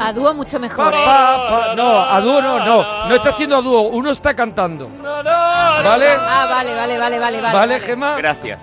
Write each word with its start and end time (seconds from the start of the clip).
A 0.00 0.12
dúo 0.14 0.34
mucho 0.34 0.58
mejor, 0.58 0.92
¿eh? 0.94 1.02
pa, 1.04 1.48
pa. 1.50 1.74
No, 1.74 2.00
a 2.00 2.20
dúo 2.20 2.40
no, 2.42 2.64
no. 2.64 3.08
No 3.08 3.14
está 3.14 3.32
siendo 3.32 3.56
a 3.56 3.62
dúo, 3.62 3.82
uno 3.82 4.10
está 4.10 4.34
cantando. 4.34 4.88
¿Vale? 5.02 6.06
Ah, 6.18 6.46
vale, 6.48 6.74
vale, 6.74 6.98
vale, 6.98 7.18
vale. 7.18 7.40
¿Vale, 7.40 7.52
vale. 7.52 7.80
Gema? 7.80 8.16
Gracias. 8.16 8.60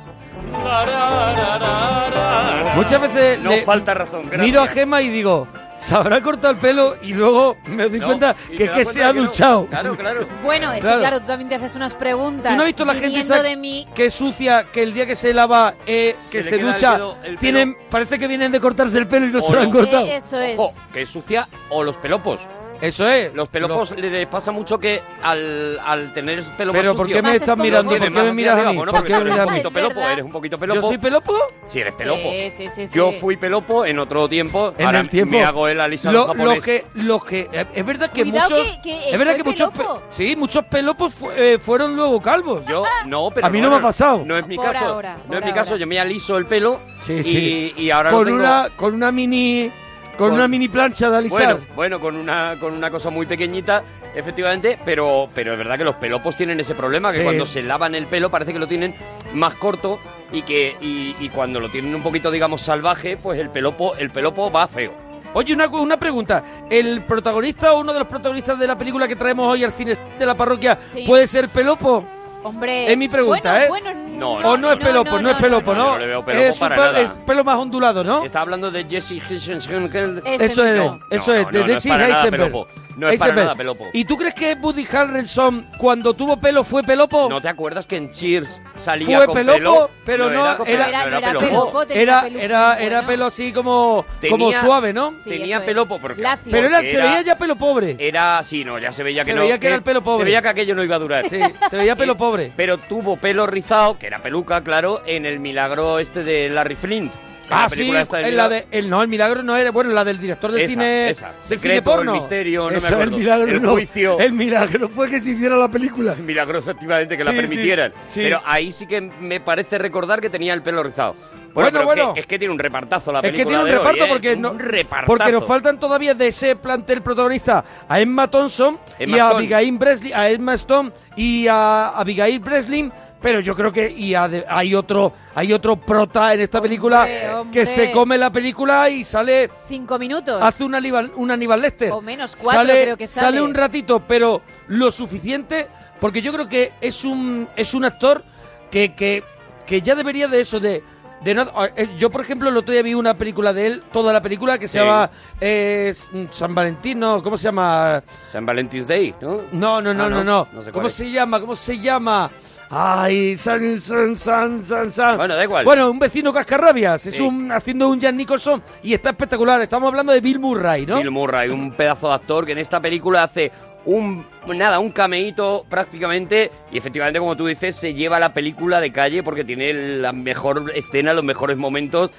Muchas 2.75 3.01
veces 3.01 3.39
No 3.39 3.49
le- 3.49 3.63
falta 3.65 3.93
razón. 3.93 4.23
Gracias. 4.23 4.41
miro 4.41 4.61
a 4.61 4.67
Gema 4.67 5.01
y 5.01 5.09
digo, 5.09 5.47
¿se 5.79 5.95
habrá 5.95 6.21
cortado 6.21 6.53
el 6.53 6.59
pelo? 6.59 6.95
Y 7.01 7.13
luego 7.13 7.57
me 7.67 7.87
doy 7.89 7.99
No, 7.99 8.07
cuenta 8.07 8.35
que 8.55 8.63
es 8.65 8.89
se 8.89 9.03
ha 9.03 9.13
que 9.13 9.19
no. 9.19 9.25
duchado. 9.25 9.65
Claro, 9.67 9.95
claro. 9.95 10.27
Bueno, 10.43 10.71
es 10.73 10.81
Claro. 10.81 10.97
que 10.97 11.01
claro, 11.01 11.19
tú 11.21 11.27
también 11.27 11.49
te 11.49 11.55
haces 11.55 11.75
unas 11.75 11.95
preguntas. 11.95 12.51
¿Tú 12.51 12.55
no 12.57 12.61
has 12.63 12.67
visto 12.67 12.85
la 12.85 12.93
gente 12.95 13.19
esa 13.19 13.41
de 13.41 13.55
mí. 13.55 13.87
que 13.95 14.09
sucia, 14.09 14.65
que 14.71 14.83
el 14.83 14.93
día 14.93 15.05
que 15.05 15.15
se 15.15 15.33
lava, 15.33 15.75
eh, 15.85 16.15
que 16.31 16.43
Se 16.43 16.55
el 16.55 16.61
ducha, 16.61 16.97
pelo- 16.97 17.15
el 17.23 17.31
pelo- 17.35 17.39
tienen, 17.39 17.77
parece 17.89 18.17
que 18.19 18.27
vienen 18.27 18.51
de 18.51 18.59
cortarse 18.59 18.97
el 18.97 19.07
pelo 19.07 19.25
y 19.27 19.31
no 19.31 19.39
O 19.39 19.47
se 19.47 19.53
lo 19.55 19.61
han 19.61 19.71
cortado? 19.71 20.05
Eh, 20.05 20.15
eso 20.17 20.39
es. 20.39 20.57
Ojo, 20.59 20.73
que 20.93 21.01
es 21.03 21.09
sucia 21.09 21.47
o 21.69 21.83
los 21.83 21.97
pelopos. 21.97 22.39
Eso 22.81 23.07
es. 23.07 23.33
Los 23.33 23.47
pelopos 23.49 23.91
les 23.97 24.27
pasa 24.27 24.51
mucho 24.51 24.79
que 24.79 25.01
al, 25.23 25.79
al 25.83 26.13
tener 26.13 26.39
el 26.39 26.45
pelo 26.45 26.71
Pero 26.71 26.89
más 26.93 26.97
¿por 26.97 27.07
qué 27.07 27.21
me 27.21 27.35
estás 27.35 27.57
mirando? 27.57 27.89
¿Por 27.97 27.99
qué 27.99 28.09
me 28.09 28.33
miras 28.33 28.59
a 28.65 28.71
mí? 28.71 28.77
¿Por 28.77 28.91
porque 28.91 29.07
qué 29.07 29.13
me 29.13 29.19
tú 29.19 29.21
eres 29.27 29.33
miras 29.33 29.45
un 29.47 29.51
a 29.51 29.55
mí? 29.55 29.61
poquito 29.61 29.71
pelopo, 29.71 29.99
eres 30.07 30.25
un 30.25 30.31
poquito 30.31 30.59
pelopo. 30.59 30.81
¿Yo 30.81 30.87
soy 30.87 30.97
pelopo? 30.97 31.33
Sí, 31.65 31.79
eres 31.79 31.93
pelopo. 31.95 32.29
Sí, 32.51 32.51
sí, 32.69 32.87
sí, 32.87 32.95
Yo 32.97 33.11
fui 33.13 33.37
pelopo 33.37 33.85
en 33.85 33.99
otro 33.99 34.27
tiempo. 34.29 34.73
En 34.77 34.85
ahora 34.85 34.99
el 34.99 35.09
tiempo. 35.09 35.31
me 35.37 35.43
hago 35.43 35.67
el 35.67 35.79
alisado 35.79 36.13
Lo, 36.13 36.27
japonés. 36.27 36.55
lo 36.57 36.61
que, 36.61 36.85
lo 36.95 37.19
que, 37.19 37.49
eh, 37.51 37.65
es 37.73 37.85
verdad 37.85 38.11
que 38.11 38.21
Cuidado 38.23 38.49
muchos, 38.49 38.67
que- 38.77 38.81
que 38.81 39.09
es 39.11 39.17
verdad 39.17 39.35
que 39.35 39.43
muchos, 39.43 39.73
pe- 39.73 39.83
sí, 40.11 40.35
muchos 40.35 40.65
pelopos 40.65 41.13
fu- 41.13 41.31
eh, 41.31 41.57
fueron 41.63 41.95
luego 41.95 42.21
calvos. 42.21 42.65
Yo, 42.67 42.83
no, 43.05 43.29
pero 43.33 43.47
A 43.47 43.49
mí 43.49 43.59
no 43.59 43.69
me 43.69 43.77
ha 43.77 43.81
pasado. 43.81 44.23
No 44.25 44.37
es 44.37 44.45
mi 44.47 44.55
Por 44.55 44.65
caso. 44.65 44.85
ahora, 44.85 45.17
no 45.29 45.37
es 45.37 45.45
mi 45.45 45.51
caso. 45.53 45.77
Yo 45.77 45.87
me 45.87 45.99
aliso 45.99 46.37
el 46.37 46.45
pelo 46.45 46.79
Sí, 47.01 47.13
y, 47.13 47.23
sí. 47.23 47.73
y 47.77 47.89
ahora 47.89 48.11
lo 48.11 48.17
con 48.17 48.25
tengo- 48.27 48.39
una, 48.39 48.69
con 48.75 48.93
una 48.93 49.11
mini, 49.11 49.71
con, 50.17 50.29
Con- 50.29 50.33
una 50.33 50.47
mini 50.47 50.67
plancha 50.67 51.09
de 51.09 51.17
alisar. 51.17 51.55
Bueno, 51.55 51.67
bueno, 51.75 51.99
con 51.99 52.15
una, 52.15 52.57
con 52.59 52.73
una 52.73 52.89
cosa 52.89 53.09
muy 53.09 53.25
pequeñita, 53.25 53.83
efectivamente, 54.15 54.77
pero, 54.83 55.29
pero 55.33 55.51
es 55.53 55.57
verdad 55.57 55.77
que 55.77 55.83
los 55.83 55.95
pelopos 55.95 56.35
tienen 56.35 56.59
ese 56.59 56.73
problema, 56.75 57.11
que 57.11 57.19
Sí. 57.19 57.23
cuando 57.23 57.45
se 57.45 57.61
lavan 57.63 57.95
el 57.95 58.07
pelo 58.07 58.29
parece 58.31 58.51
que 58.53 58.59
lo 58.59 58.67
tienen 58.67 58.95
más 59.33 59.53
corto 59.55 59.99
y 60.31 60.41
que 60.41 60.75
y, 60.81 61.15
y 61.19 61.29
cuando 61.29 61.59
lo 61.59 61.69
tienen 61.69 61.93
un 61.93 62.01
poquito, 62.01 62.31
digamos, 62.31 62.61
salvaje, 62.61 63.17
pues 63.17 63.39
el 63.39 63.49
pelopo, 63.49 63.95
el 63.95 64.09
pelopo 64.09 64.51
va 64.51 64.67
feo. 64.67 64.93
Oye, 65.33 65.53
una, 65.53 65.67
una 65.67 65.97
pregunta. 65.97 66.43
¿El 66.69 67.01
protagonista 67.03 67.73
o 67.73 67.81
uno 67.81 67.93
de 67.93 67.99
los 67.99 68.07
protagonistas 68.07 68.57
de 68.57 68.65
la 68.65 68.77
película 68.77 69.07
que 69.07 69.15
traemos 69.15 69.47
hoy 69.53 69.63
al 69.63 69.71
cine 69.73 69.95
de 70.17 70.25
la 70.25 70.35
parroquia 70.35 70.79
Sí. 70.87 71.03
puede 71.05 71.27
ser 71.27 71.49
pelopo? 71.49 72.03
Hombre. 72.43 72.89
Es 72.91 72.97
mi 72.97 73.07
pregunta, 73.09 73.51
bueno, 73.67 73.89
¿eh? 73.89 73.93
Bueno, 73.93 74.06
No, 74.17 74.31
¿O 74.33 74.57
no 74.57 74.71
es 74.71 74.77
pelopo? 74.77 75.19
No, 75.19 75.29
es 75.31 75.37
pelopo, 75.37 75.73
¿no? 75.73 75.79
no, 75.83 75.91
no 75.93 75.97
le 75.99 76.05
veo 76.07 76.25
pelopo 76.25 76.45
es 76.45 76.53
un 76.53 76.59
para 76.59 76.75
pelo, 76.75 76.87
nada. 76.91 77.01
es 77.01 77.09
pelo 77.25 77.43
más 77.43 77.55
ondulado, 77.57 78.03
¿no? 78.03 78.23
Está 78.25 78.41
hablando 78.41 78.71
de 78.71 78.83
Jesse 78.85 79.11
Eisenberg. 79.29 80.21
Ese 80.25 80.45
Eso 80.45 80.65
es, 80.65 80.91
eso 81.11 81.33
es, 81.33 81.45
no, 81.45 81.51
de 81.51 81.63
Jesse 81.73 81.87
para 81.87 82.07
nada 82.07 82.17
Eisenberg. 82.23 82.43
pelopo. 82.51 82.67
No 82.97 83.09
es 83.09 83.19
para 83.19 83.33
nada 83.35 83.53
pelopo. 83.53 83.85
¿Y 83.93 84.05
tú 84.05 84.17
crees 84.17 84.33
que 84.33 84.53
Woody 84.59 84.87
Harrelson, 84.91 85.67
cuando 85.77 86.15
tuvo 86.15 86.37
pelo, 86.37 86.63
fue 86.63 86.81
pelopo? 86.81 87.27
¿No 87.29 87.39
te 87.39 87.47
acuerdas 87.47 87.85
que 87.85 87.95
en 87.95 88.09
Cheers 88.09 88.59
salía 88.75 89.17
Fue 89.17 89.25
con 89.27 89.35
pelopo, 89.35 89.57
pelo? 89.59 89.89
pero 90.03 90.31
no 90.31 90.43
era, 90.43 90.57
con- 90.57 90.67
era- 90.67 90.83
no 90.83 90.89
Era- 90.89 91.03
era 91.05 91.19
pelopo. 91.27 91.45
pelopo. 91.45 91.81
era, 91.93 92.21
peluco 92.23 92.41
era, 92.43 92.73
muy 92.73 92.83
era 92.83 93.05
pelo 93.05 93.25
así 93.27 93.53
como, 93.53 94.03
como 94.27 94.51
suave, 94.51 94.93
¿no? 94.93 95.13
Sí, 95.23 95.29
Tenía 95.29 95.63
pelopo 95.63 95.99
porque... 95.99 96.23
Lacio. 96.23 96.51
Pero 96.51 96.65
era, 96.65 96.77
porque 96.77 96.91
se 96.91 96.97
veía 97.01 97.21
ya 97.21 97.37
pelo 97.37 97.55
pobre. 97.55 97.95
Era, 97.99 98.43
sí, 98.43 98.65
no, 98.65 98.79
ya 98.79 98.91
se 98.91 99.03
veía 99.03 99.23
que 99.23 99.29
Se 99.29 99.35
no. 99.35 99.41
veía 99.43 99.59
que 99.59 99.67
era 99.67 99.75
el 99.75 99.83
pelo 99.83 100.01
pobre. 100.03 100.21
Se 100.21 100.25
veía 100.25 100.41
que 100.41 100.49
aquello 100.49 100.73
no 100.73 100.83
iba 100.83 100.95
a 100.95 100.99
durar. 100.99 101.29
Sí, 101.29 101.39
se 101.69 101.75
veía 101.77 101.95
pelo 101.95 102.17
pobre. 102.17 102.51
Pero 102.55 102.79
tuvo 102.79 103.15
pelo 103.17 103.45
rizado, 103.45 103.99
que 103.99 104.06
era 104.07 104.19
peluca, 104.19 104.63
claro, 104.63 105.01
en 105.05 105.25
el 105.25 105.39
milagro 105.39 105.99
este 105.99 106.23
de 106.23 106.49
Larry 106.49 106.75
Flint. 106.75 107.13
En 107.13 107.53
Ah, 107.53 107.61
la 107.63 107.69
sí, 107.69 107.75
película 107.75 108.01
esta 108.01 108.17
del 108.17 108.25
en 108.25 108.35
la 108.37 108.49
de, 108.49 108.67
el, 108.71 108.89
no, 108.89 109.01
el 109.01 109.07
milagro 109.07 109.41
no 109.41 109.55
era, 109.55 109.71
bueno, 109.71 109.91
la 109.93 110.03
del 110.03 110.19
director 110.19 110.51
de 110.51 110.65
Esa, 110.65 110.69
cine, 110.69 111.09
esa. 111.09 111.27
de 111.27 111.33
Secreto, 111.43 111.61
cine 111.61 111.81
porno. 111.81 112.11
el 112.13 112.17
misterio, 112.19 112.69
no 112.69 112.81
me 112.81 112.87
acuerdo. 112.87 113.03
El 113.03 113.11
milagro 113.11 113.47
El 113.47 113.61
no. 113.61 113.71
juicio. 113.71 114.19
El 114.19 114.33
milagro 114.33 114.89
fue 114.89 115.09
que 115.09 115.21
se 115.21 115.29
hiciera 115.29 115.55
la 115.55 115.69
película. 115.69 116.13
Milagro, 116.15 116.59
efectivamente, 116.59 117.15
que 117.15 117.23
la 117.23 117.31
permitieran. 117.31 117.91
sí, 118.09 118.15
sí. 118.15 118.19
Pero 118.23 118.41
ahí 118.45 118.73
sí 118.73 118.85
que 118.85 118.99
me 118.99 119.39
parece 119.39 119.77
recordar 119.77 120.19
que 120.19 120.29
tenía 120.29 120.53
el 120.53 120.61
pelo 120.61 120.83
rizado. 120.83 121.15
Bueno, 121.53 121.53
Bueno, 121.53 121.71
pero 121.71 121.85
bueno. 121.85 122.13
Que, 122.15 122.19
es 122.19 122.27
que 122.27 122.37
tiene 122.37 122.53
un 122.53 122.59
repartazo 122.59 123.13
la 123.13 123.19
Es 123.19 123.23
que 123.27 123.31
película 123.31 123.47
tiene 123.59 123.63
un 123.63 123.69
de 123.71 123.77
reparto 123.77 124.03
¿eh? 124.03 124.07
porque, 124.09 124.33
Un 124.33 124.41
no, 124.41 124.53
repartazo. 124.53 125.07
porque 125.07 125.31
nos 125.31 125.45
faltan 125.47 125.79
todavía 125.79 126.13
de 126.13 126.27
ese 126.27 126.55
plantel 126.57 127.01
protagonista 127.01 127.63
a 127.87 127.99
Emma 128.01 128.29
Thompson 128.29 128.77
Emma 128.99 129.15
y 129.17 129.19
a 129.19 129.23
Stone. 129.23 129.37
Abigail 129.37 129.77
Breslin, 129.77 130.13
a 130.13 130.29
Emma 130.29 130.53
Stone 130.55 130.91
y 131.15 131.47
a 131.47 131.89
Abigail 131.97 132.39
Breslin, 132.39 132.91
pero 133.21 133.39
yo 133.39 133.55
creo 133.55 133.71
que 133.71 133.89
y 133.89 134.13
hay 134.15 134.75
otro 134.75 135.13
hay 135.35 135.51
otro 135.53 135.75
prota 135.75 136.33
en 136.33 136.41
esta 136.41 136.61
película 136.61 137.07
hombre. 137.39 137.51
que 137.51 137.65
se 137.65 137.91
come 137.91 138.17
la 138.17 138.31
película 138.31 138.89
y 138.89 139.03
sale 139.03 139.49
Cinco 139.67 139.97
minutos. 139.97 140.41
hace 140.41 140.63
un 140.63 140.75
Aníbal, 140.75 141.11
un 141.15 141.31
Aníbal 141.31 141.61
Lester. 141.61 141.91
O 141.91 142.01
menos, 142.01 142.35
cuatro 142.35 142.63
creo 142.73 142.97
que 142.97 143.07
sale. 143.07 143.41
un 143.41 143.53
ratito, 143.53 143.99
pero 144.07 144.41
lo 144.67 144.91
suficiente, 144.91 145.67
porque 145.99 146.21
yo 146.21 146.31
creo 146.33 146.47
que 146.47 146.73
es 146.81 147.03
un, 147.05 147.47
es 147.55 147.73
un 147.73 147.85
actor 147.85 148.23
que, 148.69 148.93
que, 148.93 149.23
que 149.65 149.81
ya 149.81 149.95
debería 149.95 150.27
de 150.27 150.41
eso, 150.41 150.59
de... 150.59 150.83
de 151.23 151.33
no- 151.33 151.47
eh, 151.75 151.89
yo, 151.97 152.09
por 152.11 152.21
ejemplo, 152.21 152.49
el 152.49 152.57
otro 152.57 152.71
día 152.73 152.83
vi 152.83 152.93
una 152.93 153.13
película 153.15 153.51
de 153.53 153.65
él, 153.67 153.83
toda 153.91 154.13
la 154.13 154.21
película, 154.21 154.57
que 154.59 154.67
se 154.67 154.77
Sí. 154.77 154.83
llama 154.85 155.09
eh, 155.41 155.93
San 156.29 156.53
Valentín, 156.53 156.99
no, 156.99 157.23
¿cómo 157.23 157.37
se 157.37 157.45
llama? 157.45 158.03
San 158.31 158.45
Valentine's 158.45 158.87
Day, 158.87 159.15
¿no? 159.21 159.41
No, 159.53 159.81
no, 159.81 159.93
no, 159.93 160.03
Ah, 160.05 160.09
no, 160.09 160.23
no. 160.23 160.47
No 160.51 160.59
sé 160.59 160.63
cuál 160.65 160.71
¿Cómo 160.73 160.87
es. 160.87 160.93
se 160.93 161.09
llama? 161.09 161.39
¿Cómo 161.39 161.55
se 161.55 161.79
llama? 161.79 162.29
Ay, 162.69 163.37
San, 163.37 163.79
San, 163.79 164.17
San, 164.17 164.65
San, 164.65 164.91
San. 164.91 165.17
Bueno, 165.17 165.35
da 165.35 165.43
igual. 165.43 165.63
Bueno, 165.63 165.89
un 165.89 165.99
vecino 165.99 166.33
cascarrabias, 166.33 167.05
es 167.05 167.15
Sí. 167.15 167.21
un 167.23 167.51
haciendo 167.51 167.87
un 167.87 167.99
Jan 168.01 168.17
Nicholson 168.17 168.61
y 168.83 168.93
está 168.93 169.11
espectacular. 169.11 169.61
Estamos 169.61 169.87
hablando 169.87 170.11
de 170.11 170.19
Bill 170.19 170.39
Murray, 170.39 170.85
¿no? 170.85 170.97
Bill 170.97 171.11
Murray, 171.11 171.49
un 171.49 171.71
pedazo 171.71 172.09
de 172.09 172.15
actor 172.15 172.45
que 172.45 172.51
en 172.51 172.57
esta 172.57 172.81
película 172.81 173.23
hace 173.23 173.51
un 173.85 174.25
nada, 174.47 174.79
un 174.79 174.91
cameíto 174.91 175.65
prácticamente 175.69 176.51
y 176.71 176.77
efectivamente 176.77 177.19
como 177.19 177.37
tú 177.37 177.45
dices 177.47 177.73
se 177.75 177.93
lleva 177.93 178.19
la 178.19 178.33
película 178.33 178.81
de 178.81 178.91
calle 178.91 179.23
porque 179.23 179.45
tiene 179.45 179.71
la 179.73 180.11
mejor 180.11 180.71
escena, 180.75 181.13
los 181.13 181.23
mejores 181.23 181.55
momentos. 181.57 182.11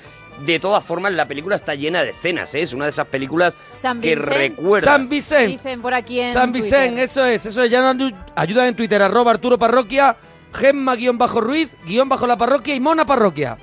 De 0.47 0.61
todas 0.61 0.85
formas, 0.85 1.13
la 1.15 1.27
película 1.27 1.57
está 1.57 1.75
llena 1.75 2.05
de 2.05 2.11
escenas, 2.11 2.55
¿eh? 2.55 2.63
es 2.63 2.73
una 2.73 2.85
de 2.85 2.91
esas 2.91 3.09
películas 3.09 3.57
San 3.77 4.01
que 4.01 4.15
Vincent. 4.15 4.37
recuerda. 4.57 4.93
San 4.93 5.09
Vicente. 5.09 5.49
Dicen 5.51 5.83
por 5.83 5.93
aquí 5.95 6.21
en 6.21 6.33
San 6.33 6.53
Twitter. 6.53 6.71
Vicente, 6.81 7.03
eso 7.03 7.25
es, 7.25 7.45
eso 7.45 7.61
es. 7.61 7.69
Ya 7.69 7.93
nos 7.93 8.13
ayudan 8.37 8.69
en 8.69 8.77
Twitter, 8.77 9.03
arroba 9.03 9.33
Arturo 9.33 9.59
Parroquia, 9.59 10.17
Gemma 10.53 10.97
guion 10.97 11.19
bajo 11.19 11.41
Ruiz, 11.41 11.77
guion 11.85 12.09
bajo 12.09 12.27
la 12.27 12.37
parroquia 12.37 12.75
y 12.75 12.81
Mona 12.81 13.05
Parroquia. 13.05 13.59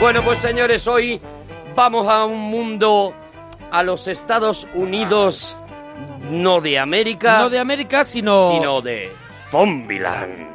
Bueno, 0.00 0.22
pues 0.22 0.38
señores, 0.38 0.86
hoy 0.86 1.20
vamos 1.74 2.08
a 2.08 2.24
un 2.24 2.38
mundo 2.38 3.14
a 3.70 3.82
los 3.82 4.06
Estados 4.08 4.66
Unidos, 4.74 5.56
no 6.30 6.60
de 6.60 6.78
América, 6.78 7.40
No 7.40 7.50
de 7.50 7.58
América, 7.58 8.04
sino... 8.04 8.52
sino 8.52 8.80
de 8.80 9.12
Zombieland. 9.50 10.53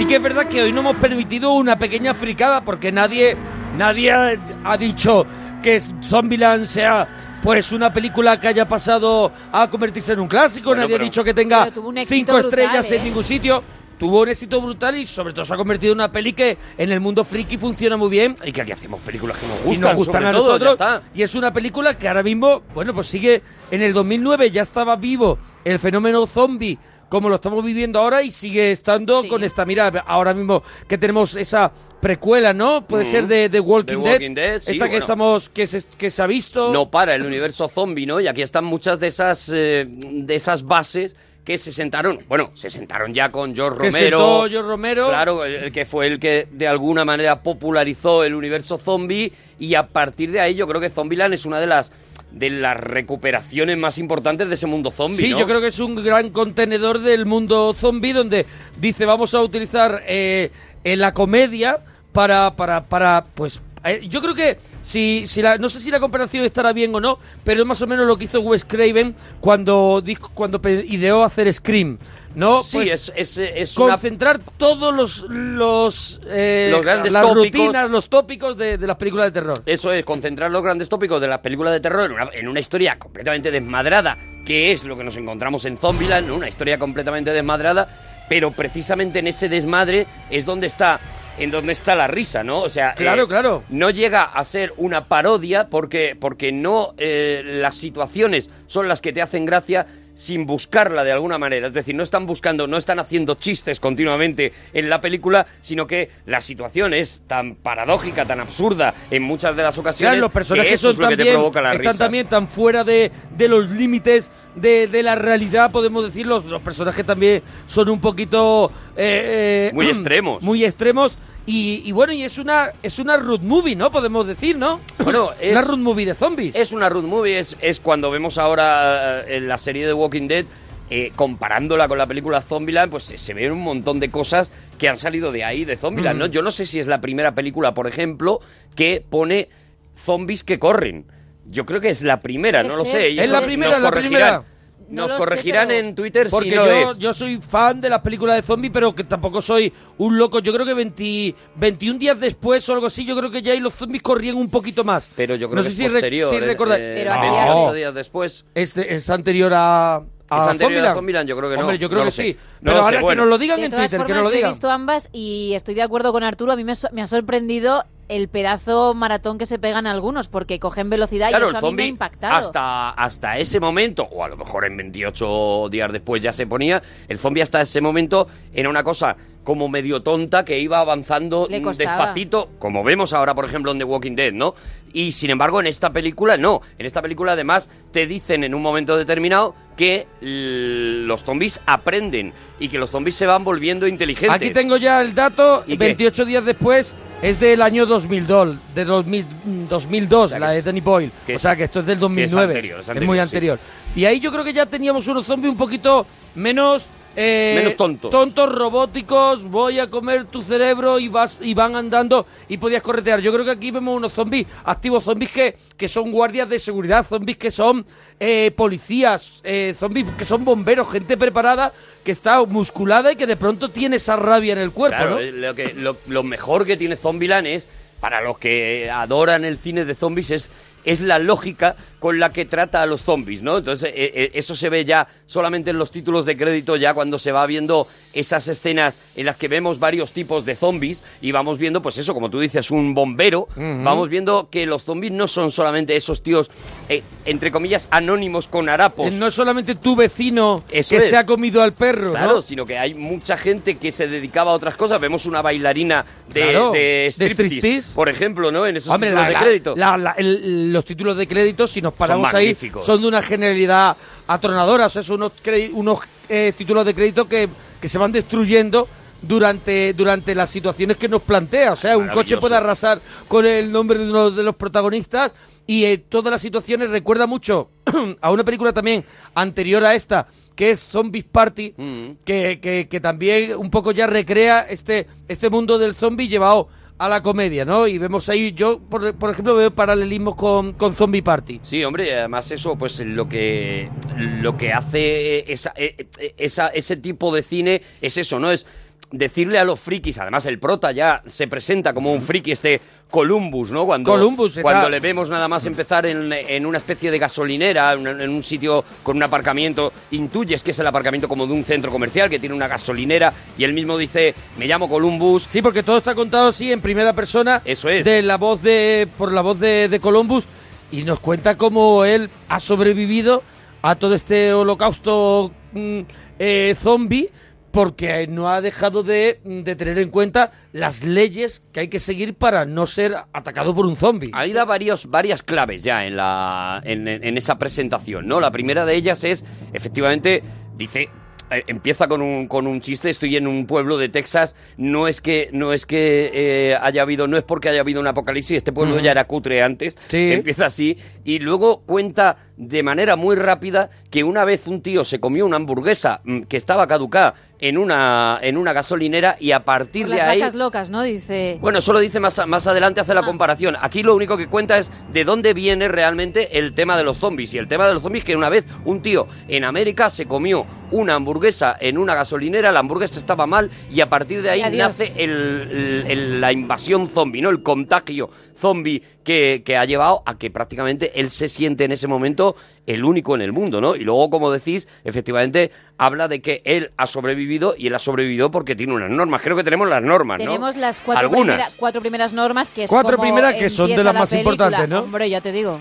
Sí 0.00 0.06
que 0.06 0.16
es 0.16 0.22
verdad 0.22 0.46
que 0.46 0.62
hoy 0.62 0.72
no 0.72 0.80
hemos 0.80 0.96
permitido 0.96 1.52
una 1.52 1.78
pequeña 1.78 2.14
fricada 2.14 2.64
porque 2.64 2.90
nadie, 2.90 3.36
nadie 3.76 4.10
ha, 4.10 4.30
ha 4.64 4.78
dicho 4.78 5.26
que 5.62 5.78
Zombieland 5.78 6.64
sea 6.64 7.06
pues 7.42 7.70
una 7.70 7.92
película 7.92 8.40
que 8.40 8.48
haya 8.48 8.66
pasado 8.66 9.30
a 9.52 9.68
convertirse 9.68 10.14
en 10.14 10.20
un 10.20 10.26
clásico, 10.26 10.70
Bueno, 10.70 10.84
nadie 10.84 10.94
pero- 10.94 11.04
ha 11.04 11.04
dicho 11.04 11.22
que 11.22 11.34
tenga 11.34 11.66
cinco 12.06 12.32
brutal, 12.32 12.38
estrellas 12.46 12.90
en 12.90 13.00
¿eh? 13.02 13.04
ningún 13.04 13.24
sitio. 13.24 13.62
Tuvo 13.98 14.22
un 14.22 14.28
éxito 14.30 14.58
brutal 14.62 14.96
y 14.96 15.06
sobre 15.06 15.34
todo 15.34 15.44
se 15.44 15.52
ha 15.52 15.58
convertido 15.58 15.92
en 15.92 15.98
una 15.98 16.10
peli 16.10 16.32
que 16.32 16.56
en 16.78 16.90
el 16.90 17.00
mundo 17.00 17.22
friki 17.22 17.58
funciona 17.58 17.98
muy 17.98 18.08
bien 18.08 18.34
Y 18.42 18.52
que 18.52 18.62
aquí 18.62 18.72
hacemos 18.72 19.00
películas 19.00 19.36
que 19.36 19.46
nos 19.46 19.58
y 19.60 19.64
gustan, 19.64 19.82
nos 19.82 19.94
gustan 19.96 20.24
a 20.24 20.32
todo, 20.32 20.58
nosotros. 20.58 21.02
Y 21.14 21.20
es 21.20 21.34
una 21.34 21.52
película 21.52 21.92
que 21.98 22.08
ahora 22.08 22.22
mismo, 22.22 22.62
bueno, 22.74 22.94
pues 22.94 23.06
sigue 23.08 23.42
en 23.70 23.82
el 23.82 23.92
2009 23.92 24.50
ya 24.50 24.62
estaba 24.62 24.96
vivo 24.96 25.36
el 25.62 25.78
fenómeno 25.78 26.26
zombie 26.26 26.78
como 27.10 27.28
lo 27.28 27.34
estamos 27.34 27.62
viviendo 27.62 27.98
ahora 28.00 28.22
y 28.22 28.30
sigue 28.30 28.72
estando 28.72 29.22
Sí. 29.22 29.28
con 29.28 29.44
esta 29.44 29.66
mira 29.66 29.88
ahora 30.06 30.32
mismo 30.32 30.62
que 30.88 30.96
tenemos 30.96 31.34
esa 31.34 31.70
precuela, 32.00 32.54
¿no? 32.54 32.86
Puede 32.86 33.04
ser 33.04 33.26
de, 33.26 33.50
de 33.50 33.60
Walking, 33.60 34.02
The 34.02 34.10
Walking 34.10 34.34
Dead, 34.34 34.60
sí, 34.60 34.72
esta 34.72 34.84
que 34.86 34.92
bueno. 34.92 35.04
estamos 35.04 35.50
que 35.50 35.66
se, 35.66 35.82
que 35.98 36.10
se 36.10 36.22
ha 36.22 36.26
visto. 36.26 36.72
No 36.72 36.90
para 36.90 37.14
el 37.14 37.26
universo 37.26 37.68
zombie, 37.68 38.06
¿no? 38.06 38.20
Y 38.20 38.26
aquí 38.28 38.40
están 38.40 38.64
muchas 38.64 38.98
de 39.00 39.08
esas, 39.08 39.50
eh, 39.52 39.84
de 39.86 40.34
esas 40.34 40.62
bases 40.64 41.14
que 41.44 41.58
se 41.58 41.72
sentaron, 41.72 42.20
bueno, 42.28 42.52
se 42.54 42.70
sentaron 42.70 43.12
ya 43.12 43.30
con 43.30 43.54
George 43.56 43.78
que 43.80 43.86
Romero. 43.90 44.18
sentó 44.18 44.48
George 44.48 44.68
Romero. 44.68 45.08
Claro, 45.08 45.44
el 45.44 45.54
el 45.64 45.72
que 45.72 45.84
fue 45.84 46.06
el 46.06 46.20
que 46.20 46.46
de 46.52 46.68
alguna 46.68 47.04
manera 47.04 47.42
popularizó 47.42 48.24
el 48.24 48.34
universo 48.34 48.78
zombie 48.78 49.32
y 49.58 49.74
a 49.74 49.88
partir 49.88 50.30
de 50.32 50.40
ahí 50.40 50.54
yo 50.54 50.66
creo 50.68 50.80
que 50.80 50.90
Zombieland 50.90 51.34
es 51.34 51.44
una 51.46 51.58
de 51.58 51.66
las 51.66 51.92
de 52.32 52.50
las 52.50 52.76
recuperaciones 52.76 53.76
más 53.76 53.98
importantes 53.98 54.48
de 54.48 54.54
ese 54.54 54.66
mundo 54.66 54.90
zombie, 54.90 55.18
Sí, 55.18 55.30
¿no? 55.30 55.38
yo 55.40 55.46
creo 55.46 55.60
que 55.60 55.68
es 55.68 55.78
un 55.78 55.96
gran 55.96 56.30
contenedor 56.30 57.00
del 57.00 57.26
mundo 57.26 57.74
zombie 57.74 58.12
donde 58.12 58.46
dice 58.80 59.04
vamos 59.06 59.34
a 59.34 59.40
utilizar 59.40 60.02
eh, 60.06 60.50
eh, 60.84 60.96
la 60.96 61.12
comedia 61.12 61.80
para, 62.12 62.54
para, 62.56 62.84
para, 62.84 63.24
pues, 63.34 63.60
eh, 63.84 64.06
yo 64.08 64.20
creo 64.20 64.34
que 64.34 64.58
si, 64.82 65.24
si 65.26 65.42
la, 65.42 65.58
no 65.58 65.68
sé 65.68 65.80
si 65.80 65.90
la 65.90 66.00
comparación 66.00 66.44
estará 66.44 66.72
bien 66.72 66.94
o 66.94 67.00
no, 67.00 67.18
pero 67.44 67.60
es 67.60 67.66
más 67.66 67.80
o 67.82 67.86
menos 67.86 68.06
lo 68.06 68.16
que 68.18 68.24
hizo 68.26 68.40
Wes 68.40 68.64
Craven 68.64 69.14
cuando 69.40 70.02
cuando 70.34 70.60
ideó 70.68 71.24
hacer 71.24 71.52
Scream. 71.52 71.98
¿No? 72.34 72.62
Sí, 72.62 72.76
Pues, 72.76 73.12
es, 73.16 73.36
es, 73.36 73.38
es 73.38 73.76
una 73.78 73.92
concentrar 73.94 74.38
todos 74.56 74.94
los 74.94 75.22
los, 75.28 76.20
eh, 76.28 76.68
Los 76.70 76.84
grandes 76.84 77.12
las 77.12 77.22
tópicos. 77.22 77.44
rutinas, 77.44 77.90
los 77.90 78.08
tópicos 78.08 78.56
de, 78.56 78.78
de 78.78 78.86
las 78.86 78.96
películas 78.96 79.26
de 79.26 79.32
terror. 79.32 79.62
Eso 79.66 79.92
es, 79.92 80.04
concentrar 80.04 80.50
los 80.50 80.62
grandes 80.62 80.88
tópicos 80.88 81.20
de 81.20 81.26
las 81.28 81.38
películas 81.38 81.72
de 81.72 81.80
terror 81.80 82.06
en 82.06 82.12
una, 82.12 82.28
en 82.32 82.46
una 82.48 82.60
historia 82.60 82.98
completamente 82.98 83.50
desmadrada, 83.50 84.16
que 84.46 84.72
es 84.72 84.84
lo 84.84 84.96
que 84.96 85.04
nos 85.04 85.16
encontramos 85.16 85.64
en 85.64 85.76
Zombieland, 85.76 86.30
una 86.30 86.48
historia 86.48 86.78
completamente 86.78 87.32
desmadrada, 87.32 87.88
pero 88.28 88.52
precisamente 88.52 89.18
en 89.18 89.26
ese 89.26 89.48
desmadre 89.48 90.06
es 90.30 90.46
donde 90.46 90.68
está 90.68 91.00
en 91.38 91.50
donde 91.50 91.72
está 91.72 91.94
la 91.96 92.06
risa, 92.06 92.44
¿no? 92.44 92.60
O 92.60 92.68
sea, 92.68 92.92
Claro, 92.94 93.22
eh, 93.22 93.28
claro. 93.28 93.62
no 93.70 93.88
llega 93.88 94.24
a 94.24 94.44
ser 94.44 94.74
una 94.76 95.06
parodia 95.08 95.68
porque, 95.70 96.14
porque 96.20 96.52
no 96.52 96.92
eh, 96.98 97.42
las 97.44 97.76
situaciones 97.76 98.50
son 98.66 98.88
las 98.88 99.00
que 99.00 99.12
te 99.14 99.22
hacen 99.22 99.46
gracia 99.46 99.86
sin 100.20 100.44
buscarla 100.44 101.02
de 101.02 101.12
alguna 101.12 101.38
manera. 101.38 101.68
Es 101.68 101.72
decir, 101.72 101.94
no 101.94 102.02
están 102.02 102.26
buscando, 102.26 102.66
no 102.66 102.76
están 102.76 102.98
haciendo 102.98 103.36
chistes 103.36 103.80
continuamente 103.80 104.52
en 104.74 104.90
la 104.90 105.00
película, 105.00 105.46
sino 105.62 105.86
que 105.86 106.10
la 106.26 106.42
situación 106.42 106.92
es 106.92 107.22
tan 107.26 107.54
paradójica, 107.54 108.26
tan 108.26 108.38
absurda 108.38 108.92
en 109.10 109.22
muchas 109.22 109.56
de 109.56 109.62
las 109.62 109.78
ocasiones. 109.78 110.10
Claro, 110.12 110.20
los 110.20 110.30
que 110.30 110.34
personajes 110.34 110.72
eso 110.72 110.92
son 110.92 110.96
es 110.96 110.98
lo 110.98 111.08
que 111.08 111.16
te 111.16 111.16
también, 111.16 111.34
provoca 111.36 111.62
la 111.62 111.72
están 111.72 111.92
risa. 111.92 112.04
también 112.04 112.28
tan 112.28 112.48
fuera 112.48 112.84
de, 112.84 113.10
de 113.34 113.48
los 113.48 113.70
límites 113.70 114.30
de, 114.56 114.88
de 114.88 115.02
la 115.02 115.14
realidad, 115.14 115.70
podemos 115.72 116.04
decir. 116.04 116.26
Los, 116.26 116.44
los 116.44 116.60
personajes 116.60 117.06
también 117.06 117.42
son 117.66 117.88
un 117.88 118.00
poquito... 118.00 118.70
eh, 118.96 119.68
eh, 119.68 119.70
Muy 119.72 119.88
extremos. 119.88 120.42
Muy 120.42 120.64
extremos. 120.66 121.16
Y, 121.46 121.82
y 121.84 121.92
bueno, 121.92 122.12
y 122.12 122.22
es 122.22 122.38
una 122.38 122.70
es 122.82 122.98
una 122.98 123.16
road 123.16 123.40
movie, 123.40 123.74
¿no? 123.74 123.90
Podemos 123.90 124.26
decir, 124.26 124.56
¿no? 124.56 124.80
Bueno, 125.02 125.30
es- 125.40 125.52
una 125.52 125.62
road 125.62 125.78
movie 125.78 126.06
de 126.06 126.14
zombies. 126.14 126.54
Es 126.54 126.72
una 126.72 126.88
road 126.88 127.04
movie, 127.04 127.38
es, 127.38 127.56
es 127.60 127.80
cuando 127.80 128.10
vemos 128.10 128.38
ahora 128.38 129.20
eh, 129.22 129.36
en 129.36 129.48
la 129.48 129.58
serie 129.58 129.86
de 129.86 129.92
Walking 129.92 130.28
Dead, 130.28 130.44
eh, 130.90 131.12
comparándola 131.16 131.88
con 131.88 131.98
la 131.98 132.06
película 132.06 132.40
Zombieland, 132.42 132.90
pues 132.90 133.04
se, 133.04 133.18
se 133.18 133.32
ven 133.34 133.52
un 133.52 133.62
montón 133.62 134.00
de 134.00 134.10
cosas 134.10 134.50
que 134.78 134.88
han 134.88 134.96
salido 134.98 135.32
de 135.32 135.44
ahí, 135.44 135.64
de 135.64 135.76
Zombieland, 135.76 136.18
¿no? 136.18 136.26
Yo 136.26 136.42
no 136.42 136.50
sé 136.50 136.66
si 136.66 136.78
es 136.78 136.86
la 136.86 137.00
primera 137.00 137.34
película, 137.34 137.74
por 137.74 137.86
ejemplo, 137.86 138.40
que 138.76 139.02
pone 139.08 139.48
zombies 139.96 140.44
que 140.44 140.58
corren. 140.58 141.06
Yo 141.46 141.64
creo 141.66 141.80
que 141.80 141.90
es 141.90 142.02
la 142.02 142.20
primera, 142.20 142.62
no 142.62 142.76
lo 142.76 142.84
sé. 142.84 143.10
y 143.10 143.18
Es 143.18 143.30
la 143.30 143.38
nos 143.38 143.46
primera, 143.46 143.78
la 143.78 143.88
corregirán. 143.90 144.10
primera. 144.10 144.44
No 144.90 145.02
Nos 145.02 145.12
lo 145.12 145.12
sé, 145.12 145.18
corregirán 145.18 145.68
pero- 145.68 145.86
en 145.88 145.94
Twitter 145.94 146.26
Porque 146.28 146.50
si 146.50 146.56
no 146.56 146.66
yo, 146.66 146.90
es. 146.90 146.98
yo 146.98 147.14
soy 147.14 147.38
fan 147.38 147.80
de 147.80 147.88
las 147.88 148.00
películas 148.00 148.36
de 148.36 148.42
zombies, 148.42 148.72
pero 148.72 148.92
que 148.94 149.04
tampoco 149.04 149.40
soy 149.40 149.72
un 149.98 150.18
loco. 150.18 150.40
Yo 150.40 150.52
creo 150.52 150.66
que 150.66 150.74
20 150.74 151.34
21 151.54 151.98
días 151.98 152.18
después 152.18 152.68
o 152.68 152.72
algo 152.72 152.86
así, 152.88 153.04
yo 153.04 153.16
creo 153.16 153.30
que 153.30 153.40
ya 153.40 153.52
ahí 153.52 153.60
los 153.60 153.74
zombies 153.74 154.02
corrían 154.02 154.36
un 154.36 154.50
poquito 154.50 154.82
más. 154.82 155.08
Pero 155.14 155.36
yo 155.36 155.48
creo 155.48 155.62
no 155.62 155.62
que 155.62 155.68
sé 155.68 155.72
es 155.72 155.76
si 155.78 155.84
re- 155.86 155.92
posterior. 156.00 156.30
si 156.30 156.36
eh, 156.36 156.40
recordáis- 156.40 156.82
eh, 156.82 156.94
Pero 156.96 157.12
aquí- 157.12 157.20
28 157.28 157.66
No. 157.66 157.72
días 157.72 157.94
después. 157.94 158.44
Este 158.54 158.94
es 158.94 159.08
anterior 159.10 159.52
a, 159.54 159.94
a 159.96 160.00
¿Es 160.00 160.04
anterior 160.32 160.50
a 160.50 160.94
Zombieland? 160.94 160.94
Zombieland? 160.96 161.28
Yo 161.28 161.36
creo 161.36 161.50
que 161.50 161.54
no. 161.56 161.60
Hombre, 161.62 161.78
yo 161.78 161.88
creo 161.88 162.00
No 162.00 162.04
que 162.06 162.10
sí. 162.10 162.36
No 162.60 162.72
Pero 162.72 162.72
lo 162.72 162.78
sé, 162.80 162.84
ahora 162.86 162.98
que 162.98 163.04
bueno. 163.04 163.22
nos 163.22 163.30
lo 163.30 163.38
digan 163.38 163.60
De 163.60 163.66
en 163.66 163.70
todas 163.70 163.84
Twitter, 163.90 163.98
que 163.98 164.12
formas, 164.12 164.16
nos 164.16 164.24
lo 164.24 164.28
yo 164.30 164.34
he 164.34 164.36
digan. 164.38 164.50
visto 164.52 164.70
ambas 164.70 165.08
y 165.12 165.52
estoy 165.54 165.74
de 165.76 165.82
acuerdo 165.82 166.12
con 166.12 166.24
Arturo. 166.24 166.50
A 166.52 166.56
mí 166.56 166.64
me, 166.64 166.74
so- 166.74 166.88
me 166.92 167.00
ha 167.02 167.06
sorprendido 167.06 167.84
el 168.10 168.28
pedazo 168.28 168.92
maratón 168.92 169.38
que 169.38 169.46
se 169.46 169.58
pegan 169.58 169.86
algunos 169.86 170.28
porque 170.28 170.58
cogen 170.58 170.90
velocidad 170.90 171.28
Claro, 171.28 171.46
y 171.46 171.50
el 171.50 171.56
eso 171.56 171.66
a 171.66 171.70
mí 171.70 171.76
me 171.76 171.82
ha 171.84 171.86
impactado. 171.86 172.34
hasta, 172.34 172.90
hasta 172.90 173.38
ese 173.38 173.60
momento, 173.60 174.02
o 174.02 174.24
a 174.24 174.28
lo 174.28 174.36
mejor 174.36 174.64
en 174.64 174.76
28 174.76 175.68
días 175.70 175.92
después 175.92 176.20
ya 176.20 176.32
se 176.32 176.46
ponía, 176.46 176.82
el 177.08 177.18
zombie 177.18 177.42
hasta 177.42 177.60
ese 177.60 177.80
momento 177.80 178.26
era 178.52 178.68
una 178.68 178.82
cosa 178.82 179.16
como 179.50 179.68
medio 179.68 180.00
tonta 180.00 180.44
que 180.44 180.60
iba 180.60 180.78
avanzando 180.78 181.48
mm, 181.50 181.70
despacito, 181.76 182.50
como 182.60 182.84
vemos 182.84 183.12
ahora, 183.12 183.34
por 183.34 183.46
ejemplo, 183.46 183.72
en 183.72 183.78
The 183.78 183.84
Walking 183.84 184.14
Dead, 184.14 184.32
¿no? 184.32 184.54
Y 184.92 185.10
sin 185.10 185.30
embargo, 185.30 185.58
en 185.58 185.66
esta 185.66 185.92
película 185.92 186.36
no. 186.36 186.60
En 186.78 186.86
esta 186.86 187.02
película, 187.02 187.32
además, 187.32 187.68
te 187.90 188.06
dicen 188.06 188.44
en 188.44 188.54
un 188.54 188.62
momento 188.62 188.96
determinado 188.96 189.56
que 189.76 190.06
los 190.20 191.24
zombies 191.24 191.60
aprenden 191.66 192.32
y 192.60 192.68
que 192.68 192.78
los 192.78 192.90
zombies 192.90 193.16
se 193.16 193.26
van 193.26 193.42
volviendo 193.42 193.88
inteligentes. 193.88 194.36
Aquí 194.36 194.50
tengo 194.50 194.76
ya 194.76 195.00
el 195.00 195.16
dato, 195.16 195.64
¿Y 195.66 195.72
qué? 195.72 195.78
28 195.78 196.26
días 196.26 196.44
después 196.44 196.94
es 197.20 197.40
del 197.40 197.60
año 197.60 197.86
2002, 197.86 198.54
de 198.76 198.84
2000, 198.84 199.24
mm, 199.24 199.66
2002, 199.68 200.26
O 200.26 200.28
sea, 200.28 200.38
la 200.38 200.50
de 200.52 200.62
Danny 200.62 200.80
Boyle. 200.80 201.10
que 201.26 201.34
O 201.34 201.38
sea, 201.40 201.56
que 201.56 201.64
esto 201.64 201.80
es 201.80 201.86
del 201.86 201.98
2009. 201.98 202.54
anterior, 202.54 202.80
es 202.82 202.86
muy 202.86 203.18
anterior, 203.18 203.18
sí. 203.18 203.20
anterior. 203.20 203.58
Y 203.96 204.04
ahí 204.04 204.20
yo 204.20 204.30
creo 204.30 204.44
que 204.44 204.52
ya 204.52 204.66
teníamos 204.66 205.08
unos 205.08 205.26
zombies 205.26 205.50
un 205.50 205.58
poquito 205.58 206.06
menos... 206.36 206.88
eh, 207.16 207.54
Menos 207.56 207.76
tontos. 207.76 208.10
Tontos, 208.10 208.54
robóticos, 208.54 209.42
voy 209.44 209.78
a 209.78 209.88
comer 209.88 210.24
tu 210.24 210.42
cerebro 210.42 210.98
y 210.98 211.08
vas 211.08 211.38
y 211.40 211.54
van 211.54 211.76
andando 211.76 212.26
y 212.48 212.56
podías 212.58 212.82
corretear. 212.82 213.20
Yo 213.20 213.32
creo 213.32 213.44
que 213.44 213.50
aquí 213.50 213.70
vemos 213.70 213.96
unos 213.96 214.12
zombies 214.12 214.46
activos, 214.64 215.04
zombies 215.04 215.30
que, 215.32 215.56
que 215.76 215.88
son 215.88 216.12
guardias 216.12 216.48
de 216.48 216.58
seguridad, 216.58 217.04
zombies 217.06 217.36
que 217.38 217.50
son 217.50 217.84
eh, 218.20 218.52
policías, 218.56 219.40
eh, 219.44 219.74
zombies 219.76 220.06
que 220.16 220.24
son 220.24 220.44
bomberos, 220.44 220.90
gente 220.90 221.16
preparada 221.16 221.72
que 222.04 222.12
está 222.12 222.42
musculada 222.44 223.12
y 223.12 223.16
que 223.16 223.26
de 223.26 223.36
pronto 223.36 223.68
tiene 223.68 223.96
esa 223.96 224.16
rabia 224.16 224.52
en 224.52 224.58
el 224.60 224.70
cuerpo, 224.70 224.96
Claro, 224.96 225.10
¿no? 225.16 225.18
eh, 225.18 225.32
lo, 225.32 225.54
que, 225.54 225.74
lo, 225.74 225.96
lo 226.06 226.22
mejor 226.22 226.64
que 226.64 226.76
tiene 226.76 226.96
Zombieland 226.96 227.46
es, 227.46 227.66
para 228.00 228.22
los 228.22 228.38
que 228.38 228.88
adoran 228.90 229.44
el 229.44 229.58
cine 229.58 229.84
de 229.84 229.94
zombies, 229.94 230.30
es, 230.30 230.50
es 230.84 231.00
la 231.00 231.18
lógica 231.18 231.76
con 231.98 232.18
la 232.18 232.32
que 232.32 232.44
trata 232.44 232.82
a 232.82 232.86
los 232.86 233.02
zombies, 233.02 233.42
¿no? 233.42 233.58
Entonces, 233.58 233.90
eh, 233.94 234.12
eh, 234.14 234.30
eso 234.34 234.56
se 234.56 234.68
ve 234.68 234.84
ya 234.84 235.06
solamente 235.26 235.70
en 235.70 235.78
los 235.78 235.90
títulos 235.90 236.24
de 236.24 236.36
crédito, 236.36 236.76
ya 236.76 236.94
cuando 236.94 237.18
se 237.18 237.32
va 237.32 237.46
viendo 237.46 237.86
esas 238.12 238.48
escenas 238.48 238.98
en 239.16 239.26
las 239.26 239.36
que 239.36 239.48
vemos 239.48 239.78
varios 239.78 240.12
tipos 240.12 240.44
de 240.44 240.54
zombies 240.56 241.02
y 241.20 241.32
vamos 241.32 241.58
viendo, 241.58 241.80
pues 241.82 241.98
eso, 241.98 242.14
como 242.14 242.30
tú 242.30 242.40
dices, 242.40 242.70
un 242.70 242.94
bombero, 242.94 243.48
vamos 243.56 244.08
viendo 244.08 244.48
que 244.50 244.66
los 244.66 244.84
zombies 244.84 245.12
no 245.12 245.28
son 245.28 245.50
solamente 245.52 245.94
esos 245.96 246.22
tíos, 246.22 246.50
eh, 246.88 247.02
entre 247.24 247.50
comillas, 247.52 247.88
anónimos 247.90 248.48
con 248.48 248.68
harapos. 248.68 249.08
Eh, 249.08 249.10
No 249.12 249.28
es 249.28 249.34
solamente 249.34 249.74
tu 249.74 249.94
vecino 249.96 250.64
Eso 250.70 250.90
que 250.90 250.96
es. 251.04 251.10
se 251.10 251.16
ha 251.16 251.24
comido 251.26 251.62
al 251.62 251.72
perro, 251.72 252.10
Claro, 252.12 252.36
¿no? 252.36 252.42
sino 252.42 252.66
que 252.66 252.78
hay 252.78 252.94
mucha 252.94 253.36
gente 253.36 253.76
que 253.76 253.92
se 253.92 254.08
dedicaba 254.08 254.50
a 254.50 254.54
otras 254.54 254.76
cosas. 254.76 255.00
Vemos 255.00 255.26
una 255.26 255.42
bailarina 255.42 256.04
de, 256.28 256.40
Claro, 256.42 256.72
de 256.72 257.12
de 257.16 257.26
striptease, 257.28 257.94
por 257.94 258.08
ejemplo, 258.08 258.50
¿no? 258.50 258.66
En 258.66 258.76
esos 258.76 258.92
Hombre, 258.92 259.10
títulos 259.10 259.32
la- 259.32 259.38
de 259.38 259.44
crédito. 259.44 259.74
la- 259.76 259.96
la- 259.96 260.12
el- 260.12 260.72
los 260.72 260.84
títulos 260.84 261.16
de 261.16 261.26
crédito, 261.26 261.66
si 261.66 261.80
nos 261.82 261.94
paramos 261.94 262.32
ahí, 262.34 262.56
son 262.84 263.00
de 263.02 263.08
una 263.08 263.22
generalidad 263.22 263.96
atronadora. 264.26 264.86
O 264.86 264.88
sea, 264.88 265.02
son 265.02 265.16
unos, 265.22 265.32
unos 265.72 265.98
eh, 266.28 266.52
títulos 266.56 266.86
de 266.86 266.94
crédito 266.94 267.28
que, 267.28 267.48
que 267.80 267.88
se 267.88 267.98
van 267.98 268.12
destruyendo 268.12 268.88
durante, 269.22 269.92
durante 269.92 270.34
las 270.34 270.50
situaciones 270.50 270.96
que 270.96 271.08
nos 271.08 271.22
plantea. 271.22 271.72
O 271.72 271.76
sea, 271.76 271.96
un 271.98 272.08
coche 272.08 272.36
puede 272.38 272.56
arrasar 272.56 273.00
con 273.28 273.44
el 273.46 273.70
nombre 273.70 273.98
de 273.98 274.08
uno 274.10 274.30
de 274.30 274.42
los 274.42 274.56
protagonistas 274.56 275.34
y 275.66 275.84
eh, 275.84 275.98
todas 275.98 276.32
las 276.32 276.40
situaciones 276.42 276.90
recuerda 276.90 277.26
mucho 277.26 277.70
a 278.20 278.30
una 278.32 278.44
película 278.44 278.72
también 278.72 279.04
anterior 279.34 279.84
a 279.84 279.94
esta, 279.94 280.26
que 280.56 280.70
es 280.70 280.80
Zombies 280.80 281.24
Party, 281.24 281.74
Mm. 281.76 282.10
que, 282.24 282.58
que- 282.60 282.88
que 282.90 283.00
también 283.00 283.56
un 283.56 283.70
poco 283.70 283.92
ya 283.92 284.06
recrea 284.06 284.60
este, 284.62 285.06
este 285.28 285.48
mundo 285.50 285.78
del 285.78 285.94
zombie 285.94 286.28
llevado 286.28 286.68
a 287.00 287.08
la 287.08 287.22
comedia, 287.22 287.64
¿no? 287.64 287.86
Y 287.86 287.96
vemos 287.96 288.28
ahí, 288.28 288.52
yo, 288.52 288.78
por, 288.78 289.14
por 289.14 289.30
ejemplo, 289.30 289.54
veo 289.56 289.70
paralelismos 289.70 290.36
con, 290.36 290.74
con 290.74 290.92
Zombie 290.92 291.22
Party. 291.22 291.58
Sí, 291.62 291.82
hombre, 291.82 292.14
además 292.14 292.50
eso, 292.50 292.76
pues 292.76 293.00
lo 293.00 293.26
que 293.26 293.88
lo 294.18 294.56
que 294.58 294.70
hace 294.74 295.38
eh, 295.38 295.44
esa, 295.48 295.72
eh, 295.76 296.06
eh, 296.18 296.34
esa- 296.36 296.68
ese 296.68 296.96
tipo 296.96 297.34
de 297.34 297.40
cine 297.42 297.80
es 298.02 298.18
eso, 298.18 298.38
¿no? 298.38 298.50
Es 298.50 298.66
decirle 299.12 299.58
a 299.58 299.64
los 299.64 299.80
frikis, 299.80 300.18
además 300.18 300.46
el 300.46 300.58
prota 300.58 300.92
ya 300.92 301.20
se 301.26 301.48
presenta 301.48 301.92
como 301.92 302.12
un 302.12 302.22
friki, 302.22 302.52
este 302.52 302.80
Columbus, 303.10 303.72
¿no? 303.72 303.86
Cuando, 303.86 304.12
Columbus, 304.12 304.50
está- 304.50 304.62
cuando 304.62 304.88
le 304.88 305.00
vemos 305.00 305.28
nada 305.28 305.48
más 305.48 305.66
empezar 305.66 306.06
en, 306.06 306.32
en 306.32 306.64
una 306.64 306.78
especie 306.78 307.10
de 307.10 307.18
gasolinera, 307.18 307.92
en, 307.94 308.06
en 308.06 308.30
un 308.30 308.42
sitio 308.44 308.84
con 309.02 309.16
un 309.16 309.22
aparcamiento, 309.24 309.92
intuyes 310.12 310.62
que 310.62 310.70
es 310.70 310.78
el 310.78 310.86
aparcamiento 310.86 311.26
como 311.28 311.44
de 311.46 311.52
un 311.52 311.64
centro 311.64 311.90
comercial 311.90 312.30
que 312.30 312.38
tiene 312.38 312.54
una 312.54 312.68
gasolinera 312.68 313.32
y 313.58 313.64
él 313.64 313.72
mismo 313.72 313.98
dice, 313.98 314.32
me 314.56 314.66
llamo 314.66 314.88
Columbus, 314.88 315.46
Sí, 315.48 315.60
porque 315.60 315.82
todo 315.82 315.98
está 315.98 316.14
contado 316.14 316.48
así 316.50 316.70
en 316.70 316.80
primera 316.80 317.12
persona. 317.12 317.62
Eso 317.64 317.88
es. 317.88 318.04
De 318.04 318.22
la 318.22 318.36
voz 318.38 318.62
de, 318.62 319.08
por 319.18 319.32
la 319.32 319.40
voz 319.40 319.58
de, 319.58 319.88
de 319.88 319.98
Columbus. 319.98 320.46
Y 320.92 321.02
nos 321.02 321.18
cuenta 321.20 321.56
cómo 321.56 322.04
él 322.04 322.30
ha 322.48 322.60
sobrevivido 322.60 323.42
a 323.82 323.94
todo 323.96 324.14
este 324.14 324.52
holocausto 324.52 325.50
mm, 325.72 326.00
eh, 326.38 326.76
zombie. 326.78 327.30
Porque 327.72 328.26
no 328.26 328.48
ha 328.50 328.60
dejado 328.60 329.02
de, 329.02 329.40
de 329.44 329.76
tener 329.76 329.98
en 329.98 330.10
cuenta 330.10 330.50
las 330.72 331.04
leyes 331.04 331.62
que 331.72 331.80
hay 331.80 331.88
que 331.88 332.00
seguir 332.00 332.34
para 332.34 332.64
no 332.64 332.86
ser 332.86 333.14
atacado 333.32 333.74
por 333.74 333.86
un 333.86 333.96
zombie. 333.96 334.30
Ahí 334.32 334.52
da 334.52 334.64
varios, 334.64 335.06
varias 335.08 335.42
claves 335.42 335.82
ya 335.84 336.04
en, 336.06 336.16
la, 336.16 336.80
en, 336.84 337.06
en- 337.06 337.36
esa 337.38 337.58
presentación, 337.58 338.26
¿no? 338.26 338.40
La 338.40 338.50
primera 338.50 338.84
de 338.84 338.94
ellas 338.96 339.22
es, 339.24 339.44
efectivamente, 339.72 340.42
dice, 340.76 341.08
eh, 341.52 341.64
empieza 341.68 342.06
con 342.06 342.22
un, 342.22 342.46
con 342.48 342.66
un 342.66 342.80
chiste, 342.80 343.10
estoy 343.10 343.36
en 343.36 343.46
un 343.46 343.66
pueblo 343.66 343.98
de 343.98 344.08
Texas, 344.08 344.54
no 344.76 345.08
es 345.08 345.20
que, 345.20 345.48
no 345.52 345.72
es 345.72 345.86
que 345.86 346.30
eh, 346.32 346.76
haya 346.80 347.02
habido, 347.02 347.26
no 347.28 347.36
es 347.36 347.42
porque 347.44 347.68
haya 347.68 347.80
habido 347.80 348.00
un 348.00 348.06
apocalipsis, 348.06 348.56
este 348.58 348.72
pueblo 348.72 349.00
ya 349.00 349.10
era 349.12 349.24
cutre 349.26 349.62
antes, 349.62 349.96
Sí. 350.08 350.32
empieza 350.32 350.66
así, 350.66 350.96
y 351.24 351.38
luego 351.40 351.82
cuenta 351.86 352.36
de 352.62 352.82
manera 352.82 353.16
muy 353.16 353.36
rápida 353.36 353.88
que 354.10 354.22
una 354.22 354.44
vez 354.44 354.66
un 354.66 354.82
tío 354.82 355.02
se 355.06 355.18
comió 355.18 355.46
una 355.46 355.56
hamburguesa 355.56 356.20
mm, 356.24 356.42
que 356.42 356.58
estaba 356.58 356.86
caducada 356.86 357.32
en 357.58 357.78
una, 357.78 358.38
en 358.42 358.56
una 358.58 358.72
gasolinera 358.74 359.36
y 359.40 359.52
a 359.52 359.64
partir 359.64 360.02
Por 360.06 360.12
de 360.12 360.16
las 360.18 360.28
ahí... 360.28 360.40
vacas 360.40 360.54
locas, 360.54 360.90
¿no? 360.90 361.02
Dice... 361.02 361.58
Bueno, 361.60 361.78
eso 361.78 361.92
lo 361.94 361.98
dice 362.00 362.20
más, 362.20 362.46
más 362.46 362.66
adelante, 362.66 363.00
hace 363.00 363.14
la 363.14 363.20
Ah. 363.20 363.26
comparación. 363.26 363.76
Aquí 363.80 364.02
lo 364.02 364.14
único 364.14 364.36
que 364.36 364.46
cuenta 364.46 364.76
es 364.78 364.90
de 365.12 365.24
dónde 365.24 365.52
viene 365.54 365.88
realmente 365.88 366.58
el 366.58 366.74
tema 366.74 366.96
de 366.98 367.04
los 367.04 367.18
zombies. 367.18 367.52
Y 367.54 367.58
el 367.58 367.68
tema 367.68 367.86
de 367.86 367.94
los 367.94 368.02
zombies 368.02 368.24
que 368.24 368.34
una 368.36 368.48
vez 368.50 368.64
un 368.84 369.00
tío 369.02 369.26
en 369.48 369.64
América 369.64 370.08
se 370.10 370.26
comió 370.26 370.66
una 370.90 371.14
hamburguesa 371.14 371.76
en 371.80 371.96
una 371.98 372.14
gasolinera, 372.14 372.72
la 372.72 372.80
hamburguesa 372.80 373.18
estaba 373.18 373.46
mal 373.46 373.70
y 373.90 374.00
a 374.00 374.08
partir 374.10 374.40
de 374.42 374.50
ahí 374.50 374.62
nace 374.76 375.12
el- 375.16 375.68
el- 375.70 376.04
el- 376.10 376.40
la 376.40 376.52
invasión 376.52 377.08
zombie, 377.08 377.42
¿no? 377.42 377.50
El 377.50 377.62
contagio 377.62 378.30
zombie 378.60 379.02
que, 379.24 379.62
que 379.64 379.76
ha 379.76 379.84
llevado 379.84 380.22
a 380.26 380.36
que 380.38 380.50
prácticamente 380.50 381.18
él 381.20 381.30
se 381.30 381.48
siente 381.48 381.84
en 381.84 381.92
ese 381.92 382.06
momento 382.06 382.54
el 382.86 383.04
único 383.04 383.34
en 383.34 383.40
el 383.42 383.52
mundo, 383.52 383.80
¿no? 383.80 383.96
Y 383.96 384.00
luego, 384.00 384.30
como 384.30 384.50
decís, 384.52 384.86
efectivamente 385.04 385.70
habla 385.98 386.28
de 386.28 386.40
que 386.42 386.62
él 386.64 386.92
ha 386.96 387.06
sobrevivido 387.06 387.74
y 387.76 387.86
él 387.86 387.94
ha 387.94 387.98
sobrevivido 387.98 388.50
porque 388.50 388.76
tiene 388.76 388.92
unas 388.94 389.10
normas. 389.10 389.40
Creo 389.42 389.56
que 389.56 389.64
tenemos 389.64 389.88
las 389.88 390.02
normas, 390.02 390.38
¿no? 390.38 390.44
Tenemos 390.44 390.76
las 390.76 391.00
cuatro, 391.00 391.20
Algunas. 391.28 391.56
primera- 391.56 391.76
cuatro 391.78 392.00
primeras 392.00 392.32
normas 392.32 392.70
que 392.70 392.84
es 392.84 392.90
Cuatro 392.90 393.16
como 393.16 393.22
primeras 393.22 393.54
que 393.54 393.68
son 393.68 393.88
de 393.88 393.96
las 393.96 394.04
la 394.04 394.12
más 394.20 394.30
película. 394.30 394.52
importantes, 394.54 394.88
¿no? 394.88 395.00
Hombre, 395.00 395.28
ya 395.30 395.40
te 395.40 395.52
digo. 395.52 395.80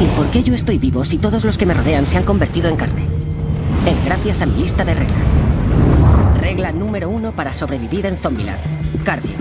¿Y 0.00 0.04
por 0.16 0.30
qué 0.30 0.42
yo 0.42 0.54
estoy 0.54 0.78
vivo 0.78 1.04
si 1.04 1.18
todos 1.18 1.44
los 1.44 1.56
que 1.58 1.66
me 1.66 1.74
rodean 1.74 2.06
se 2.06 2.18
han 2.18 2.24
convertido 2.24 2.68
en 2.68 2.76
carne? 2.76 3.06
Es 3.86 4.04
gracias 4.04 4.42
a 4.42 4.46
mi 4.46 4.60
lista 4.62 4.84
de 4.84 4.94
reglas. 4.94 5.36
Regla 6.40 6.72
número 6.72 7.08
uno 7.08 7.32
para 7.32 7.52
sobrevivir 7.52 8.06
en 8.06 8.16
Zombieland. 8.16 8.58
Cardio. 9.04 9.32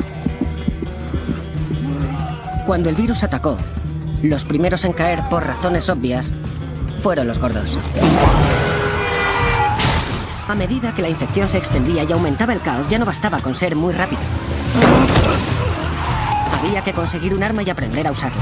Cuando 2.72 2.88
el 2.88 2.96
virus 2.96 3.22
atacó, 3.26 3.58
los 4.24 4.46
primeros 4.46 4.86
en 4.86 4.94
caer 4.94 5.20
por 5.30 5.46
razones 5.46 5.90
obvias 5.90 6.32
fueron 7.04 7.28
los 7.28 7.38
gordos. 7.38 7.78
A 10.48 10.56
medida 10.56 10.94
que 10.94 11.02
la 11.02 11.10
infección 11.10 11.50
se 11.50 11.58
extendía 11.58 12.06
y 12.06 12.12
aumentaba 12.14 12.54
el 12.54 12.62
caos, 12.62 12.88
ya 12.88 12.98
no 12.98 13.04
bastaba 13.04 13.42
con 13.42 13.56
ser 13.56 13.76
muy 13.76 13.94
rápido. 13.94 14.22
Había 16.58 16.82
que 16.82 16.94
conseguir 16.94 17.34
un 17.34 17.44
arma 17.44 17.62
y 17.62 17.70
aprender 17.70 18.08
a 18.08 18.12
usarla. 18.12 18.42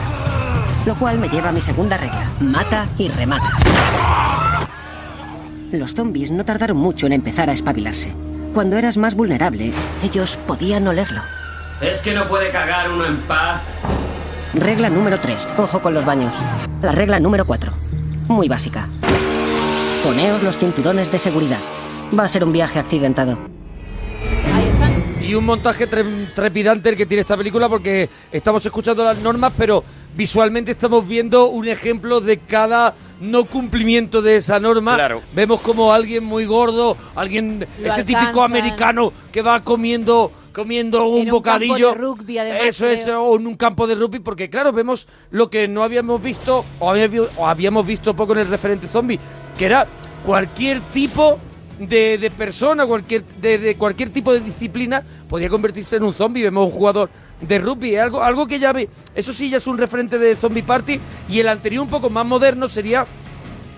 Lo 0.85 0.93
cual 0.93 1.17
me 1.17 1.29
lleva 1.29 1.49
a 1.49 1.51
mi 1.51 1.61
segunda 1.61 1.97
regla. 1.97 2.29
Mata 2.39 2.87
y 2.99 3.07
remata. 3.07 3.57
Los 5.71 5.95
zombies 5.95 6.29
no 6.29 6.45
tardaron 6.45 6.77
mucho 6.77 7.07
en 7.07 7.13
empezar 7.13 7.49
a 7.49 7.53
espabilarse. 7.53 8.13
Cuando 8.53 8.77
eras 8.77 8.95
más 8.95 9.15
vulnerable, 9.15 9.73
ellos 10.03 10.37
podían 10.45 10.87
olerlo. 10.87 11.23
Es 11.81 11.97
que 12.01 12.13
no 12.13 12.27
puede 12.27 12.51
cagar 12.51 12.91
uno 12.91 13.07
en 13.07 13.17
paz. 13.21 13.61
Regla 14.53 14.89
número 14.89 15.19
3. 15.19 15.47
Ojo 15.57 15.79
con 15.79 15.93
los 15.93 16.05
baños. 16.05 16.33
La 16.81 16.91
regla 16.91 17.19
número 17.19 17.45
4. 17.45 17.71
Muy 18.27 18.47
básica. 18.47 18.87
Poneos 20.03 20.41
los 20.43 20.57
cinturones 20.57 21.11
de 21.11 21.19
seguridad. 21.19 21.59
Va 22.17 22.23
a 22.23 22.27
ser 22.27 22.43
un 22.43 22.51
viaje 22.51 22.79
accidentado. 22.79 23.37
Ahí 24.53 24.67
están. 24.69 25.03
Y 25.23 25.35
un 25.35 25.45
montaje 25.45 25.87
tre- 25.89 26.33
trepidante 26.33 26.89
el 26.89 26.95
que 26.95 27.05
tiene 27.05 27.21
esta 27.21 27.37
película 27.37 27.69
porque 27.69 28.09
estamos 28.31 28.65
escuchando 28.65 29.03
las 29.03 29.17
normas, 29.19 29.53
pero 29.55 29.83
visualmente 30.15 30.71
estamos 30.71 31.07
viendo 31.07 31.47
un 31.49 31.67
ejemplo 31.67 32.19
de 32.19 32.39
cada 32.39 32.95
no 33.21 33.45
cumplimiento 33.45 34.23
de 34.23 34.37
esa 34.37 34.59
norma. 34.59 34.95
Claro. 34.95 35.21
Vemos 35.35 35.61
como 35.61 35.93
alguien 35.93 36.23
muy 36.23 36.45
gordo, 36.45 36.97
alguien, 37.15 37.67
Lo 37.79 37.87
ese 37.91 38.03
típico 38.03 38.41
americano 38.41 39.13
que 39.31 39.43
va 39.43 39.61
comiendo 39.61 40.31
comiendo 40.53 41.07
un 41.07 41.21
En 41.21 41.33
un 41.33 41.41
campo 41.41 41.65
bocadillo. 41.67 41.89
de 41.89 41.95
rugby, 41.95 42.37
además, 42.37 42.61
Eso 42.65 42.85
es, 42.87 43.07
o 43.07 43.35
en 43.37 43.47
un 43.47 43.55
campo 43.55 43.87
de 43.87 43.95
rugby, 43.95 44.19
porque 44.19 44.49
claro, 44.49 44.71
vemos 44.71 45.07
lo 45.31 45.49
que 45.49 45.67
no 45.67 45.83
habíamos 45.83 46.21
visto 46.21 46.65
o 46.79 46.89
habíamos, 46.89 47.29
o 47.37 47.47
habíamos 47.47 47.85
visto 47.85 48.15
poco 48.15 48.33
en 48.33 48.39
el 48.39 48.47
referente 48.47 48.87
zombie, 48.87 49.19
que 49.57 49.65
era 49.65 49.87
cualquier 50.25 50.81
tipo 50.93 51.39
de, 51.79 52.17
de 52.17 52.31
persona, 52.31 52.85
cualquier 52.85 53.23
de, 53.41 53.57
de 53.57 53.77
cualquier 53.77 54.09
tipo 54.09 54.33
de 54.33 54.41
disciplina 54.41 55.03
podía 55.29 55.49
convertirse 55.49 55.95
en 55.95 56.03
un 56.03 56.13
zombie. 56.13 56.43
Vemos 56.43 56.65
un 56.65 56.71
jugador 56.71 57.09
de 57.39 57.57
rugby, 57.57 57.95
algo, 57.95 58.21
algo 58.21 58.45
que 58.47 58.59
ya 58.59 58.73
ve, 58.73 58.89
eso 59.15 59.31
sí 59.31 59.49
ya 59.49 59.57
es 59.57 59.67
un 59.67 59.77
referente 59.77 60.19
de 60.19 60.35
Zombie 60.35 60.61
Party 60.63 60.99
y 61.29 61.39
el 61.39 61.47
anterior 61.47 61.83
un 61.83 61.89
poco 61.89 62.09
más 62.09 62.25
moderno 62.25 62.67
sería 62.67 63.05